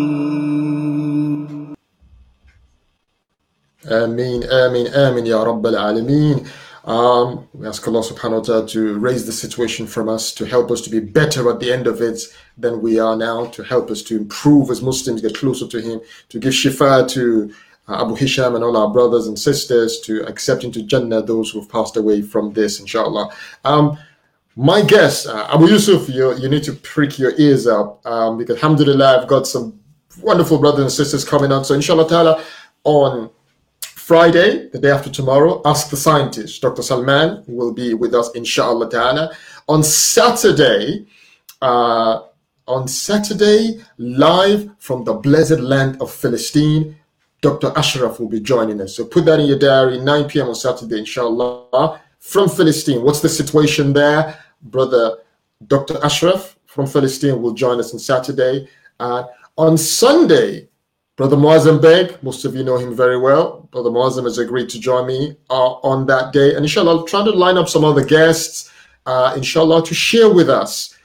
آمين 3.85 4.43
آمين 4.43 4.87
آمين 4.87 5.25
يا 5.27 5.43
رب 5.43 5.67
العالمين. 5.67 6.62
Um, 6.85 7.47
we 7.53 7.65
ask 7.65 7.87
Allah 7.87 8.01
subhanahu 8.01 8.39
wa 8.39 8.41
ta'ala 8.41 8.67
to 8.69 8.99
raise 8.99 9.25
the 9.25 9.31
situation 9.31 9.87
from 9.87 10.09
us, 10.09 10.33
to 10.33 10.45
help 10.45 10.69
us 10.69 10.81
to 10.81 10.89
be 10.89 10.99
better 10.99 11.49
at 11.49 11.59
the 11.61 11.71
end 11.71 11.87
of 11.87 12.01
it 12.01 12.19
than 12.57 12.81
we 12.81 12.99
are 12.99 13.15
now, 13.15 13.45
to 13.45 13.63
help 13.63 13.89
us 13.89 14.01
to 14.03 14.17
improve 14.17 14.69
as 14.69 14.81
Muslims, 14.81 15.21
get 15.21 15.35
closer 15.35 15.65
to 15.67 15.81
Him, 15.81 16.01
to 16.27 16.39
give 16.39 16.51
shifa 16.51 17.07
to 17.09 17.53
uh, 17.87 18.01
Abu 18.01 18.15
Hisham 18.15 18.55
and 18.55 18.63
all 18.65 18.75
our 18.75 18.91
brothers 18.91 19.27
and 19.27 19.39
sisters, 19.39 20.01
to 20.01 20.25
accept 20.27 20.65
into 20.65 20.83
Jannah 20.83 21.21
those 21.21 21.51
who 21.51 21.61
have 21.61 21.69
passed 21.69 21.95
away 21.95 22.21
from 22.21 22.51
this, 22.51 22.81
inshallah. 22.81 23.33
Um, 23.63 23.97
my 24.57 24.81
guess, 24.81 25.25
uh, 25.25 25.47
Abu 25.53 25.69
Yusuf, 25.69 26.09
you, 26.09 26.37
you 26.37 26.49
need 26.49 26.63
to 26.63 26.73
prick 26.73 27.17
your 27.17 27.33
ears 27.39 27.65
up 27.65 28.05
um, 28.05 28.37
because, 28.37 28.57
alhamdulillah, 28.57 29.21
I've 29.21 29.27
got 29.27 29.47
some 29.47 29.79
wonderful 30.21 30.59
brothers 30.59 30.81
and 30.81 30.91
sisters 30.91 31.23
coming 31.23 31.51
on. 31.53 31.63
So, 31.63 31.73
inshallah 31.75 32.09
ta'ala, 32.09 32.43
on 32.83 33.29
Friday, 34.03 34.67
the 34.67 34.79
day 34.79 34.91
after 34.91 35.09
tomorrow, 35.09 35.61
Ask 35.63 35.89
the 35.89 35.95
Scientist. 35.95 36.61
Dr. 36.61 36.81
Salman 36.81 37.41
will 37.47 37.71
be 37.71 37.93
with 37.93 38.13
us, 38.13 38.29
inshallah 38.35 38.89
ta'ala. 38.89 39.33
On 39.69 39.81
Saturday, 39.81 41.05
uh, 41.61 42.23
on 42.67 42.85
Saturday, 42.85 43.81
live 43.97 44.69
from 44.77 45.05
the 45.05 45.13
blessed 45.13 45.61
land 45.61 46.01
of 46.01 46.11
Philistine, 46.11 46.97
Dr. 47.39 47.71
Ashraf 47.77 48.19
will 48.19 48.27
be 48.27 48.41
joining 48.41 48.81
us. 48.81 48.97
So 48.97 49.05
put 49.05 49.23
that 49.23 49.39
in 49.39 49.45
your 49.45 49.57
diary, 49.57 49.99
9 50.01 50.25
p.m. 50.27 50.49
on 50.49 50.55
Saturday, 50.55 50.99
inshallah. 50.99 52.01
From 52.19 52.49
Philistine, 52.49 53.01
what's 53.03 53.21
the 53.21 53.29
situation 53.29 53.93
there? 53.93 54.37
Brother 54.63 55.19
Dr. 55.67 56.03
Ashraf 56.03 56.57
from 56.65 56.87
Philistine 56.87 57.41
will 57.41 57.53
join 57.53 57.79
us 57.79 57.93
on 57.93 57.99
Saturday. 57.99 58.67
Uh, 58.99 59.23
on 59.55 59.77
Sunday, 59.77 60.67
Brother 61.15 61.37
Moazzam 61.37 61.79
Begg, 61.79 62.17
most 62.23 62.43
of 62.43 62.55
you 62.55 62.63
know 62.63 62.77
him 62.77 62.95
very 62.95 63.19
well. 63.19 63.69
Brother 63.71 63.91
Moazzam 63.91 64.23
has 64.23 64.39
agreed 64.39 64.67
to 64.69 64.79
join 64.79 65.05
me 65.05 65.35
uh, 65.51 65.73
on 65.83 66.07
that 66.07 66.33
day. 66.33 66.55
And 66.55 66.65
inshallah, 66.65 66.97
I'll 66.97 67.05
try 67.05 67.23
to 67.23 67.29
line 67.29 67.55
up 67.55 67.69
some 67.69 67.85
other 67.85 68.03
guests, 68.03 68.71
uh, 69.05 69.33
inshallah, 69.37 69.85
to 69.85 69.93
share 69.93 70.33
with 70.33 70.49
us 70.49 70.97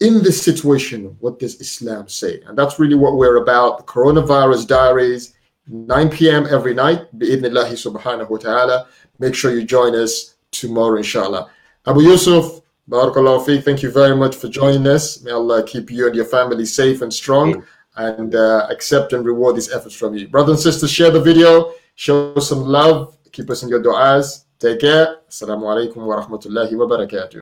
in 0.00 0.22
this 0.22 0.40
situation, 0.40 1.16
what 1.18 1.40
does 1.40 1.60
Islam 1.60 2.08
say? 2.08 2.40
And 2.46 2.56
that's 2.56 2.78
really 2.78 2.94
what 2.94 3.16
we're 3.16 3.42
about. 3.42 3.78
The 3.78 3.84
Coronavirus 3.92 4.68
Diaries, 4.68 5.34
9 5.66 6.10
p.m. 6.10 6.46
every 6.48 6.72
night, 6.72 7.18
bi'idnillahi 7.18 7.72
subhanahu 7.72 8.30
wa 8.30 8.38
ta'ala. 8.38 8.86
Make 9.18 9.34
sure 9.34 9.52
you 9.52 9.64
join 9.64 9.96
us 9.96 10.36
tomorrow, 10.52 10.98
inshallah. 10.98 11.50
Abu 11.84 12.02
Yusuf, 12.02 12.60
barakallahu 12.88 13.44
fiqh, 13.44 13.64
thank 13.64 13.82
you 13.82 13.90
very 13.90 14.14
much 14.14 14.36
for 14.36 14.48
joining 14.48 14.86
us. 14.86 15.20
May 15.22 15.32
Allah 15.32 15.64
keep 15.64 15.90
you 15.90 16.06
and 16.06 16.14
your 16.14 16.26
family 16.26 16.64
safe 16.64 17.02
and 17.02 17.12
strong 17.12 17.64
and 17.98 18.34
uh, 18.34 18.66
accept 18.70 19.12
and 19.12 19.24
reward 19.24 19.56
these 19.56 19.70
efforts 19.70 19.94
from 19.94 20.14
you. 20.14 20.28
Brothers 20.28 20.64
and 20.64 20.72
sisters, 20.72 20.90
share 20.90 21.10
the 21.10 21.20
video, 21.20 21.72
show 21.96 22.32
us 22.34 22.48
some 22.48 22.60
love, 22.60 23.16
keep 23.32 23.50
us 23.50 23.62
in 23.62 23.68
your 23.68 23.82
du'as. 23.82 24.44
Take 24.58 24.80
care. 24.80 25.18
Assalamu 25.28 25.64
alaikum 25.70 25.98
wa 25.98 26.20
rahmatullahi 26.20 26.72
wa 26.74 26.86
barakatuh. 26.86 27.36